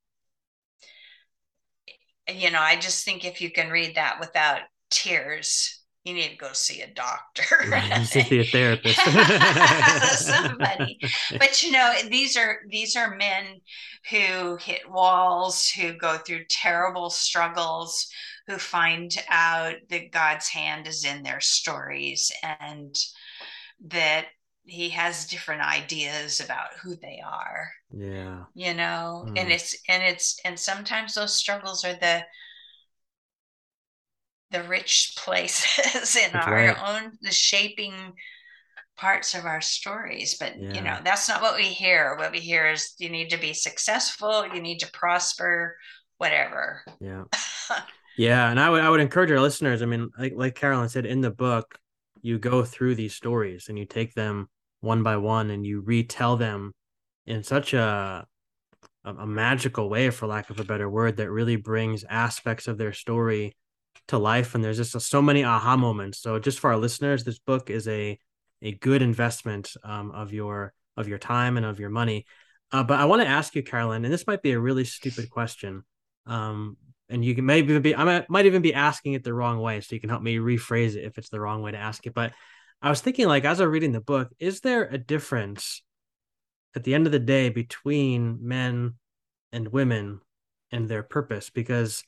you 2.28 2.50
know, 2.50 2.60
I 2.60 2.76
just 2.76 3.04
think 3.04 3.24
if 3.24 3.40
you 3.40 3.50
can 3.50 3.70
read 3.70 3.96
that 3.96 4.18
without 4.20 4.60
tears, 4.90 5.76
you 6.06 6.14
need 6.14 6.30
to 6.30 6.36
go 6.36 6.52
see 6.52 6.82
a 6.82 6.86
doctor. 6.86 7.42
see 8.04 8.38
a 8.38 8.44
therapist. 8.44 9.00
Somebody. 10.24 11.00
But 11.36 11.62
you 11.64 11.72
know, 11.72 11.94
these 12.08 12.36
are 12.36 12.58
these 12.70 12.94
are 12.94 13.16
men 13.16 13.60
who 14.10 14.56
hit 14.56 14.88
walls, 14.88 15.68
who 15.68 15.94
go 15.94 16.16
through 16.16 16.44
terrible 16.48 17.10
struggles, 17.10 18.06
who 18.46 18.56
find 18.56 19.12
out 19.28 19.74
that 19.90 20.12
God's 20.12 20.48
hand 20.48 20.86
is 20.86 21.04
in 21.04 21.24
their 21.24 21.40
stories 21.40 22.30
and 22.60 22.94
that 23.86 24.26
he 24.66 24.88
has 24.90 25.26
different 25.26 25.62
ideas 25.62 26.40
about 26.40 26.74
who 26.82 26.96
they 26.96 27.22
are. 27.24 27.70
Yeah. 27.90 28.44
You 28.54 28.74
know, 28.74 29.24
mm. 29.26 29.38
and 29.38 29.50
it's 29.50 29.76
and 29.88 30.02
it's 30.02 30.38
and 30.44 30.58
sometimes 30.58 31.14
those 31.14 31.34
struggles 31.34 31.84
are 31.84 31.94
the 31.94 32.24
the 34.50 34.62
rich 34.64 35.14
places 35.18 36.16
in 36.16 36.32
that's 36.32 36.46
our 36.46 36.54
right. 36.54 36.76
own 36.86 37.12
the 37.22 37.32
shaping 37.32 37.94
parts 38.96 39.34
of 39.34 39.44
our 39.44 39.60
stories 39.60 40.38
but 40.40 40.58
yeah. 40.58 40.72
you 40.72 40.80
know 40.80 40.96
that's 41.04 41.28
not 41.28 41.42
what 41.42 41.54
we 41.54 41.64
hear 41.64 42.16
what 42.16 42.32
we 42.32 42.38
hear 42.38 42.70
is 42.70 42.94
you 42.98 43.10
need 43.10 43.28
to 43.28 43.36
be 43.36 43.52
successful 43.52 44.46
you 44.54 44.62
need 44.62 44.78
to 44.78 44.90
prosper 44.92 45.76
whatever 46.16 46.82
yeah 46.98 47.24
Yeah, 48.16 48.50
and 48.50 48.58
I 48.58 48.70
would 48.70 48.82
I 48.82 48.88
would 48.88 49.00
encourage 49.00 49.30
our 49.30 49.40
listeners. 49.40 49.82
I 49.82 49.86
mean, 49.86 50.10
like 50.18 50.32
like 50.34 50.54
Carolyn 50.54 50.88
said 50.88 51.06
in 51.06 51.20
the 51.20 51.30
book, 51.30 51.78
you 52.22 52.38
go 52.38 52.64
through 52.64 52.94
these 52.94 53.14
stories 53.14 53.68
and 53.68 53.78
you 53.78 53.84
take 53.84 54.14
them 54.14 54.48
one 54.80 55.02
by 55.02 55.16
one 55.16 55.50
and 55.50 55.64
you 55.64 55.80
retell 55.80 56.36
them 56.36 56.72
in 57.26 57.42
such 57.42 57.74
a 57.74 58.26
a, 59.06 59.26
magical 59.26 59.88
way, 59.88 60.10
for 60.10 60.26
lack 60.26 60.50
of 60.50 60.58
a 60.58 60.64
better 60.64 60.90
word, 60.90 61.18
that 61.18 61.30
really 61.30 61.56
brings 61.56 62.04
aspects 62.04 62.66
of 62.66 62.76
their 62.76 62.92
story 62.92 63.56
to 64.08 64.18
life. 64.18 64.54
And 64.54 64.62
there's 64.62 64.78
just 64.78 65.00
so 65.00 65.22
many 65.22 65.44
aha 65.44 65.76
moments. 65.76 66.20
So 66.20 66.38
just 66.38 66.58
for 66.58 66.70
our 66.70 66.76
listeners, 66.76 67.24
this 67.24 67.38
book 67.38 67.70
is 67.70 67.86
a 67.88 68.18
a 68.62 68.72
good 68.72 69.02
investment 69.02 69.72
um, 69.84 70.10
of 70.10 70.32
your 70.32 70.72
of 70.96 71.08
your 71.08 71.18
time 71.18 71.56
and 71.56 71.66
of 71.66 71.78
your 71.78 71.90
money. 71.90 72.26
Uh, 72.72 72.82
but 72.82 72.98
I 72.98 73.04
want 73.04 73.22
to 73.22 73.28
ask 73.28 73.54
you, 73.54 73.62
Carolyn, 73.62 74.04
and 74.04 74.12
this 74.12 74.26
might 74.26 74.42
be 74.42 74.52
a 74.52 74.58
really 74.58 74.84
stupid 74.84 75.30
question, 75.30 75.84
um, 76.26 76.76
and 77.08 77.24
you 77.24 77.34
can 77.34 77.46
maybe 77.46 77.78
be 77.78 77.94
I 77.94 78.02
might, 78.02 78.30
might 78.30 78.46
even 78.46 78.62
be 78.62 78.74
asking 78.74 79.12
it 79.12 79.22
the 79.22 79.34
wrong 79.34 79.60
way, 79.60 79.80
so 79.80 79.94
you 79.94 80.00
can 80.00 80.10
help 80.10 80.22
me 80.22 80.36
rephrase 80.36 80.96
it 80.96 81.04
if 81.04 81.16
it's 81.16 81.28
the 81.28 81.40
wrong 81.40 81.62
way 81.62 81.70
to 81.70 81.78
ask 81.78 82.06
it. 82.06 82.14
But 82.14 82.32
I 82.82 82.90
was 82.90 83.00
thinking, 83.00 83.26
like, 83.26 83.44
as 83.44 83.60
I'm 83.60 83.70
reading 83.70 83.92
the 83.92 84.00
book, 84.00 84.30
is 84.38 84.60
there 84.60 84.84
a 84.84 84.98
difference 84.98 85.82
at 86.74 86.84
the 86.84 86.94
end 86.94 87.06
of 87.06 87.12
the 87.12 87.18
day 87.18 87.48
between 87.48 88.38
men 88.46 88.94
and 89.52 89.68
women 89.68 90.20
and 90.70 90.88
their 90.88 91.02
purpose? 91.02 91.50
Because 91.50 92.04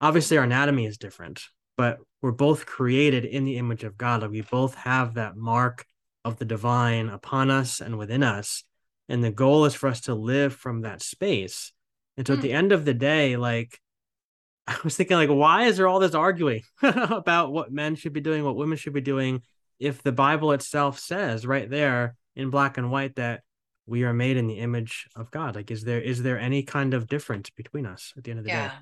obviously 0.00 0.38
our 0.38 0.44
anatomy 0.44 0.86
is 0.86 0.98
different, 0.98 1.42
but 1.76 1.98
we're 2.20 2.32
both 2.32 2.66
created 2.66 3.24
in 3.24 3.44
the 3.44 3.58
image 3.58 3.84
of 3.84 3.98
God. 3.98 4.22
Like 4.22 4.30
we 4.30 4.42
both 4.42 4.74
have 4.76 5.14
that 5.14 5.36
mark 5.36 5.84
of 6.24 6.38
the 6.38 6.44
divine 6.44 7.08
upon 7.08 7.50
us 7.50 7.80
and 7.80 7.98
within 7.98 8.22
us. 8.22 8.64
And 9.08 9.22
the 9.22 9.32
goal 9.32 9.64
is 9.64 9.74
for 9.74 9.88
us 9.88 10.02
to 10.02 10.14
live 10.14 10.54
from 10.54 10.82
that 10.82 11.02
space. 11.02 11.72
And 12.16 12.26
so 12.26 12.34
mm. 12.34 12.36
at 12.36 12.40
hmm. 12.40 12.46
the 12.46 12.52
end 12.52 12.72
of 12.72 12.84
the 12.84 12.94
day, 12.94 13.36
like 13.36 13.80
I 14.66 14.76
was 14.84 14.96
thinking, 14.96 15.16
like, 15.16 15.28
why 15.28 15.64
is 15.64 15.76
there 15.76 15.88
all 15.88 15.98
this 15.98 16.14
arguing 16.14 16.62
about 16.82 17.52
what 17.52 17.72
men 17.72 17.96
should 17.96 18.12
be 18.12 18.20
doing, 18.20 18.44
what 18.44 18.56
women 18.56 18.78
should 18.78 18.92
be 18.92 19.00
doing, 19.00 19.42
if 19.78 20.02
the 20.02 20.12
Bible 20.12 20.52
itself 20.52 20.98
says 20.98 21.46
right 21.46 21.68
there 21.68 22.16
in 22.36 22.50
black 22.50 22.78
and 22.78 22.90
white 22.90 23.16
that 23.16 23.42
we 23.86 24.04
are 24.04 24.12
made 24.12 24.36
in 24.36 24.46
the 24.46 24.58
image 24.58 25.06
of 25.16 25.30
God? 25.30 25.56
Like, 25.56 25.70
is 25.70 25.84
there 25.84 26.00
is 26.00 26.22
there 26.22 26.38
any 26.38 26.62
kind 26.62 26.94
of 26.94 27.08
difference 27.08 27.50
between 27.50 27.86
us 27.86 28.12
at 28.16 28.24
the 28.24 28.30
end 28.30 28.40
of 28.40 28.44
the 28.44 28.50
yeah. 28.50 28.68
day? 28.68 28.74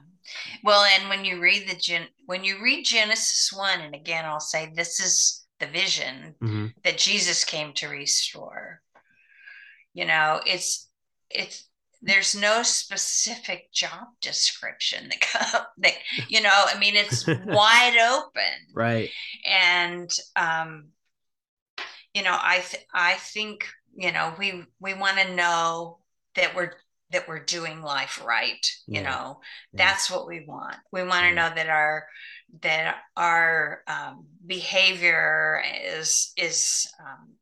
Well, 0.62 0.84
and 0.84 1.08
when 1.08 1.24
you 1.24 1.40
read 1.40 1.68
the 1.68 1.76
gen 1.76 2.06
when 2.26 2.44
you 2.44 2.62
read 2.62 2.84
Genesis 2.84 3.52
one, 3.52 3.80
and 3.80 3.94
again, 3.94 4.24
I'll 4.24 4.40
say 4.40 4.72
this 4.74 5.00
is 5.00 5.46
the 5.58 5.66
vision 5.66 6.34
mm-hmm. 6.42 6.66
that 6.84 6.98
Jesus 6.98 7.44
came 7.44 7.72
to 7.74 7.88
restore. 7.88 8.80
You 9.94 10.06
know, 10.06 10.40
it's 10.46 10.88
it's 11.30 11.68
there's 12.02 12.34
no 12.34 12.62
specific 12.62 13.70
job 13.72 14.08
description 14.20 15.08
that, 15.08 15.20
come 15.20 15.62
that 15.78 15.94
you 16.28 16.40
know 16.40 16.50
i 16.52 16.78
mean 16.78 16.96
it's 16.96 17.26
wide 17.46 17.96
open 18.12 18.74
right 18.74 19.10
and 19.44 20.10
um 20.36 20.88
you 22.14 22.22
know 22.22 22.36
i 22.40 22.58
th- 22.58 22.86
i 22.94 23.14
think 23.14 23.66
you 23.94 24.12
know 24.12 24.34
we 24.38 24.64
we 24.80 24.94
want 24.94 25.18
to 25.18 25.34
know 25.34 25.98
that 26.36 26.54
we're 26.54 26.72
that 27.10 27.26
we're 27.26 27.44
doing 27.44 27.82
life 27.82 28.22
right 28.24 28.70
you 28.86 29.00
yeah. 29.00 29.10
know 29.10 29.40
yeah. 29.72 29.84
that's 29.84 30.10
what 30.10 30.26
we 30.26 30.44
want 30.46 30.76
we 30.92 31.02
want 31.02 31.22
to 31.24 31.28
yeah. 31.28 31.34
know 31.34 31.54
that 31.54 31.68
our 31.68 32.06
that 32.62 32.96
our 33.16 33.82
um, 33.86 34.26
behavior 34.46 35.62
is 35.84 36.32
is 36.36 36.90
um, 37.00 37.34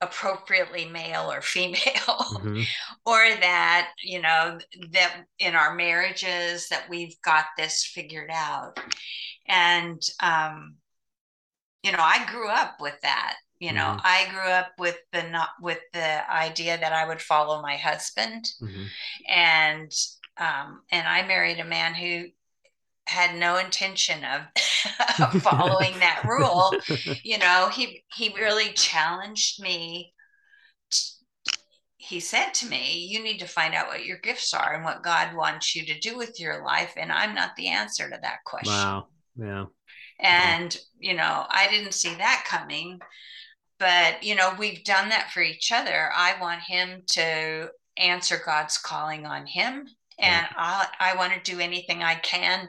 appropriately 0.00 0.84
male 0.84 1.30
or 1.30 1.40
female 1.40 1.76
mm-hmm. 1.82 2.62
or 3.04 3.18
that 3.40 3.90
you 4.02 4.22
know 4.22 4.58
that 4.92 5.24
in 5.40 5.54
our 5.54 5.74
marriages 5.74 6.68
that 6.68 6.88
we've 6.88 7.20
got 7.22 7.46
this 7.56 7.84
figured 7.84 8.30
out 8.32 8.78
and 9.48 10.00
um 10.22 10.76
you 11.82 11.90
know 11.90 11.98
i 12.00 12.24
grew 12.30 12.48
up 12.48 12.76
with 12.80 12.98
that 13.02 13.36
you 13.58 13.72
know 13.72 13.96
mm-hmm. 13.96 14.00
i 14.04 14.26
grew 14.30 14.48
up 14.52 14.70
with 14.78 14.98
the 15.12 15.22
not 15.24 15.48
with 15.60 15.80
the 15.92 16.32
idea 16.32 16.78
that 16.78 16.92
i 16.92 17.06
would 17.06 17.20
follow 17.20 17.60
my 17.60 17.76
husband 17.76 18.48
mm-hmm. 18.62 18.84
and 19.26 19.90
um 20.36 20.80
and 20.92 21.08
i 21.08 21.26
married 21.26 21.58
a 21.58 21.64
man 21.64 21.92
who 21.92 22.24
had 23.08 23.34
no 23.36 23.56
intention 23.56 24.22
of, 24.22 24.42
of 24.42 24.62
following 25.40 25.98
that 25.98 26.24
rule. 26.28 26.74
You 27.22 27.38
know, 27.38 27.68
he 27.72 28.04
he 28.14 28.34
really 28.34 28.72
challenged 28.72 29.62
me. 29.62 30.14
He 31.96 32.20
said 32.20 32.52
to 32.54 32.66
me, 32.66 33.06
"You 33.10 33.22
need 33.22 33.38
to 33.38 33.46
find 33.46 33.74
out 33.74 33.88
what 33.88 34.04
your 34.04 34.18
gifts 34.18 34.54
are 34.54 34.74
and 34.74 34.84
what 34.84 35.02
God 35.02 35.34
wants 35.34 35.74
you 35.74 35.84
to 35.86 35.98
do 35.98 36.16
with 36.16 36.40
your 36.40 36.64
life." 36.64 36.92
And 36.96 37.12
I'm 37.12 37.34
not 37.34 37.56
the 37.56 37.68
answer 37.68 38.08
to 38.08 38.18
that 38.22 38.44
question. 38.44 38.72
Wow. 38.72 39.08
Yeah. 39.36 39.64
And 40.20 40.74
wow. 40.74 40.80
you 40.98 41.14
know, 41.14 41.46
I 41.48 41.68
didn't 41.70 41.94
see 41.94 42.14
that 42.14 42.44
coming. 42.46 43.00
But 43.78 44.22
you 44.22 44.34
know, 44.34 44.54
we've 44.58 44.84
done 44.84 45.08
that 45.10 45.30
for 45.32 45.40
each 45.40 45.70
other. 45.72 46.10
I 46.14 46.40
want 46.40 46.62
him 46.62 47.02
to 47.12 47.70
answer 47.96 48.40
God's 48.44 48.78
calling 48.78 49.26
on 49.26 49.46
him 49.46 49.88
and 50.18 50.46
I, 50.56 50.86
I 50.98 51.16
want 51.16 51.32
to 51.32 51.50
do 51.50 51.60
anything 51.60 52.02
I 52.02 52.16
can 52.16 52.68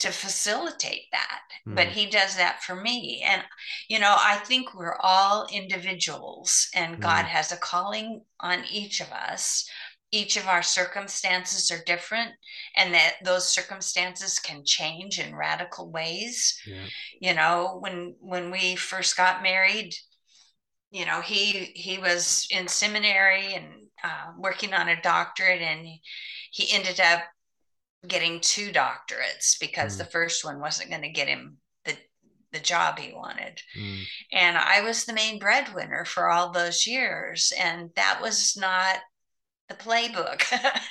to 0.00 0.10
facilitate 0.10 1.04
that 1.12 1.42
mm. 1.68 1.74
but 1.74 1.86
he 1.86 2.06
does 2.06 2.36
that 2.36 2.62
for 2.62 2.74
me 2.74 3.22
and 3.24 3.42
you 3.88 3.98
know 3.98 4.16
i 4.18 4.36
think 4.36 4.74
we're 4.74 4.96
all 5.00 5.46
individuals 5.52 6.68
and 6.74 6.96
mm. 6.96 7.00
god 7.00 7.24
has 7.24 7.52
a 7.52 7.56
calling 7.56 8.22
on 8.40 8.64
each 8.70 9.00
of 9.00 9.10
us 9.12 9.68
each 10.12 10.36
of 10.36 10.48
our 10.48 10.62
circumstances 10.62 11.70
are 11.70 11.84
different 11.86 12.30
and 12.76 12.92
that 12.92 13.14
those 13.24 13.46
circumstances 13.46 14.40
can 14.40 14.64
change 14.64 15.20
in 15.20 15.36
radical 15.36 15.90
ways 15.90 16.58
yeah. 16.66 16.84
you 17.20 17.34
know 17.34 17.78
when 17.80 18.14
when 18.20 18.50
we 18.50 18.74
first 18.74 19.16
got 19.16 19.42
married 19.42 19.94
you 20.90 21.06
know 21.06 21.20
he 21.20 21.72
he 21.74 21.98
was 21.98 22.46
in 22.50 22.66
seminary 22.66 23.54
and 23.54 23.66
uh, 24.02 24.32
working 24.38 24.72
on 24.72 24.88
a 24.88 25.00
doctorate 25.02 25.60
and 25.60 25.86
he 26.50 26.72
ended 26.72 26.98
up 27.00 27.20
getting 28.06 28.40
two 28.40 28.70
doctorates 28.72 29.58
because 29.60 29.94
mm. 29.94 29.98
the 29.98 30.04
first 30.06 30.44
one 30.44 30.60
wasn't 30.60 30.90
going 30.90 31.02
to 31.02 31.10
get 31.10 31.28
him 31.28 31.56
the 31.84 31.94
the 32.52 32.60
job 32.60 32.98
he 32.98 33.12
wanted. 33.12 33.60
Mm. 33.78 34.02
And 34.32 34.58
I 34.58 34.82
was 34.82 35.04
the 35.04 35.12
main 35.12 35.38
breadwinner 35.38 36.04
for 36.04 36.30
all 36.30 36.50
those 36.50 36.86
years 36.86 37.52
and 37.58 37.90
that 37.96 38.20
was 38.20 38.56
not 38.56 38.98
the 39.68 39.74
playbook. 39.74 40.42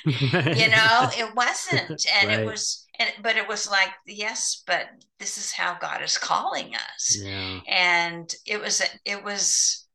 you 0.56 0.68
know, 0.70 1.10
it 1.16 1.34
wasn't 1.34 2.06
and 2.20 2.28
right. 2.28 2.40
it 2.40 2.46
was 2.46 2.86
and 2.98 3.10
but 3.22 3.36
it 3.36 3.48
was 3.48 3.68
like 3.68 3.90
yes, 4.06 4.62
but 4.66 4.86
this 5.18 5.36
is 5.36 5.52
how 5.52 5.76
God 5.80 6.02
is 6.02 6.16
calling 6.16 6.74
us. 6.74 7.18
Yeah. 7.20 7.60
And 7.68 8.32
it 8.46 8.60
was 8.60 8.82
it 9.04 9.24
was 9.24 9.86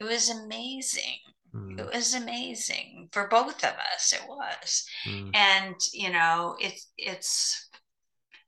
it 0.00 0.04
was 0.04 0.28
amazing 0.28 1.18
Mm. 1.54 1.78
It 1.78 1.94
was 1.94 2.14
amazing 2.14 3.08
for 3.12 3.28
both 3.28 3.62
of 3.64 3.74
us. 3.94 4.12
It 4.12 4.26
was, 4.28 4.86
mm. 5.06 5.30
and 5.34 5.76
you 5.92 6.10
know, 6.10 6.56
it's 6.58 6.88
it's 6.98 7.68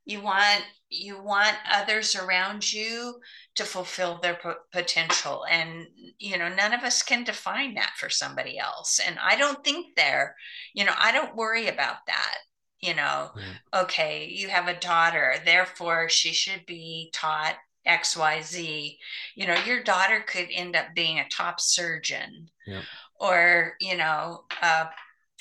you 0.07 0.21
want 0.21 0.63
you 0.89 1.21
want 1.21 1.55
others 1.69 2.15
around 2.15 2.71
you 2.71 3.19
to 3.55 3.65
fulfill 3.65 4.19
their 4.21 4.35
po- 4.35 4.55
potential 4.71 5.45
and 5.49 5.85
you 6.17 6.37
know 6.37 6.47
none 6.47 6.73
of 6.73 6.81
us 6.81 7.03
can 7.03 7.23
define 7.25 7.73
that 7.73 7.91
for 7.97 8.09
somebody 8.09 8.57
else 8.57 8.99
and 9.05 9.17
i 9.21 9.35
don't 9.35 9.63
think 9.65 9.87
they're 9.95 10.33
you 10.73 10.85
know 10.85 10.93
i 10.97 11.11
don't 11.11 11.35
worry 11.35 11.67
about 11.67 11.97
that 12.07 12.37
you 12.79 12.95
know 12.95 13.29
yeah. 13.35 13.81
okay 13.81 14.27
you 14.27 14.47
have 14.47 14.69
a 14.69 14.79
daughter 14.79 15.35
therefore 15.43 16.07
she 16.07 16.31
should 16.31 16.65
be 16.65 17.09
taught 17.13 17.55
xyz 17.87 18.97
you 19.35 19.47
know 19.47 19.55
your 19.65 19.83
daughter 19.83 20.23
could 20.27 20.47
end 20.53 20.75
up 20.75 20.87
being 20.95 21.19
a 21.19 21.29
top 21.29 21.59
surgeon 21.59 22.49
yeah. 22.65 22.81
or 23.19 23.73
you 23.79 23.95
know 23.95 24.43
a, 24.61 24.87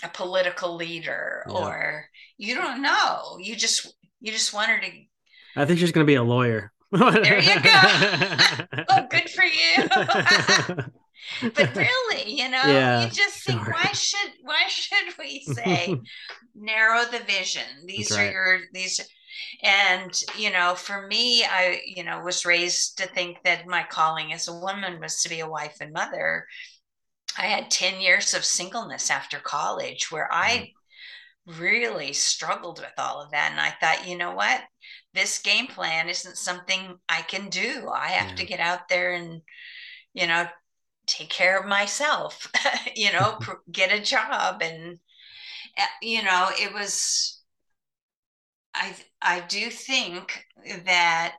a 0.03 0.09
political 0.13 0.77
leader 0.77 1.45
yeah. 1.49 1.55
or 1.55 2.05
you 2.39 2.55
don't 2.55 2.83
know 2.83 3.39
you 3.41 3.57
just 3.57 3.95
you 4.21 4.33
just 4.33 4.53
want 4.53 4.71
her 4.71 4.81
to 4.81 4.91
i 5.57 5.65
think 5.65 5.79
she's 5.79 5.93
going 5.93 6.05
to 6.05 6.11
be 6.11 6.17
a 6.17 6.23
lawyer 6.23 6.73
there 6.93 7.41
you 7.41 7.61
go 7.61 8.85
oh 8.91 9.07
good 9.11 9.29
for 9.29 9.45
you 9.45 9.89
but 11.55 11.75
really 11.77 12.31
you 12.31 12.49
know 12.49 12.63
yeah, 12.65 13.05
you 13.05 13.11
just 13.11 13.43
think 13.45 13.63
sure. 13.63 13.73
why 13.73 13.91
should 13.93 14.31
why 14.43 14.63
should 14.69 15.19
we 15.19 15.41
say 15.41 15.95
narrow 16.55 17.05
the 17.05 17.19
vision 17.27 17.65
these 17.87 18.09
That's 18.09 18.21
are 18.21 18.25
right. 18.25 18.33
your 18.33 18.61
these 18.73 19.01
and, 19.63 20.13
you 20.37 20.51
know, 20.51 20.75
for 20.75 21.07
me, 21.07 21.45
I, 21.45 21.81
you 21.85 22.05
know, 22.05 22.21
was 22.21 22.45
raised 22.45 22.99
to 22.99 23.07
think 23.07 23.39
that 23.45 23.67
my 23.67 23.85
calling 23.85 24.33
as 24.33 24.49
a 24.49 24.59
woman 24.59 25.01
was 25.01 25.23
to 25.23 25.29
be 25.29 25.41
a 25.41 25.49
wife 25.49 25.79
and 25.81 25.93
mother. 25.93 26.47
I 27.39 27.47
had 27.47 27.71
10 27.71 28.01
years 28.01 28.35
of 28.35 28.45
singleness 28.45 29.11
after 29.11 29.39
college 29.39 30.11
where 30.11 30.33
I 30.33 30.73
mm-hmm. 31.49 31.63
really 31.63 32.13
struggled 32.13 32.81
with 32.81 32.93
all 32.99 33.21
of 33.21 33.31
that. 33.31 33.51
And 33.51 33.61
I 33.61 33.71
thought, 33.71 34.09
you 34.09 34.17
know 34.17 34.35
what? 34.35 34.63
This 35.15 35.39
game 35.39 35.67
plan 35.67 36.09
isn't 36.09 36.37
something 36.37 36.99
I 37.09 37.23
can 37.23 37.49
do. 37.49 37.91
I 37.93 38.09
have 38.09 38.31
yeah. 38.31 38.37
to 38.37 38.47
get 38.47 38.61
out 38.61 38.89
there 38.89 39.15
and, 39.15 39.43
you 40.15 40.27
know, 40.27 40.47
take 41.07 41.31
care 41.31 41.59
of 41.59 41.67
myself, 41.67 42.51
you 42.97 43.13
know, 43.13 43.39
get 43.71 43.93
a 43.93 44.03
job. 44.03 44.63
And, 44.63 44.99
eh, 45.77 45.87
you 46.03 46.23
know, 46.23 46.49
it 46.53 46.73
was, 46.73 47.36
I 48.77 48.95
I 49.23 49.41
do 49.41 49.71
think 49.71 50.45
that 50.85 51.37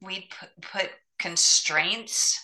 we 0.00 0.28
put, 0.38 0.50
put 0.60 0.90
constraints 1.18 2.42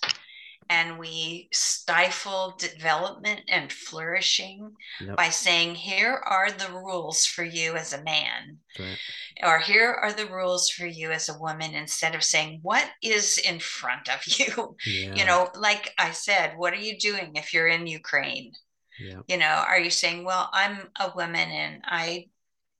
and 0.68 0.98
we 0.98 1.48
stifle 1.52 2.54
development 2.58 3.42
and 3.48 3.70
flourishing 3.70 4.72
yep. 5.00 5.16
by 5.16 5.28
saying 5.28 5.74
here 5.74 6.22
are 6.24 6.50
the 6.50 6.72
rules 6.72 7.26
for 7.26 7.44
you 7.44 7.74
as 7.74 7.92
a 7.92 8.02
man 8.02 8.56
right. 8.78 8.98
or 9.42 9.58
here 9.58 9.92
are 9.92 10.12
the 10.12 10.26
rules 10.26 10.70
for 10.70 10.86
you 10.86 11.10
as 11.10 11.28
a 11.28 11.38
woman 11.38 11.74
instead 11.74 12.14
of 12.14 12.24
saying 12.24 12.60
what 12.62 12.88
is 13.02 13.38
in 13.38 13.58
front 13.58 14.08
of 14.08 14.20
you 14.26 14.76
yeah. 14.86 15.14
you 15.14 15.26
know 15.26 15.50
like 15.58 15.92
i 15.98 16.10
said 16.10 16.54
what 16.56 16.72
are 16.72 16.76
you 16.76 16.98
doing 16.98 17.32
if 17.34 17.52
you're 17.52 17.68
in 17.68 17.86
ukraine 17.86 18.52
yeah. 18.98 19.20
you 19.28 19.36
know 19.36 19.64
are 19.68 19.80
you 19.80 19.90
saying 19.90 20.24
well 20.24 20.48
i'm 20.52 20.88
a 21.00 21.12
woman 21.14 21.50
and 21.50 21.82
i 21.84 22.24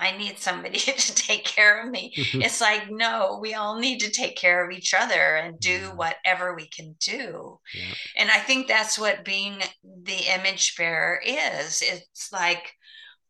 I 0.03 0.17
need 0.17 0.39
somebody 0.39 0.79
to 0.79 1.15
take 1.15 1.45
care 1.45 1.81
of 1.81 1.91
me. 1.91 2.13
it's 2.17 2.61
like, 2.61 2.91
no, 2.91 3.39
we 3.41 3.55
all 3.55 3.79
need 3.79 4.01
to 4.01 4.11
take 4.11 4.37
care 4.37 4.65
of 4.65 4.77
each 4.77 4.93
other 4.93 5.37
and 5.37 5.61
do 5.61 5.93
whatever 5.95 6.55
we 6.55 6.67
can 6.67 6.97
do. 6.99 7.61
Yeah. 7.73 7.95
And 8.17 8.31
I 8.31 8.39
think 8.39 8.67
that's 8.67 8.99
what 8.99 9.25
being 9.25 9.63
the 9.85 10.35
image 10.35 10.77
bearer 10.77 11.21
is. 11.25 11.83
It's 11.83 12.33
like, 12.33 12.73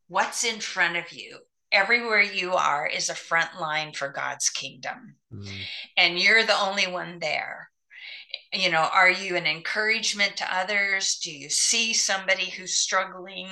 what's 0.07 0.43
in 0.43 0.59
front 0.59 0.97
of 0.97 1.11
you? 1.11 1.37
Everywhere 1.71 2.21
you 2.21 2.53
are 2.53 2.87
is 2.87 3.09
a 3.09 3.15
front 3.15 3.59
line 3.59 3.93
for 3.93 4.09
God's 4.09 4.49
kingdom. 4.49 5.15
Mm. 5.31 5.59
And 5.97 6.19
you're 6.19 6.43
the 6.43 6.59
only 6.59 6.87
one 6.87 7.19
there 7.19 7.69
you 8.55 8.69
know 8.69 8.87
are 8.93 9.09
you 9.09 9.35
an 9.35 9.47
encouragement 9.47 10.37
to 10.37 10.55
others 10.55 11.19
do 11.23 11.31
you 11.31 11.49
see 11.49 11.93
somebody 11.93 12.51
who's 12.51 12.75
struggling 12.75 13.47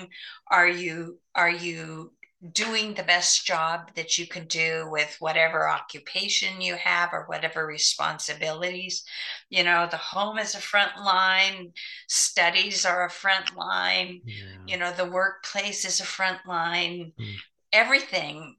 are 0.52 0.68
you 0.68 1.18
are 1.34 1.50
you 1.50 2.12
doing 2.54 2.94
the 2.94 3.04
best 3.04 3.46
job 3.46 3.92
that 3.96 4.18
you 4.18 4.26
can 4.26 4.46
do 4.48 4.88
with 4.90 5.16
whatever 5.20 5.70
occupation 5.70 6.60
you 6.60 6.76
have 6.76 7.14
or 7.14 7.26
whatever 7.26 7.66
responsibilities. 7.68 9.04
You 9.50 9.64
know, 9.64 9.88
the 9.90 9.98
home 9.98 10.40
is 10.40 10.56
a 10.56 10.62
front 10.62 10.98
line, 10.98 11.72
studies 12.08 12.86
are 12.86 13.06
a 13.06 13.12
front 13.12 13.56
line, 13.56 14.22
yeah. 14.26 14.58
you 14.66 14.78
know, 14.78 14.92
the 14.92 15.10
workplace 15.10 15.86
is 15.86 16.00
a 16.00 16.06
front 16.06 16.40
line. 16.48 17.14
Mm. 17.20 17.36
Everything 17.74 18.56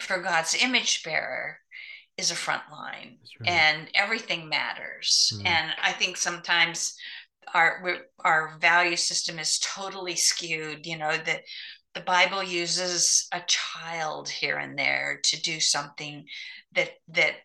for 0.00 0.20
God's 0.20 0.56
image 0.60 1.04
bearer 1.04 1.58
is 2.16 2.32
a 2.32 2.36
front 2.36 2.62
line 2.72 3.18
right. 3.40 3.48
and 3.48 3.88
everything 3.94 4.48
matters. 4.48 5.32
Mm. 5.36 5.46
And 5.46 5.72
I 5.80 5.92
think 5.92 6.16
sometimes 6.16 6.96
our 7.54 7.82
our 8.24 8.58
value 8.60 8.96
system 8.96 9.38
is 9.38 9.58
totally 9.60 10.14
skewed 10.14 10.84
you 10.84 10.98
know 10.98 11.16
that 11.24 11.40
the 11.94 12.00
Bible 12.00 12.42
uses 12.42 13.28
a 13.32 13.40
child 13.46 14.28
here 14.28 14.58
and 14.58 14.78
there 14.78 15.20
to 15.24 15.40
do 15.40 15.60
something 15.60 16.26
that 16.72 16.90
that 17.08 17.36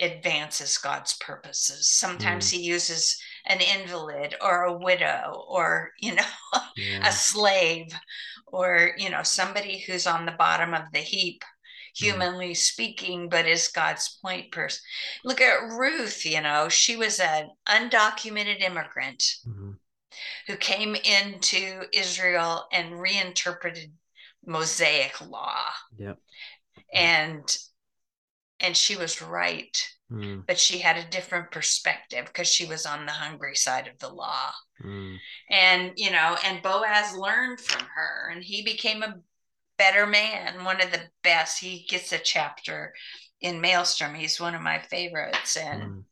advances 0.00 0.78
God's 0.78 1.16
purposes. 1.18 1.88
Sometimes 1.88 2.48
mm. 2.48 2.52
he 2.52 2.62
uses 2.62 3.16
an 3.46 3.60
invalid 3.60 4.34
or 4.40 4.64
a 4.64 4.78
widow 4.78 5.44
or 5.48 5.92
you 6.00 6.14
know 6.14 6.24
yeah. 6.76 7.06
a 7.06 7.12
slave 7.12 7.92
or 8.46 8.90
you 8.96 9.10
know 9.10 9.22
somebody 9.22 9.78
who's 9.80 10.06
on 10.06 10.26
the 10.26 10.32
bottom 10.32 10.74
of 10.74 10.90
the 10.92 10.98
heap 10.98 11.42
mm. 11.42 12.04
humanly 12.04 12.50
mm. 12.50 12.56
speaking 12.56 13.28
but 13.28 13.46
is 13.46 13.68
God's 13.68 14.18
point 14.20 14.50
person. 14.50 14.82
Look 15.24 15.40
at 15.40 15.70
Ruth, 15.70 16.26
you 16.26 16.40
know, 16.40 16.68
she 16.68 16.96
was 16.96 17.20
an 17.20 17.50
undocumented 17.68 18.60
immigrant. 18.60 19.22
Mm-hmm 19.48 19.72
who 20.46 20.56
came 20.56 20.94
into 20.94 21.82
Israel 21.92 22.66
and 22.72 23.00
reinterpreted 23.00 23.92
Mosaic 24.46 25.20
law. 25.28 25.64
Yep. 25.96 26.18
And 26.92 27.58
and 28.60 28.76
she 28.76 28.96
was 28.96 29.20
right. 29.20 29.76
Mm. 30.10 30.46
But 30.46 30.58
she 30.58 30.78
had 30.78 30.96
a 30.96 31.10
different 31.10 31.50
perspective 31.50 32.26
because 32.26 32.48
she 32.48 32.66
was 32.66 32.86
on 32.86 33.06
the 33.06 33.12
hungry 33.12 33.56
side 33.56 33.88
of 33.88 33.98
the 33.98 34.08
law. 34.08 34.50
Mm. 34.84 35.16
And, 35.50 35.92
you 35.96 36.10
know, 36.10 36.36
and 36.44 36.62
Boaz 36.62 37.16
learned 37.16 37.60
from 37.60 37.86
her 37.94 38.30
and 38.30 38.42
he 38.42 38.62
became 38.62 39.02
a 39.02 39.16
better 39.78 40.06
man, 40.06 40.64
one 40.64 40.80
of 40.80 40.92
the 40.92 41.00
best. 41.22 41.58
He 41.58 41.86
gets 41.88 42.12
a 42.12 42.18
chapter 42.18 42.92
in 43.40 43.60
Malestrom. 43.60 44.14
He's 44.14 44.40
one 44.40 44.54
of 44.54 44.62
my 44.62 44.78
favorites. 44.78 45.56
And, 45.56 45.82
mm. 45.82 46.02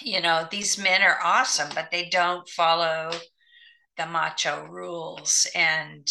You 0.00 0.20
know, 0.20 0.46
these 0.50 0.78
men 0.78 1.02
are 1.02 1.18
awesome, 1.22 1.70
but 1.74 1.90
they 1.90 2.08
don't 2.08 2.48
follow 2.48 3.10
the 3.96 4.06
macho 4.06 4.66
rules 4.66 5.46
and 5.54 6.06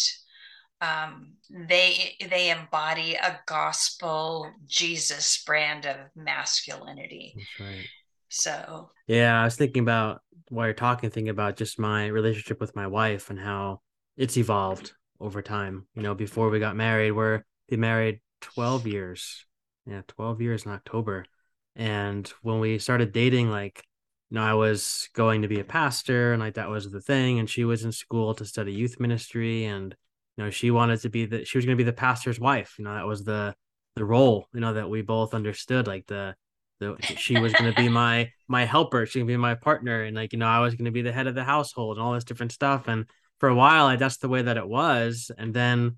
um, 0.80 1.34
they 1.50 2.16
they 2.30 2.50
embody 2.50 3.14
a 3.14 3.38
gospel 3.46 4.50
Jesus 4.66 5.42
brand 5.44 5.86
of 5.86 5.96
masculinity. 6.16 7.34
That's 7.36 7.70
right. 7.70 7.86
So 8.28 8.90
yeah, 9.06 9.40
I 9.40 9.44
was 9.44 9.56
thinking 9.56 9.82
about 9.82 10.20
while 10.48 10.66
you're 10.66 10.74
talking, 10.74 11.10
thinking 11.10 11.28
about 11.28 11.56
just 11.56 11.78
my 11.78 12.06
relationship 12.06 12.60
with 12.60 12.74
my 12.74 12.86
wife 12.86 13.30
and 13.30 13.38
how 13.38 13.80
it's 14.16 14.36
evolved 14.36 14.92
over 15.20 15.42
time. 15.42 15.86
You 15.94 16.02
know, 16.02 16.14
before 16.14 16.48
we 16.48 16.60
got 16.60 16.76
married, 16.76 17.12
we're 17.12 17.42
been 17.68 17.80
married 17.80 18.20
12 18.40 18.86
years 18.86 19.44
Yeah, 19.86 20.02
12 20.08 20.40
years 20.40 20.66
in 20.66 20.72
October. 20.72 21.24
And 21.76 22.26
when 22.42 22.60
we 22.60 22.78
started 22.78 23.12
dating, 23.12 23.50
like, 23.50 23.84
you 24.30 24.36
know, 24.36 24.42
I 24.42 24.54
was 24.54 25.08
going 25.14 25.42
to 25.42 25.48
be 25.48 25.60
a 25.60 25.64
pastor 25.64 26.32
and 26.32 26.40
like 26.40 26.54
that 26.54 26.68
was 26.68 26.90
the 26.90 27.00
thing. 27.00 27.38
And 27.38 27.50
she 27.50 27.64
was 27.64 27.84
in 27.84 27.92
school 27.92 28.34
to 28.34 28.44
study 28.44 28.72
youth 28.72 29.00
ministry. 29.00 29.64
And, 29.64 29.94
you 30.36 30.44
know, 30.44 30.50
she 30.50 30.70
wanted 30.70 31.00
to 31.02 31.08
be 31.08 31.26
the, 31.26 31.44
she 31.44 31.58
was 31.58 31.64
going 31.64 31.76
to 31.76 31.82
be 31.82 31.88
the 31.88 31.92
pastor's 31.92 32.38
wife. 32.38 32.76
You 32.78 32.84
know, 32.84 32.94
that 32.94 33.06
was 33.06 33.24
the, 33.24 33.54
the 33.96 34.04
role, 34.04 34.46
you 34.52 34.60
know, 34.60 34.74
that 34.74 34.88
we 34.88 35.02
both 35.02 35.34
understood. 35.34 35.86
Like 35.86 36.06
the, 36.06 36.34
the 36.78 36.96
she 37.00 37.38
was 37.40 37.52
going 37.52 37.72
to 37.72 37.80
be 37.80 37.88
my, 37.88 38.30
my 38.46 38.64
helper. 38.64 39.06
She 39.06 39.20
can 39.20 39.26
be 39.26 39.36
my 39.36 39.54
partner. 39.54 40.02
And 40.04 40.16
like, 40.16 40.32
you 40.32 40.38
know, 40.38 40.46
I 40.46 40.60
was 40.60 40.74
going 40.74 40.84
to 40.84 40.90
be 40.90 41.02
the 41.02 41.12
head 41.12 41.26
of 41.26 41.34
the 41.34 41.44
household 41.44 41.96
and 41.96 42.06
all 42.06 42.14
this 42.14 42.24
different 42.24 42.52
stuff. 42.52 42.88
And 42.88 43.06
for 43.38 43.48
a 43.48 43.54
while, 43.54 43.86
I, 43.86 43.96
that's 43.96 44.18
the 44.18 44.28
way 44.28 44.42
that 44.42 44.56
it 44.56 44.68
was. 44.68 45.30
And 45.36 45.52
then 45.52 45.96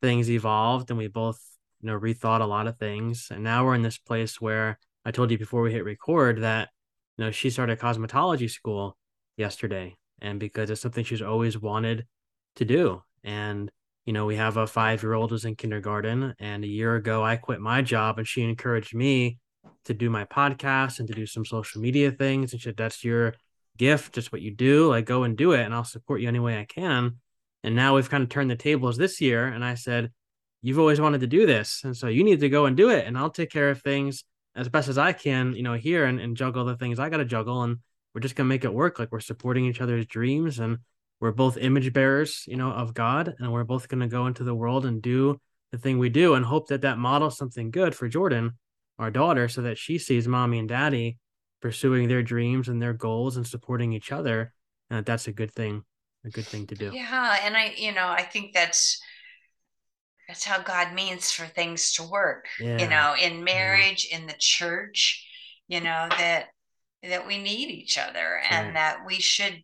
things 0.00 0.30
evolved 0.30 0.90
and 0.90 0.98
we 0.98 1.08
both, 1.08 1.40
you 1.80 1.88
know, 1.88 1.98
rethought 1.98 2.42
a 2.42 2.46
lot 2.46 2.66
of 2.66 2.78
things. 2.78 3.28
And 3.30 3.42
now 3.42 3.64
we're 3.64 3.74
in 3.74 3.82
this 3.82 3.98
place 3.98 4.40
where 4.40 4.78
I 5.04 5.10
told 5.10 5.30
you 5.30 5.38
before 5.38 5.62
we 5.62 5.72
hit 5.72 5.84
record 5.84 6.42
that, 6.42 6.68
you 7.16 7.24
know, 7.24 7.30
she 7.30 7.50
started 7.50 7.78
cosmetology 7.78 8.50
school 8.50 8.96
yesterday. 9.36 9.96
And 10.20 10.38
because 10.38 10.70
it's 10.70 10.80
something 10.80 11.04
she's 11.04 11.22
always 11.22 11.60
wanted 11.60 12.06
to 12.56 12.64
do. 12.64 13.02
And, 13.24 13.70
you 14.06 14.12
know, 14.12 14.26
we 14.26 14.36
have 14.36 14.56
a 14.56 14.66
five 14.66 15.02
year 15.02 15.14
old 15.14 15.30
who's 15.30 15.44
in 15.44 15.56
kindergarten. 15.56 16.34
And 16.38 16.64
a 16.64 16.68
year 16.68 16.94
ago, 16.94 17.24
I 17.24 17.36
quit 17.36 17.60
my 17.60 17.82
job 17.82 18.18
and 18.18 18.26
she 18.26 18.42
encouraged 18.42 18.94
me 18.94 19.38
to 19.84 19.94
do 19.94 20.10
my 20.10 20.24
podcast 20.24 21.00
and 21.00 21.08
to 21.08 21.14
do 21.14 21.26
some 21.26 21.44
social 21.44 21.80
media 21.80 22.12
things. 22.12 22.52
And 22.52 22.60
she 22.60 22.68
said, 22.68 22.76
That's 22.76 23.02
your 23.02 23.34
gift. 23.76 24.14
Just 24.14 24.30
what 24.30 24.42
you 24.42 24.54
do. 24.54 24.88
Like, 24.88 25.06
go 25.06 25.24
and 25.24 25.36
do 25.36 25.52
it. 25.52 25.62
And 25.62 25.74
I'll 25.74 25.84
support 25.84 26.20
you 26.20 26.28
any 26.28 26.38
way 26.38 26.58
I 26.60 26.64
can. 26.64 27.16
And 27.64 27.74
now 27.74 27.96
we've 27.96 28.10
kind 28.10 28.22
of 28.22 28.28
turned 28.28 28.50
the 28.50 28.56
tables 28.56 28.96
this 28.96 29.20
year. 29.20 29.46
And 29.46 29.64
I 29.64 29.74
said, 29.74 30.12
You've 30.64 30.78
always 30.78 31.00
wanted 31.00 31.22
to 31.22 31.26
do 31.26 31.44
this. 31.46 31.80
And 31.82 31.96
so 31.96 32.06
you 32.06 32.22
need 32.22 32.38
to 32.40 32.48
go 32.48 32.66
and 32.66 32.76
do 32.76 32.90
it. 32.90 33.06
And 33.06 33.18
I'll 33.18 33.30
take 33.30 33.50
care 33.50 33.70
of 33.70 33.82
things 33.82 34.22
as 34.54 34.68
best 34.68 34.88
as 34.88 34.98
I 34.98 35.12
can, 35.12 35.54
you 35.54 35.62
know, 35.62 35.74
here 35.74 36.04
and, 36.04 36.20
and 36.20 36.36
juggle 36.36 36.64
the 36.64 36.76
things 36.76 36.98
I 36.98 37.08
got 37.08 37.18
to 37.18 37.24
juggle. 37.24 37.62
And 37.62 37.78
we're 38.14 38.20
just 38.20 38.36
going 38.36 38.46
to 38.46 38.54
make 38.54 38.64
it 38.64 38.74
work. 38.74 38.98
Like 38.98 39.10
we're 39.10 39.20
supporting 39.20 39.64
each 39.64 39.80
other's 39.80 40.06
dreams 40.06 40.58
and 40.58 40.78
we're 41.20 41.32
both 41.32 41.56
image 41.56 41.92
bearers, 41.92 42.44
you 42.46 42.56
know, 42.56 42.70
of 42.70 42.94
God. 42.94 43.34
And 43.38 43.52
we're 43.52 43.64
both 43.64 43.88
going 43.88 44.00
to 44.00 44.08
go 44.08 44.26
into 44.26 44.44
the 44.44 44.54
world 44.54 44.84
and 44.84 45.00
do 45.00 45.40
the 45.70 45.78
thing 45.78 45.98
we 45.98 46.10
do 46.10 46.34
and 46.34 46.44
hope 46.44 46.68
that 46.68 46.82
that 46.82 46.98
models 46.98 47.38
something 47.38 47.70
good 47.70 47.94
for 47.94 48.08
Jordan, 48.08 48.58
our 48.98 49.10
daughter, 49.10 49.48
so 49.48 49.62
that 49.62 49.78
she 49.78 49.98
sees 49.98 50.28
mommy 50.28 50.58
and 50.58 50.68
daddy 50.68 51.16
pursuing 51.62 52.08
their 52.08 52.22
dreams 52.22 52.68
and 52.68 52.82
their 52.82 52.92
goals 52.92 53.36
and 53.36 53.46
supporting 53.46 53.92
each 53.92 54.12
other. 54.12 54.52
And 54.90 54.98
that 54.98 55.06
that's 55.06 55.28
a 55.28 55.32
good 55.32 55.52
thing, 55.52 55.82
a 56.24 56.28
good 56.28 56.44
thing 56.44 56.66
to 56.66 56.74
do. 56.74 56.90
Yeah. 56.92 57.38
And 57.42 57.56
I, 57.56 57.72
you 57.76 57.92
know, 57.92 58.08
I 58.08 58.22
think 58.22 58.52
that's, 58.52 59.00
that's 60.28 60.44
how 60.44 60.62
God 60.62 60.94
means 60.94 61.30
for 61.30 61.46
things 61.46 61.92
to 61.94 62.04
work. 62.04 62.46
Yeah. 62.60 62.78
You 62.78 62.88
know, 62.88 63.14
in 63.20 63.44
marriage, 63.44 64.08
yeah. 64.10 64.18
in 64.18 64.26
the 64.26 64.34
church, 64.38 65.26
you 65.68 65.80
know, 65.80 66.06
that 66.10 66.46
that 67.02 67.26
we 67.26 67.38
need 67.38 67.70
each 67.70 67.98
other 67.98 68.40
and 68.48 68.68
right. 68.68 68.74
that 68.74 68.98
we 69.06 69.16
should 69.16 69.62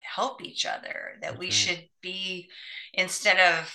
help 0.00 0.42
each 0.42 0.64
other, 0.64 1.18
that 1.22 1.38
we 1.38 1.50
should 1.50 1.82
be 2.00 2.48
instead 2.94 3.38
of 3.38 3.72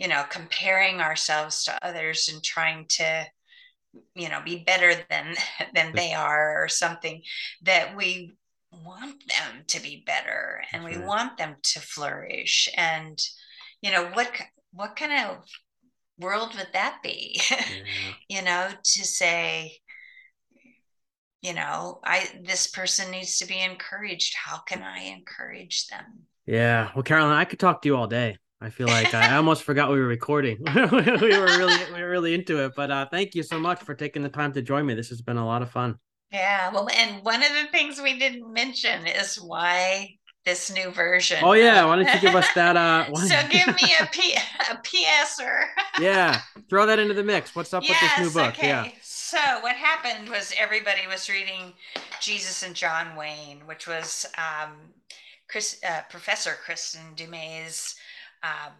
you 0.00 0.08
know, 0.08 0.24
comparing 0.30 1.00
ourselves 1.00 1.64
to 1.64 1.86
others 1.86 2.30
and 2.32 2.42
trying 2.42 2.86
to 2.88 3.26
you 4.14 4.28
know 4.28 4.40
be 4.44 4.64
better 4.64 4.94
than 5.10 5.34
than 5.74 5.92
they 5.94 6.14
are 6.14 6.62
or 6.62 6.68
something 6.68 7.22
that 7.62 7.96
we 7.96 8.32
want 8.72 9.22
them 9.28 9.64
to 9.66 9.80
be 9.82 10.04
better 10.06 10.62
and 10.72 10.84
That's 10.84 10.94
we 10.94 11.00
right. 11.00 11.08
want 11.08 11.36
them 11.38 11.56
to 11.60 11.80
flourish 11.80 12.68
and 12.76 13.18
you 13.82 13.90
know 13.90 14.10
what 14.14 14.30
what 14.72 14.96
kind 14.96 15.12
of 15.12 15.44
world 16.18 16.54
would 16.56 16.68
that 16.72 16.98
be? 17.02 17.40
Yeah. 17.50 18.12
you 18.28 18.42
know 18.42 18.68
to 18.84 19.04
say 19.04 19.78
you 21.42 21.54
know 21.54 22.00
i 22.04 22.28
this 22.44 22.66
person 22.66 23.10
needs 23.10 23.38
to 23.38 23.46
be 23.46 23.58
encouraged. 23.58 24.34
How 24.36 24.58
can 24.58 24.82
i 24.82 25.04
encourage 25.04 25.86
them? 25.88 26.04
Yeah. 26.46 26.90
Well 26.94 27.02
carolyn 27.02 27.32
i 27.32 27.44
could 27.44 27.58
talk 27.58 27.82
to 27.82 27.88
you 27.88 27.96
all 27.96 28.06
day. 28.06 28.36
I 28.60 28.68
feel 28.70 28.88
like 28.88 29.14
i 29.14 29.36
almost 29.36 29.62
forgot 29.62 29.90
we 29.90 29.98
were 29.98 30.06
recording. 30.06 30.58
We 30.74 30.80
were 31.38 31.46
really 31.58 31.92
we 31.94 32.00
were 32.02 32.10
really 32.10 32.34
into 32.34 32.62
it 32.64 32.72
but 32.76 32.90
uh 32.90 33.06
thank 33.10 33.34
you 33.34 33.42
so 33.42 33.58
much 33.58 33.80
for 33.82 33.94
taking 33.94 34.22
the 34.22 34.28
time 34.28 34.52
to 34.52 34.62
join 34.62 34.84
me. 34.86 34.94
This 34.94 35.08
has 35.08 35.22
been 35.22 35.38
a 35.38 35.46
lot 35.46 35.62
of 35.62 35.70
fun. 35.70 35.96
Yeah. 36.30 36.70
Well 36.72 36.88
and 36.94 37.24
one 37.24 37.42
of 37.42 37.48
the 37.50 37.68
things 37.72 38.00
we 38.00 38.18
didn't 38.18 38.52
mention 38.52 39.06
is 39.06 39.36
why 39.36 40.16
this 40.50 40.70
new 40.72 40.90
version. 40.90 41.38
Oh 41.42 41.52
yeah, 41.52 41.84
why 41.84 41.96
don't 41.96 42.12
you 42.12 42.20
give 42.20 42.34
us 42.34 42.46
that? 42.54 42.76
Uh, 42.76 43.12
so 43.14 43.36
give 43.48 43.68
me 43.68 43.94
a 44.00 44.06
P 44.12 44.34
a 44.34 44.74
PSer. 44.76 45.64
yeah, 46.00 46.40
throw 46.68 46.86
that 46.86 46.98
into 46.98 47.14
the 47.14 47.22
mix. 47.22 47.54
What's 47.54 47.72
up 47.72 47.84
yes, 47.84 48.02
with 48.02 48.10
this 48.10 48.34
new 48.34 48.42
book? 48.42 48.54
Okay. 48.54 48.68
Yeah. 48.68 48.88
So 49.02 49.38
what 49.60 49.76
happened 49.76 50.28
was 50.28 50.52
everybody 50.58 51.06
was 51.06 51.28
reading 51.28 51.74
Jesus 52.20 52.64
and 52.64 52.74
John 52.74 53.14
Wayne, 53.16 53.60
which 53.66 53.86
was 53.86 54.26
um, 54.36 54.72
Chris, 55.48 55.80
uh, 55.88 56.00
Professor 56.10 56.56
Kristin 56.66 57.14
Du 57.14 57.28
Mez's 57.28 57.94
uh, 58.42 58.70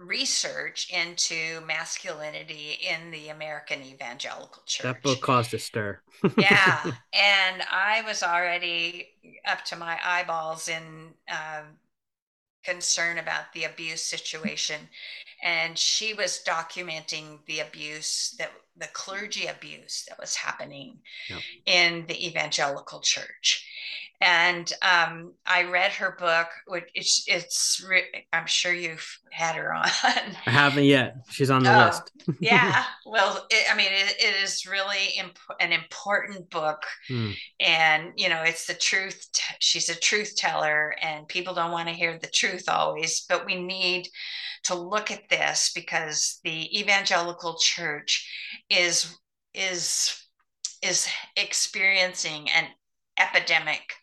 research 0.00 0.90
into 0.90 1.60
masculinity 1.66 2.78
in 2.88 3.10
the 3.10 3.28
American 3.28 3.82
Evangelical 3.82 4.62
Church. 4.64 4.84
That 4.84 5.02
book 5.02 5.20
caused 5.20 5.52
a 5.52 5.58
stir. 5.58 6.00
yeah, 6.38 6.82
and 7.12 7.62
I 7.70 8.02
was 8.06 8.22
already 8.22 9.08
up 9.46 9.64
to 9.66 9.76
my 9.76 9.98
eyeballs 10.02 10.68
in 10.68 11.12
uh, 11.30 11.62
concern 12.64 13.18
about 13.18 13.52
the 13.52 13.64
abuse 13.64 14.02
situation, 14.02 14.80
and 15.42 15.78
she 15.78 16.14
was 16.14 16.42
documenting 16.46 17.38
the 17.46 17.60
abuse 17.60 18.34
that 18.38 18.52
the 18.76 18.88
clergy 18.94 19.46
abuse 19.46 20.06
that 20.08 20.18
was 20.18 20.34
happening 20.34 20.98
yep. 21.28 21.40
in 21.66 22.06
the 22.06 22.26
evangelical 22.26 23.00
church 23.00 23.66
and 24.20 24.70
um, 24.82 25.32
I 25.46 25.64
read 25.64 25.92
her 25.92 26.16
book. 26.18 26.48
Which 26.66 26.90
it's 26.94 27.24
it's 27.26 27.84
I'm 28.32 28.46
sure 28.46 28.72
you've 28.72 29.18
had 29.30 29.54
her 29.54 29.72
on. 29.72 29.88
I 30.04 30.50
haven't 30.50 30.84
yet. 30.84 31.16
She's 31.30 31.50
on 31.50 31.62
the 31.62 31.74
oh, 31.74 31.86
list. 31.86 32.12
yeah. 32.40 32.84
Well, 33.06 33.46
it, 33.50 33.72
I 33.72 33.76
mean, 33.76 33.90
it, 33.90 34.16
it 34.18 34.42
is 34.42 34.66
really 34.66 35.14
imp- 35.18 35.38
an 35.60 35.72
important 35.72 36.50
book, 36.50 36.82
hmm. 37.08 37.30
and 37.58 38.12
you 38.16 38.28
know, 38.28 38.42
it's 38.42 38.66
the 38.66 38.74
truth. 38.74 39.26
T- 39.32 39.54
she's 39.60 39.88
a 39.88 39.98
truth 39.98 40.34
teller, 40.36 40.94
and 41.02 41.26
people 41.26 41.54
don't 41.54 41.72
want 41.72 41.88
to 41.88 41.94
hear 41.94 42.18
the 42.18 42.28
truth 42.28 42.68
always, 42.68 43.24
but 43.28 43.46
we 43.46 43.62
need 43.62 44.06
to 44.64 44.74
look 44.74 45.10
at 45.10 45.28
this 45.30 45.72
because 45.74 46.40
the 46.44 46.78
evangelical 46.78 47.56
church 47.58 48.28
is 48.68 49.16
is 49.54 50.14
is 50.82 51.08
experiencing 51.36 52.48
an 52.50 52.66
epidemic 53.18 53.94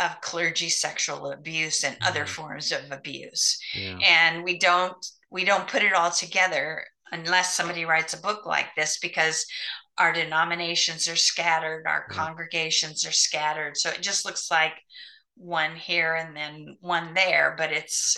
of 0.00 0.20
clergy 0.20 0.68
sexual 0.68 1.32
abuse 1.32 1.84
and 1.84 1.96
other 2.02 2.24
mm-hmm. 2.24 2.42
forms 2.42 2.72
of 2.72 2.80
abuse 2.90 3.58
yeah. 3.74 3.98
and 4.06 4.44
we 4.44 4.58
don't 4.58 5.06
we 5.30 5.44
don't 5.44 5.68
put 5.68 5.82
it 5.82 5.92
all 5.92 6.10
together 6.10 6.84
unless 7.12 7.54
somebody 7.54 7.84
writes 7.84 8.14
a 8.14 8.22
book 8.22 8.46
like 8.46 8.66
this 8.76 8.98
because 8.98 9.44
our 9.98 10.12
denominations 10.12 11.08
are 11.08 11.16
scattered 11.16 11.84
our 11.86 12.06
congregations 12.08 13.04
are 13.04 13.12
scattered 13.12 13.76
so 13.76 13.90
it 13.90 14.00
just 14.00 14.24
looks 14.24 14.50
like 14.50 14.74
one 15.36 15.74
here 15.74 16.14
and 16.14 16.36
then 16.36 16.76
one 16.80 17.14
there 17.14 17.54
but 17.58 17.72
it's 17.72 18.16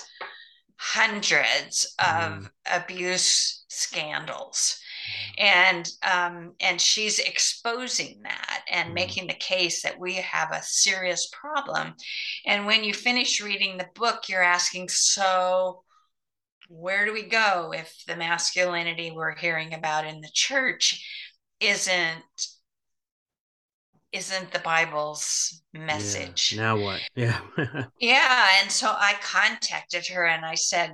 hundreds 0.76 1.94
mm. 2.00 2.38
of 2.38 2.50
abuse 2.66 3.64
scandals 3.68 4.80
and 5.38 5.88
um, 6.02 6.54
and 6.60 6.80
she's 6.80 7.18
exposing 7.18 8.20
that 8.22 8.62
and 8.70 8.86
mm-hmm. 8.86 8.94
making 8.94 9.26
the 9.26 9.34
case 9.34 9.82
that 9.82 9.98
we 9.98 10.14
have 10.14 10.50
a 10.52 10.62
serious 10.62 11.28
problem 11.32 11.94
and 12.46 12.66
when 12.66 12.84
you 12.84 12.92
finish 12.92 13.40
reading 13.40 13.76
the 13.76 13.88
book 13.94 14.28
you're 14.28 14.42
asking 14.42 14.88
so 14.88 15.82
where 16.68 17.04
do 17.04 17.12
we 17.12 17.24
go 17.24 17.72
if 17.74 17.92
the 18.06 18.16
masculinity 18.16 19.10
we're 19.10 19.34
hearing 19.34 19.74
about 19.74 20.06
in 20.06 20.20
the 20.20 20.30
church 20.32 21.04
isn't 21.60 22.24
isn't 24.12 24.52
the 24.52 24.58
Bible's 24.60 25.62
message. 25.72 26.52
Yeah. 26.52 26.62
Now 26.62 26.80
what? 26.80 27.00
Yeah. 27.14 27.40
yeah. 28.00 28.48
And 28.60 28.70
so 28.70 28.88
I 28.88 29.14
contacted 29.22 30.06
her 30.08 30.26
and 30.26 30.44
I 30.44 30.54
said, 30.56 30.92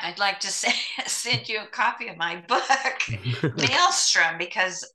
I'd 0.00 0.18
like 0.18 0.40
to 0.40 0.48
say, 0.48 0.72
send 1.06 1.48
you 1.48 1.60
a 1.60 1.66
copy 1.66 2.08
of 2.08 2.16
my 2.16 2.36
book, 2.48 2.62
Malestrom, 3.08 4.38
because 4.38 4.90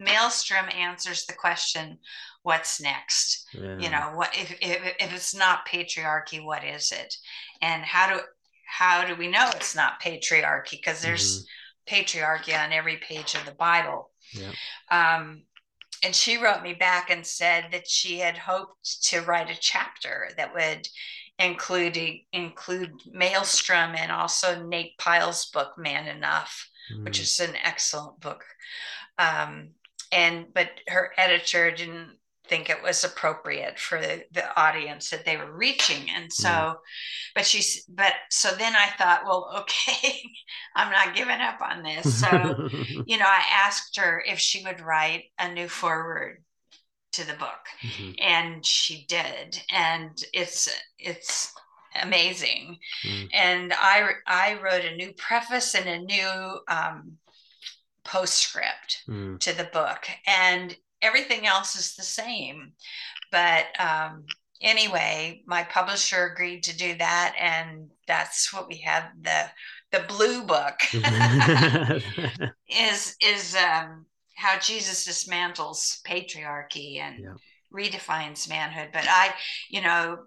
Malestrom 0.00 0.72
answers 0.74 1.26
the 1.26 1.34
question, 1.34 1.98
what's 2.42 2.80
next? 2.80 3.46
Yeah. 3.52 3.78
You 3.78 3.90
know, 3.90 4.12
what 4.14 4.34
if, 4.34 4.56
if, 4.60 4.96
if 4.98 5.14
it's 5.14 5.34
not 5.34 5.66
patriarchy, 5.66 6.44
what 6.44 6.64
is 6.64 6.92
it? 6.92 7.14
And 7.60 7.82
how 7.84 8.14
do 8.14 8.20
how 8.66 9.04
do 9.06 9.14
we 9.14 9.28
know 9.28 9.50
it's 9.54 9.76
not 9.76 10.00
patriarchy? 10.00 10.72
Because 10.72 11.02
there's 11.02 11.44
mm-hmm. 11.44 11.94
patriarchy 11.94 12.58
on 12.58 12.72
every 12.72 12.96
page 12.96 13.34
of 13.34 13.44
the 13.44 13.52
Bible. 13.52 14.10
Yeah. 14.32 14.52
Um, 14.90 15.42
and 16.02 16.14
she 16.16 16.38
wrote 16.38 16.62
me 16.62 16.72
back 16.72 17.10
and 17.10 17.24
said 17.24 17.66
that 17.72 17.86
she 17.86 18.18
had 18.18 18.38
hoped 18.38 19.02
to 19.04 19.20
write 19.20 19.50
a 19.50 19.60
chapter 19.60 20.30
that 20.36 20.54
would 20.54 20.88
including 21.42 22.24
include 22.32 22.92
Malestrom 23.14 23.96
and 23.96 24.12
also 24.12 24.64
Nate 24.64 24.96
Pyle's 24.98 25.46
book 25.46 25.72
Man 25.76 26.06
Enough. 26.08 26.68
mm. 26.92 27.04
which 27.04 27.20
is 27.20 27.40
an 27.40 27.54
excellent 27.62 28.20
book. 28.20 28.44
Um, 29.18 29.70
and 30.10 30.46
but 30.52 30.68
her 30.88 31.12
editor 31.16 31.70
didn't 31.70 32.18
think 32.48 32.68
it 32.68 32.82
was 32.82 33.04
appropriate 33.04 33.78
for 33.78 34.00
the, 34.00 34.24
the 34.32 34.60
audience 34.60 35.10
that 35.10 35.24
they 35.24 35.36
were 35.36 35.56
reaching 35.56 36.10
and 36.14 36.30
so 36.30 36.48
mm. 36.48 36.76
but 37.34 37.46
she's 37.46 37.84
but 37.84 38.12
so 38.30 38.50
then 38.58 38.74
i 38.76 38.88
thought 38.98 39.22
well 39.24 39.48
okay 39.58 40.20
i'm 40.74 40.90
not 40.90 41.14
giving 41.14 41.40
up 41.40 41.60
on 41.62 41.82
this 41.82 42.20
so 42.20 42.68
you 43.06 43.16
know 43.16 43.26
i 43.26 43.42
asked 43.50 43.96
her 43.96 44.22
if 44.26 44.38
she 44.38 44.62
would 44.64 44.80
write 44.80 45.24
a 45.38 45.52
new 45.52 45.68
foreword 45.68 46.42
to 47.12 47.26
the 47.26 47.34
book 47.34 47.66
mm-hmm. 47.82 48.12
and 48.20 48.64
she 48.64 49.04
did 49.08 49.62
and 49.70 50.24
it's 50.32 50.68
it's 50.98 51.52
amazing 52.02 52.78
mm. 53.04 53.28
and 53.34 53.72
i 53.74 54.10
i 54.26 54.58
wrote 54.62 54.84
a 54.84 54.96
new 54.96 55.12
preface 55.12 55.74
and 55.74 55.88
a 55.88 55.98
new 55.98 56.58
um, 56.68 57.12
postscript 58.04 59.02
mm. 59.08 59.38
to 59.38 59.56
the 59.56 59.68
book 59.72 60.08
and 60.26 60.76
everything 61.02 61.46
else 61.46 61.76
is 61.76 61.94
the 61.94 62.02
same 62.02 62.72
but 63.30 63.66
um, 63.78 64.24
anyway 64.62 65.42
my 65.46 65.62
publisher 65.64 66.26
agreed 66.32 66.62
to 66.62 66.76
do 66.76 66.96
that 66.96 67.34
and 67.38 67.88
that's 68.06 68.52
what 68.52 68.68
we 68.68 68.78
have 68.78 69.04
the 69.20 69.44
the 69.90 70.00
blue 70.08 70.42
book 70.44 70.80
is 72.68 73.16
is 73.20 73.54
um, 73.54 74.06
how 74.42 74.58
jesus 74.58 75.06
dismantles 75.06 76.02
patriarchy 76.02 76.98
and 76.98 77.22
yeah. 77.22 77.34
redefines 77.72 78.48
manhood 78.48 78.88
but 78.92 79.04
i 79.08 79.32
you 79.70 79.80
know 79.80 80.18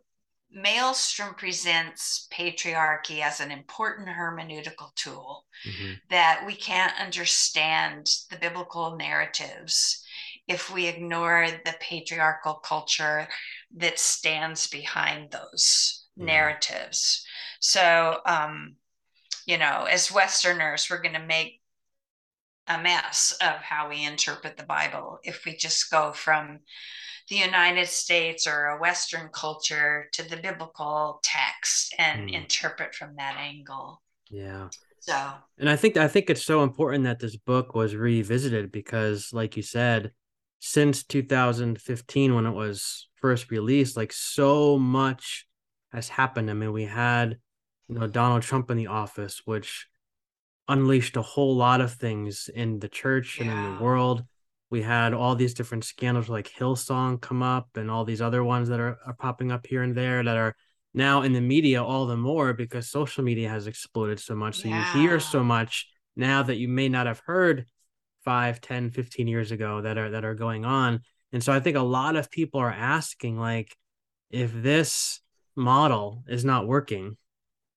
Malestrom 0.56 1.36
presents 1.36 2.30
patriarchy 2.32 3.20
as 3.20 3.42
an 3.42 3.52
important 3.52 4.08
hermeneutical 4.08 4.94
tool 4.96 5.46
mm-hmm. 5.68 5.94
that 6.10 6.44
we 6.46 6.56
can't 6.56 6.98
understand 7.00 8.10
the 8.30 8.38
biblical 8.38 8.96
narratives 8.96 10.06
if 10.48 10.72
we 10.72 10.88
ignore 10.88 11.48
the 11.66 11.76
patriarchal 11.82 12.56
culture 12.56 13.28
that 13.76 14.00
stands 14.00 14.68
behind 14.68 15.32
those 15.32 16.06
mm-hmm. 16.18 16.28
narratives. 16.28 17.26
So, 17.60 18.20
um, 18.26 18.76
you 19.46 19.58
know, 19.58 19.88
as 19.90 20.12
Westerners, 20.12 20.90
we're 20.90 21.02
going 21.02 21.16
to 21.16 21.20
make 21.20 21.62
a 22.68 22.82
mess 22.82 23.38
of 23.42 23.56
how 23.62 23.90
we 23.90 24.04
interpret 24.04 24.58
the 24.58 24.64
Bible 24.64 25.20
if 25.24 25.46
we 25.46 25.56
just 25.56 25.92
go 25.92 26.12
from 26.12 26.60
the 27.30 27.36
United 27.36 27.88
States 27.88 28.48
or 28.48 28.68
a 28.68 28.80
Western 28.80 29.30
culture 29.34 30.08
to 30.14 30.28
the 30.28 30.38
biblical 30.38 31.20
text 31.24 31.96
and 31.98 32.30
mm. 32.30 32.34
interpret 32.34 32.94
from 32.94 33.16
that 33.18 33.38
angle. 33.40 34.02
Yeah. 34.30 34.70
So, 35.00 35.32
and 35.60 35.70
I 35.70 35.76
think 35.76 35.98
I 35.98 36.08
think 36.08 36.30
it's 36.30 36.44
so 36.44 36.64
important 36.64 37.04
that 37.04 37.20
this 37.20 37.36
book 37.36 37.76
was 37.76 37.96
revisited 37.96 38.72
because, 38.72 39.30
like 39.32 39.56
you 39.56 39.64
said, 39.64 40.12
since 40.60 41.04
2015 41.04 42.34
when 42.34 42.46
it 42.48 42.52
was 42.52 43.08
first 43.22 43.52
released, 43.52 43.98
like 43.98 44.12
so 44.12 44.80
much 44.80 45.46
has 45.92 46.10
happened. 46.10 46.50
I 46.50 46.54
mean, 46.54 46.72
we 46.72 46.86
had 46.86 47.38
you 47.88 48.00
know 48.00 48.08
Donald 48.08 48.42
Trump 48.42 48.72
in 48.72 48.78
the 48.78 48.88
office, 48.88 49.42
which 49.46 49.88
unleashed 50.68 51.16
a 51.18 51.22
whole 51.22 51.56
lot 51.56 51.82
of 51.82 51.94
things 51.94 52.50
in 52.54 52.80
the 52.80 52.90
church 52.90 53.40
and 53.40 53.50
in 53.50 53.76
the 53.76 53.84
world 53.84 54.24
we 54.70 54.82
had 54.82 55.14
all 55.14 55.36
these 55.36 55.54
different 55.54 55.84
scandals 55.84 56.30
like 56.30 56.52
Hillsong 56.52 57.22
come 57.22 57.44
up 57.44 57.70
and 57.76 57.90
all 57.90 58.04
these 58.04 58.22
other 58.22 58.44
ones 58.44 58.68
that 58.70 58.80
are, 58.80 58.98
are 59.06 59.14
popping 59.14 59.52
up 59.52 59.66
here 59.68 59.84
and 59.84 59.96
there 59.96 60.24
that 60.24 60.38
are 60.38 60.56
now 60.94 61.22
in 61.22 61.34
the 61.34 61.42
media 61.42 61.84
all 61.84 62.06
the 62.06 62.18
more 62.18 62.54
because 62.54 62.90
social 62.90 63.24
media 63.24 63.50
has 63.50 63.68
exploded 63.68 64.20
so 64.20 64.36
much. 64.36 64.62
So 64.62 64.70
yeah. 64.70 64.94
you 64.94 65.02
hear 65.02 65.20
so 65.20 65.44
much 65.44 65.88
now 66.16 66.44
that 66.44 66.58
you 66.58 66.68
may 66.68 66.90
not 66.90 67.06
have 67.06 67.22
heard 67.26 67.66
5, 68.24 68.60
10, 68.62 68.90
15 68.90 69.28
years 69.28 69.52
ago 69.52 69.82
that 69.82 69.98
are 69.98 70.10
that 70.12 70.26
are 70.26 70.36
going 70.36 70.66
on. 70.66 71.02
And 71.32 71.44
so 71.44 71.54
I 71.54 71.60
think 71.60 71.78
a 71.78 71.82
lot 71.82 72.16
of 72.16 72.32
people 72.32 72.60
are 72.60 72.72
asking 72.72 73.38
like 73.38 73.76
if 74.32 74.52
this 74.54 75.20
model 75.56 76.24
is 76.28 76.44
not 76.44 76.68
working, 76.68 77.18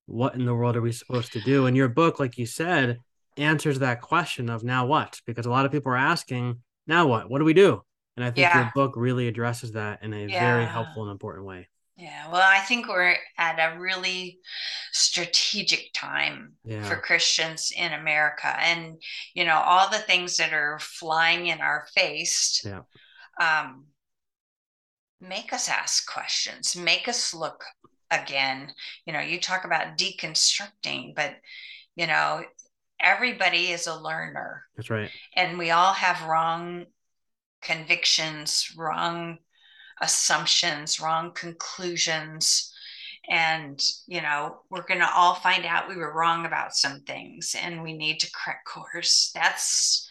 what 0.09 0.35
in 0.35 0.45
the 0.45 0.55
world 0.55 0.75
are 0.75 0.81
we 0.81 0.91
supposed 0.91 1.33
to 1.33 1.41
do? 1.41 1.65
And 1.65 1.77
your 1.77 1.89
book, 1.89 2.19
like 2.19 2.37
you 2.37 2.45
said, 2.45 2.99
answers 3.37 3.79
that 3.79 4.01
question 4.01 4.49
of 4.49 4.63
now 4.63 4.85
what? 4.85 5.21
Because 5.25 5.45
a 5.45 5.49
lot 5.49 5.65
of 5.65 5.71
people 5.71 5.91
are 5.91 5.97
asking, 5.97 6.61
now 6.87 7.07
what? 7.07 7.29
What 7.29 7.39
do 7.39 7.45
we 7.45 7.53
do? 7.53 7.81
And 8.17 8.25
I 8.25 8.29
think 8.29 8.39
yeah. 8.39 8.57
your 8.57 8.71
book 8.75 8.95
really 8.95 9.27
addresses 9.27 9.73
that 9.73 10.03
in 10.03 10.13
a 10.13 10.25
yeah. 10.25 10.39
very 10.39 10.65
helpful 10.65 11.03
and 11.03 11.11
important 11.11 11.45
way. 11.45 11.69
Yeah, 11.95 12.31
well, 12.31 12.41
I 12.41 12.59
think 12.59 12.87
we're 12.87 13.15
at 13.37 13.59
a 13.59 13.77
really 13.77 14.39
strategic 14.93 15.91
time 15.93 16.53
yeah. 16.63 16.83
for 16.83 16.95
Christians 16.95 17.73
in 17.75 17.91
America. 17.91 18.47
And, 18.57 19.01
you 19.33 19.43
know, 19.43 19.57
all 19.57 19.89
the 19.89 19.97
things 19.97 20.37
that 20.37 20.53
are 20.53 20.79
flying 20.79 21.47
in 21.47 21.59
our 21.59 21.85
face 21.93 22.63
yeah. 22.65 22.81
um, 23.41 23.85
make 25.19 25.51
us 25.51 25.67
ask 25.67 26.09
questions, 26.09 26.75
make 26.75 27.09
us 27.09 27.33
look 27.33 27.65
again. 28.11 28.71
You 29.05 29.13
know, 29.13 29.19
you 29.19 29.39
talk 29.39 29.65
about 29.65 29.97
deconstructing, 29.97 31.15
but, 31.15 31.35
you 31.95 32.07
know, 32.07 32.43
everybody 32.99 33.71
is 33.71 33.87
a 33.87 33.99
learner. 33.99 34.63
That's 34.75 34.89
right. 34.89 35.09
And 35.35 35.57
we 35.57 35.71
all 35.71 35.93
have 35.93 36.27
wrong 36.27 36.85
convictions, 37.61 38.73
wrong 38.77 39.37
assumptions, 40.01 40.99
wrong 40.99 41.33
conclusions. 41.33 42.73
And, 43.29 43.79
you 44.07 44.21
know, 44.21 44.61
we're 44.69 44.87
going 44.87 45.01
to 45.01 45.13
all 45.13 45.35
find 45.35 45.65
out 45.65 45.89
we 45.89 45.97
were 45.97 46.13
wrong 46.13 46.45
about 46.45 46.73
some 46.73 47.01
things 47.01 47.55
and 47.61 47.83
we 47.83 47.93
need 47.93 48.19
to 48.21 48.31
correct 48.31 48.65
course. 48.65 49.31
That's, 49.35 50.09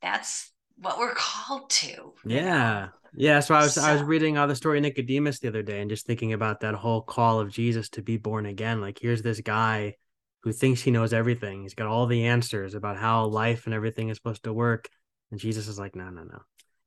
that's 0.00 0.50
what 0.76 0.98
we're 0.98 1.14
called 1.14 1.68
to. 1.70 2.14
Yeah. 2.24 2.86
Know? 2.86 2.88
Yeah. 3.16 3.40
So 3.40 3.54
I 3.54 3.62
was, 3.62 3.74
so, 3.74 3.82
I 3.82 3.92
was 3.92 4.02
reading 4.02 4.36
uh, 4.36 4.46
the 4.46 4.56
story 4.56 4.78
of 4.78 4.82
Nicodemus 4.82 5.38
the 5.38 5.48
other 5.48 5.62
day 5.62 5.80
and 5.80 5.90
just 5.90 6.06
thinking 6.06 6.32
about 6.32 6.60
that 6.60 6.74
whole 6.74 7.00
call 7.00 7.40
of 7.40 7.50
Jesus 7.50 7.88
to 7.90 8.02
be 8.02 8.16
born 8.16 8.46
again. 8.46 8.80
Like, 8.80 8.98
here's 8.98 9.22
this 9.22 9.40
guy 9.40 9.94
who 10.42 10.52
thinks 10.52 10.82
he 10.82 10.90
knows 10.90 11.12
everything. 11.12 11.62
He's 11.62 11.74
got 11.74 11.86
all 11.86 12.06
the 12.06 12.26
answers 12.26 12.74
about 12.74 12.98
how 12.98 13.26
life 13.26 13.66
and 13.66 13.74
everything 13.74 14.08
is 14.08 14.16
supposed 14.16 14.44
to 14.44 14.52
work. 14.52 14.88
And 15.30 15.40
Jesus 15.40 15.68
is 15.68 15.78
like, 15.78 15.94
no, 15.94 16.10
no, 16.10 16.24
no. 16.24 16.40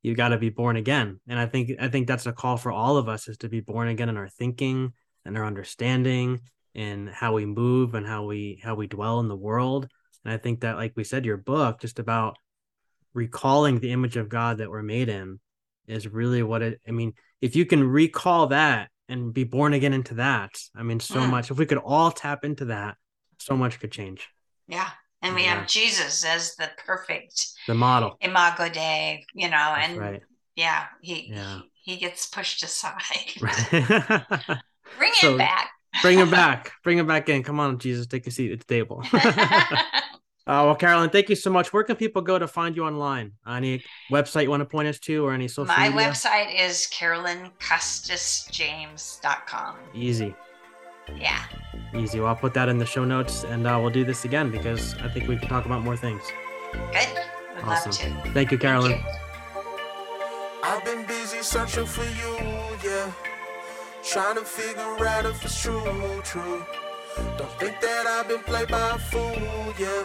You 0.04 0.16
got 0.16 0.30
to 0.30 0.38
be 0.38 0.50
born 0.50 0.76
again. 0.76 1.20
And 1.28 1.40
I 1.40 1.48
think 1.48 1.72
I 1.80 1.88
think 1.88 2.08
that's 2.08 2.28
a 2.28 2.32
call 2.32 2.56
for 2.58 2.72
all 2.72 2.98
of 2.98 3.10
us 3.10 3.28
is 3.28 3.38
to 3.40 3.50
be 3.50 3.62
born 3.62 3.88
again 3.88 4.10
in 4.10 4.18
our 4.18 4.30
thinking 4.30 4.94
and 5.26 5.38
our 5.38 5.46
understanding 5.46 6.42
and 6.76 7.10
how 7.10 7.34
we 7.34 7.46
move 7.46 7.96
and 7.96 8.06
how 8.06 8.26
we 8.26 8.62
how 8.64 8.76
we 8.76 8.88
dwell 8.88 9.20
in 9.20 9.28
the 9.28 9.36
world. 9.36 9.88
And 10.24 10.34
I 10.34 10.38
think 10.38 10.62
that 10.62 10.78
like 10.78 10.94
we 10.96 11.04
said 11.04 11.26
your 11.26 11.38
book 11.38 11.82
just 11.82 12.00
about 12.00 12.38
recalling 13.14 13.80
the 13.80 13.92
image 13.92 14.18
of 14.18 14.30
God 14.30 14.60
that 14.60 14.70
we're 14.70 14.84
made 14.84 15.10
in 15.10 15.40
is 15.88 16.08
really 16.08 16.44
what 16.44 16.62
it 16.62 16.82
I 16.88 16.92
mean, 16.92 17.14
if 17.42 17.56
you 17.56 17.66
can 17.66 17.84
recall 17.84 18.48
that 18.48 18.90
and 19.10 19.34
be 19.34 19.44
born 19.44 19.74
again 19.74 19.94
into 19.94 20.16
that, 20.16 20.52
I 20.76 20.84
mean 20.84 21.00
so 21.00 21.20
mm. 21.20 21.30
much. 21.30 21.52
If 21.52 21.58
we 21.58 21.66
could 21.66 21.78
all 21.80 22.12
tap 22.12 22.44
into 22.44 22.66
that, 22.66 22.98
so 23.40 23.56
much 23.56 23.80
could 23.80 23.92
change. 23.92 24.28
Yeah. 24.68 24.90
And 25.22 25.34
we 25.34 25.44
yeah. 25.44 25.56
have 25.56 25.68
Jesus 25.68 26.24
as 26.24 26.56
the 26.56 26.70
perfect 26.86 27.48
the 27.66 27.74
model 27.74 28.18
imago 28.22 28.70
Dei, 28.70 29.26
you 29.34 29.50
know, 29.50 29.74
That's 29.76 29.90
and 29.90 30.00
right. 30.00 30.22
yeah, 30.56 30.86
he, 31.02 31.32
yeah. 31.32 31.60
he 31.60 31.70
he 31.88 31.96
gets 31.96 32.28
pushed 32.28 32.64
aside. 32.64 33.02
bring 34.98 35.14
so, 35.14 35.32
him 35.32 35.38
back. 35.38 35.70
bring 36.02 36.20
him 36.20 36.30
back. 36.30 36.74
Bring 36.84 36.98
him 36.98 37.08
back 37.08 37.30
in. 37.30 37.44
Come 37.44 37.62
on, 37.62 37.80
Jesus, 37.80 38.08
take 38.08 38.28
a 38.28 38.32
seat 38.32 38.52
at 38.52 38.60
the 38.60 38.66
table. 38.66 39.02
Uh, 40.48 40.64
well, 40.64 40.76
Carolyn, 40.76 41.10
thank 41.10 41.28
you 41.28 41.36
so 41.36 41.50
much. 41.50 41.74
Where 41.74 41.84
can 41.84 41.98
people 41.98 42.22
go 42.22 42.40
to 42.40 42.48
find 42.48 42.74
you 42.74 42.86
online? 42.86 43.34
Any 43.46 43.84
website 44.10 44.44
you 44.44 44.50
want 44.50 44.62
to 44.62 44.66
point 44.66 44.88
us 44.88 44.98
to 45.00 45.26
or 45.26 45.34
any 45.34 45.50
social 45.50 45.66
My 45.66 45.90
media? 45.90 46.08
website 46.08 46.58
is 46.58 46.88
carolyncustisjames.com. 46.94 49.76
Easy. 49.94 50.34
Yeah. 51.18 51.44
Easy. 51.94 52.20
Well, 52.22 52.30
I'll 52.30 52.36
put 52.36 52.54
that 52.54 52.70
in 52.70 52.78
the 52.78 52.86
show 52.86 53.04
notes 53.04 53.44
and 53.44 53.68
uh, 53.68 53.78
we'll 53.82 53.92
do 53.92 54.06
this 54.06 54.24
again 54.24 54.50
because 54.50 54.96
I 54.96 55.10
think 55.10 55.28
we 55.28 55.36
can 55.36 55.50
talk 55.50 55.66
about 55.66 55.84
more 55.84 55.98
things. 55.98 56.22
Good. 56.72 57.10
Would 57.56 57.66
awesome. 57.66 58.14
love 58.16 58.24
to. 58.24 58.32
Thank 58.32 58.52
you, 58.52 58.58
Carolyn. 58.58 58.94
Thank 58.94 59.04
you. 59.04 59.12
I've 60.64 60.84
been 60.86 61.06
busy 61.06 61.42
searching 61.42 61.86
for 61.86 62.04
you, 62.04 62.38
yeah. 62.84 63.12
Trying 64.04 64.36
to 64.36 64.44
figure 64.46 65.06
out 65.08 65.26
if 65.26 65.44
it's 65.44 65.62
true, 65.62 66.22
true. 66.24 66.64
Don't 67.38 67.52
think 67.60 67.80
that 67.82 68.06
I've 68.08 68.28
been 68.28 68.42
played 68.44 68.68
by 68.70 68.92
a 68.92 68.98
fool, 68.98 69.74
yeah. 69.80 70.04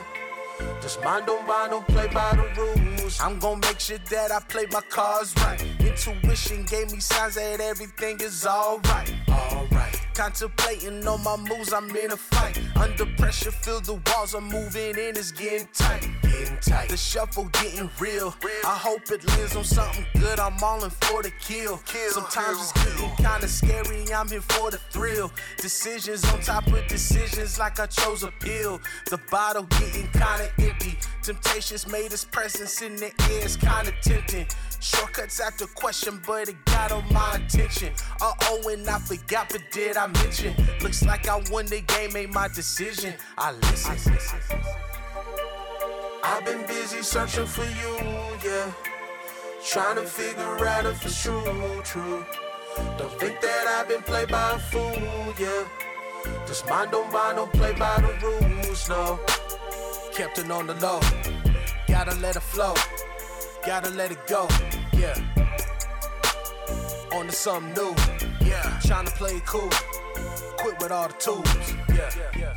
Just 0.80 1.02
mind 1.02 1.26
don't 1.26 1.46
buy, 1.46 1.68
don't 1.68 1.86
play 1.86 2.08
by 2.08 2.34
the 2.36 2.60
rules. 2.60 3.20
I'm 3.20 3.38
gonna 3.38 3.60
make 3.60 3.80
sure 3.80 3.98
that 3.98 4.32
I 4.32 4.40
play 4.40 4.66
my 4.70 4.80
cards 4.88 5.34
right. 5.36 5.62
Intuition 5.80 6.64
gave 6.64 6.92
me 6.92 7.00
signs 7.00 7.34
that 7.36 7.60
everything 7.60 8.20
is 8.20 8.46
alright, 8.46 9.14
alright. 9.32 10.00
Contemplating 10.14 11.06
on 11.06 11.22
my 11.24 11.36
moves, 11.36 11.72
I'm 11.72 11.88
in 11.96 12.12
a 12.12 12.16
fight. 12.16 12.60
Under 12.76 13.06
pressure, 13.16 13.50
feel 13.50 13.80
the 13.80 14.00
walls 14.06 14.34
are 14.34 14.40
moving 14.40 14.98
and 14.98 15.16
it's 15.16 15.32
getting 15.32 15.66
tight. 15.72 16.06
Getting 16.22 16.58
tight. 16.58 16.88
The 16.90 16.96
shuffle 16.96 17.48
getting 17.52 17.90
real. 17.98 18.34
I 18.64 18.76
hope 18.76 19.10
it 19.10 19.26
lands 19.28 19.56
on 19.56 19.64
something 19.64 20.04
good. 20.20 20.38
I'm 20.38 20.62
all 20.62 20.84
in 20.84 20.90
for 20.90 21.22
the 21.22 21.30
kill. 21.40 21.78
kill 21.86 22.10
Sometimes 22.10 22.58
it's 22.60 22.72
getting 22.72 23.10
kinda 23.16 23.48
scary. 23.48 24.12
I'm 24.12 24.28
here 24.28 24.42
for 24.42 24.70
the 24.70 24.78
thrill. 24.90 25.32
Decisions 25.58 26.24
on 26.32 26.40
top 26.40 26.66
of 26.66 26.86
decisions, 26.88 27.58
like 27.58 27.80
I 27.80 27.86
chose 27.86 28.22
a 28.22 28.30
pill. 28.30 28.80
The 29.10 29.18
bottle 29.30 29.64
getting 29.64 30.08
kinda 30.12 30.50
empty. 30.58 30.98
Temptations 31.22 31.86
made 31.86 32.12
its 32.12 32.24
presence 32.24 32.82
in 32.82 32.96
the 32.96 33.06
air. 33.06 33.44
It's 33.44 33.56
kinda 33.56 33.92
tempting. 34.02 34.46
Shortcuts 34.80 35.40
after 35.40 35.66
question, 35.66 36.20
but 36.26 36.48
it 36.48 36.56
got 36.66 36.90
on 36.92 37.04
my 37.12 37.36
attention. 37.36 37.94
Uh 38.20 38.32
oh, 38.42 38.68
and 38.68 38.88
I 38.88 38.98
forgot, 38.98 39.21
but 39.28 39.62
did 39.70 39.96
I 39.96 40.06
mention? 40.06 40.54
Looks 40.82 41.04
like 41.04 41.28
I 41.28 41.40
won 41.50 41.66
the 41.66 41.80
game, 41.80 42.12
made 42.12 42.32
my 42.32 42.48
decision. 42.48 43.14
I 43.38 43.52
listen. 43.52 44.16
I've 46.24 46.44
been 46.44 46.66
busy 46.66 47.02
searching 47.02 47.46
for 47.46 47.64
you, 47.64 47.98
yeah. 48.44 48.72
Trying 49.64 49.96
to 49.96 50.02
figure 50.02 50.66
out 50.66 50.86
if 50.86 51.04
it's 51.04 51.22
true, 51.22 51.80
true. 51.84 52.24
Don't 52.98 53.12
think 53.18 53.40
that 53.40 53.66
I've 53.66 53.88
been 53.88 54.02
played 54.02 54.28
by 54.28 54.52
a 54.52 54.58
fool, 54.58 55.34
yeah. 55.38 55.64
Just 56.46 56.68
mind 56.68 56.90
don't 56.90 57.12
mind, 57.12 57.36
don't 57.36 57.52
play 57.52 57.72
by 57.72 58.00
the 58.00 58.12
rules, 58.26 58.88
no. 58.88 59.20
Kept 60.14 60.38
it 60.38 60.50
on 60.50 60.66
the 60.66 60.74
low, 60.74 61.00
gotta 61.88 62.14
let 62.20 62.36
it 62.36 62.42
flow, 62.42 62.74
gotta 63.66 63.90
let 63.90 64.10
it 64.10 64.26
go, 64.26 64.48
yeah. 64.92 65.16
On 67.14 67.26
to 67.26 67.32
something 67.32 67.72
new, 67.74 67.94
yeah. 68.46 68.80
Trying 68.84 69.06
to 69.06 69.12
play 69.12 69.40
cool, 69.46 69.70
quit 70.56 70.78
with 70.80 70.92
all 70.92 71.08
the 71.08 71.14
tools, 71.14 71.74
yeah. 71.88 72.54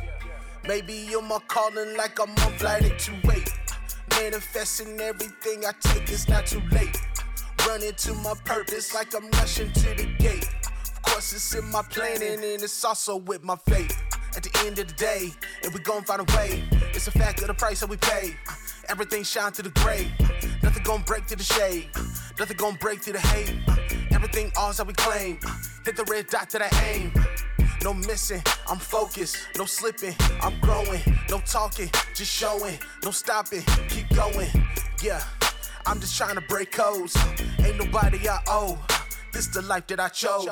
Maybe 0.66 0.94
you're 0.94 1.22
my 1.22 1.38
calling 1.46 1.96
like 1.96 2.18
I'm 2.20 2.30
on 2.30 2.52
flight 2.58 2.82
828. 2.82 3.52
Manifesting 4.20 5.00
everything 5.00 5.64
I 5.64 5.72
take, 5.80 6.10
it's 6.10 6.28
not 6.28 6.46
too 6.46 6.62
late. 6.72 7.00
Running 7.68 7.94
to 7.94 8.14
my 8.14 8.34
purpose 8.44 8.94
like 8.94 9.14
I'm 9.14 9.30
rushing 9.32 9.72
to 9.72 9.94
the 9.94 10.06
gate. 10.18 10.48
Of 10.64 11.02
course, 11.02 11.32
it's 11.32 11.54
in 11.54 11.70
my 11.70 11.82
planning 11.82 12.42
and 12.42 12.62
it's 12.62 12.84
also 12.84 13.16
with 13.16 13.44
my 13.44 13.56
faith. 13.68 13.96
At 14.36 14.42
the 14.42 14.64
end 14.66 14.78
of 14.78 14.88
the 14.88 14.94
day, 14.94 15.32
if 15.62 15.72
we 15.72 15.80
gon' 15.80 16.02
find 16.02 16.20
a 16.20 16.36
way, 16.36 16.64
it's 16.92 17.06
a 17.06 17.12
fact 17.12 17.40
of 17.42 17.46
the 17.46 17.54
price 17.54 17.80
that 17.80 17.88
we 17.88 17.96
pay. 17.96 18.34
Everything 18.88 19.24
shine 19.24 19.52
to 19.52 19.62
the 19.62 19.70
gray. 19.70 20.10
Nothing 20.62 20.82
gon' 20.82 21.02
break 21.02 21.26
to 21.26 21.36
the 21.36 21.42
shade. 21.42 21.88
Nothing 22.38 22.56
gon' 22.56 22.76
break 22.76 23.02
through 23.02 23.14
the 23.14 23.20
hate. 23.20 23.54
Everything 24.10 24.52
ours 24.56 24.76
that 24.76 24.86
we 24.86 24.94
claim. 24.94 25.38
Hit 25.84 25.96
the 25.96 26.04
red 26.04 26.28
dot 26.28 26.50
to 26.50 26.58
the 26.58 26.74
aim. 26.84 27.12
No 27.82 27.94
missing, 27.94 28.42
I'm 28.68 28.78
focused, 28.78 29.36
no 29.56 29.64
slipping, 29.64 30.14
I'm 30.40 30.58
growing, 30.60 31.00
no 31.30 31.38
talking, 31.40 31.88
just 32.14 32.32
showing, 32.32 32.78
no 33.04 33.10
stopping, 33.12 33.62
keep 33.88 34.08
going. 34.08 34.48
Yeah, 35.02 35.22
I'm 35.84 36.00
just 36.00 36.16
trying 36.16 36.34
to 36.34 36.40
break 36.40 36.72
codes. 36.72 37.16
Ain't 37.60 37.78
nobody 37.78 38.28
I 38.28 38.40
owe. 38.48 38.78
This 39.32 39.46
the 39.48 39.62
life 39.62 39.86
that 39.88 40.00
I 40.00 40.08
chose. 40.08 40.48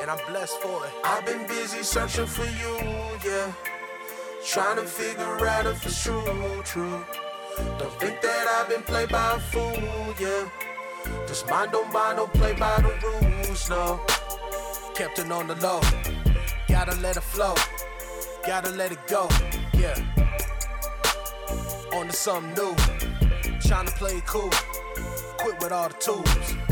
And 0.00 0.10
I'm 0.10 0.24
blessed 0.28 0.60
for 0.60 0.84
it. 0.84 0.92
I've 1.04 1.24
been 1.26 1.46
busy 1.48 1.82
searching 1.82 2.26
for 2.26 2.44
you, 2.44 2.78
yeah. 3.24 3.52
Trying 4.48 4.76
to 4.76 4.84
figure 4.84 5.46
out 5.48 5.66
if 5.66 5.84
it's 5.84 6.04
true, 6.04 6.62
true. 6.64 7.04
Don't 7.78 7.92
think 7.98 8.20
that 8.22 8.46
I've 8.46 8.68
been 8.68 8.82
played 8.82 9.08
by 9.08 9.34
a 9.34 9.40
fool, 9.40 10.14
yeah. 10.20 10.48
Just 11.26 11.48
mind 11.48 11.72
don't 11.72 11.92
mind, 11.92 12.18
don't 12.18 12.32
play 12.32 12.52
by 12.52 12.80
the 12.80 13.42
rules, 13.42 13.68
no. 13.68 14.00
Kept 14.94 15.18
it 15.18 15.32
on 15.32 15.48
the 15.48 15.56
low. 15.56 15.80
Gotta 16.68 16.94
let 17.00 17.16
it 17.16 17.24
flow. 17.24 17.54
Gotta 18.46 18.70
let 18.70 18.92
it 18.92 19.04
go. 19.08 19.28
Yeah. 19.74 19.96
On 21.92 22.06
to 22.06 22.12
something 22.12 22.54
new. 22.54 22.76
Trying 23.60 23.86
to 23.86 23.92
play 23.94 24.18
it 24.18 24.26
cool. 24.26 24.50
Quit 25.38 25.60
with 25.60 25.72
all 25.72 25.88
the 25.88 25.94
tools. 25.94 26.65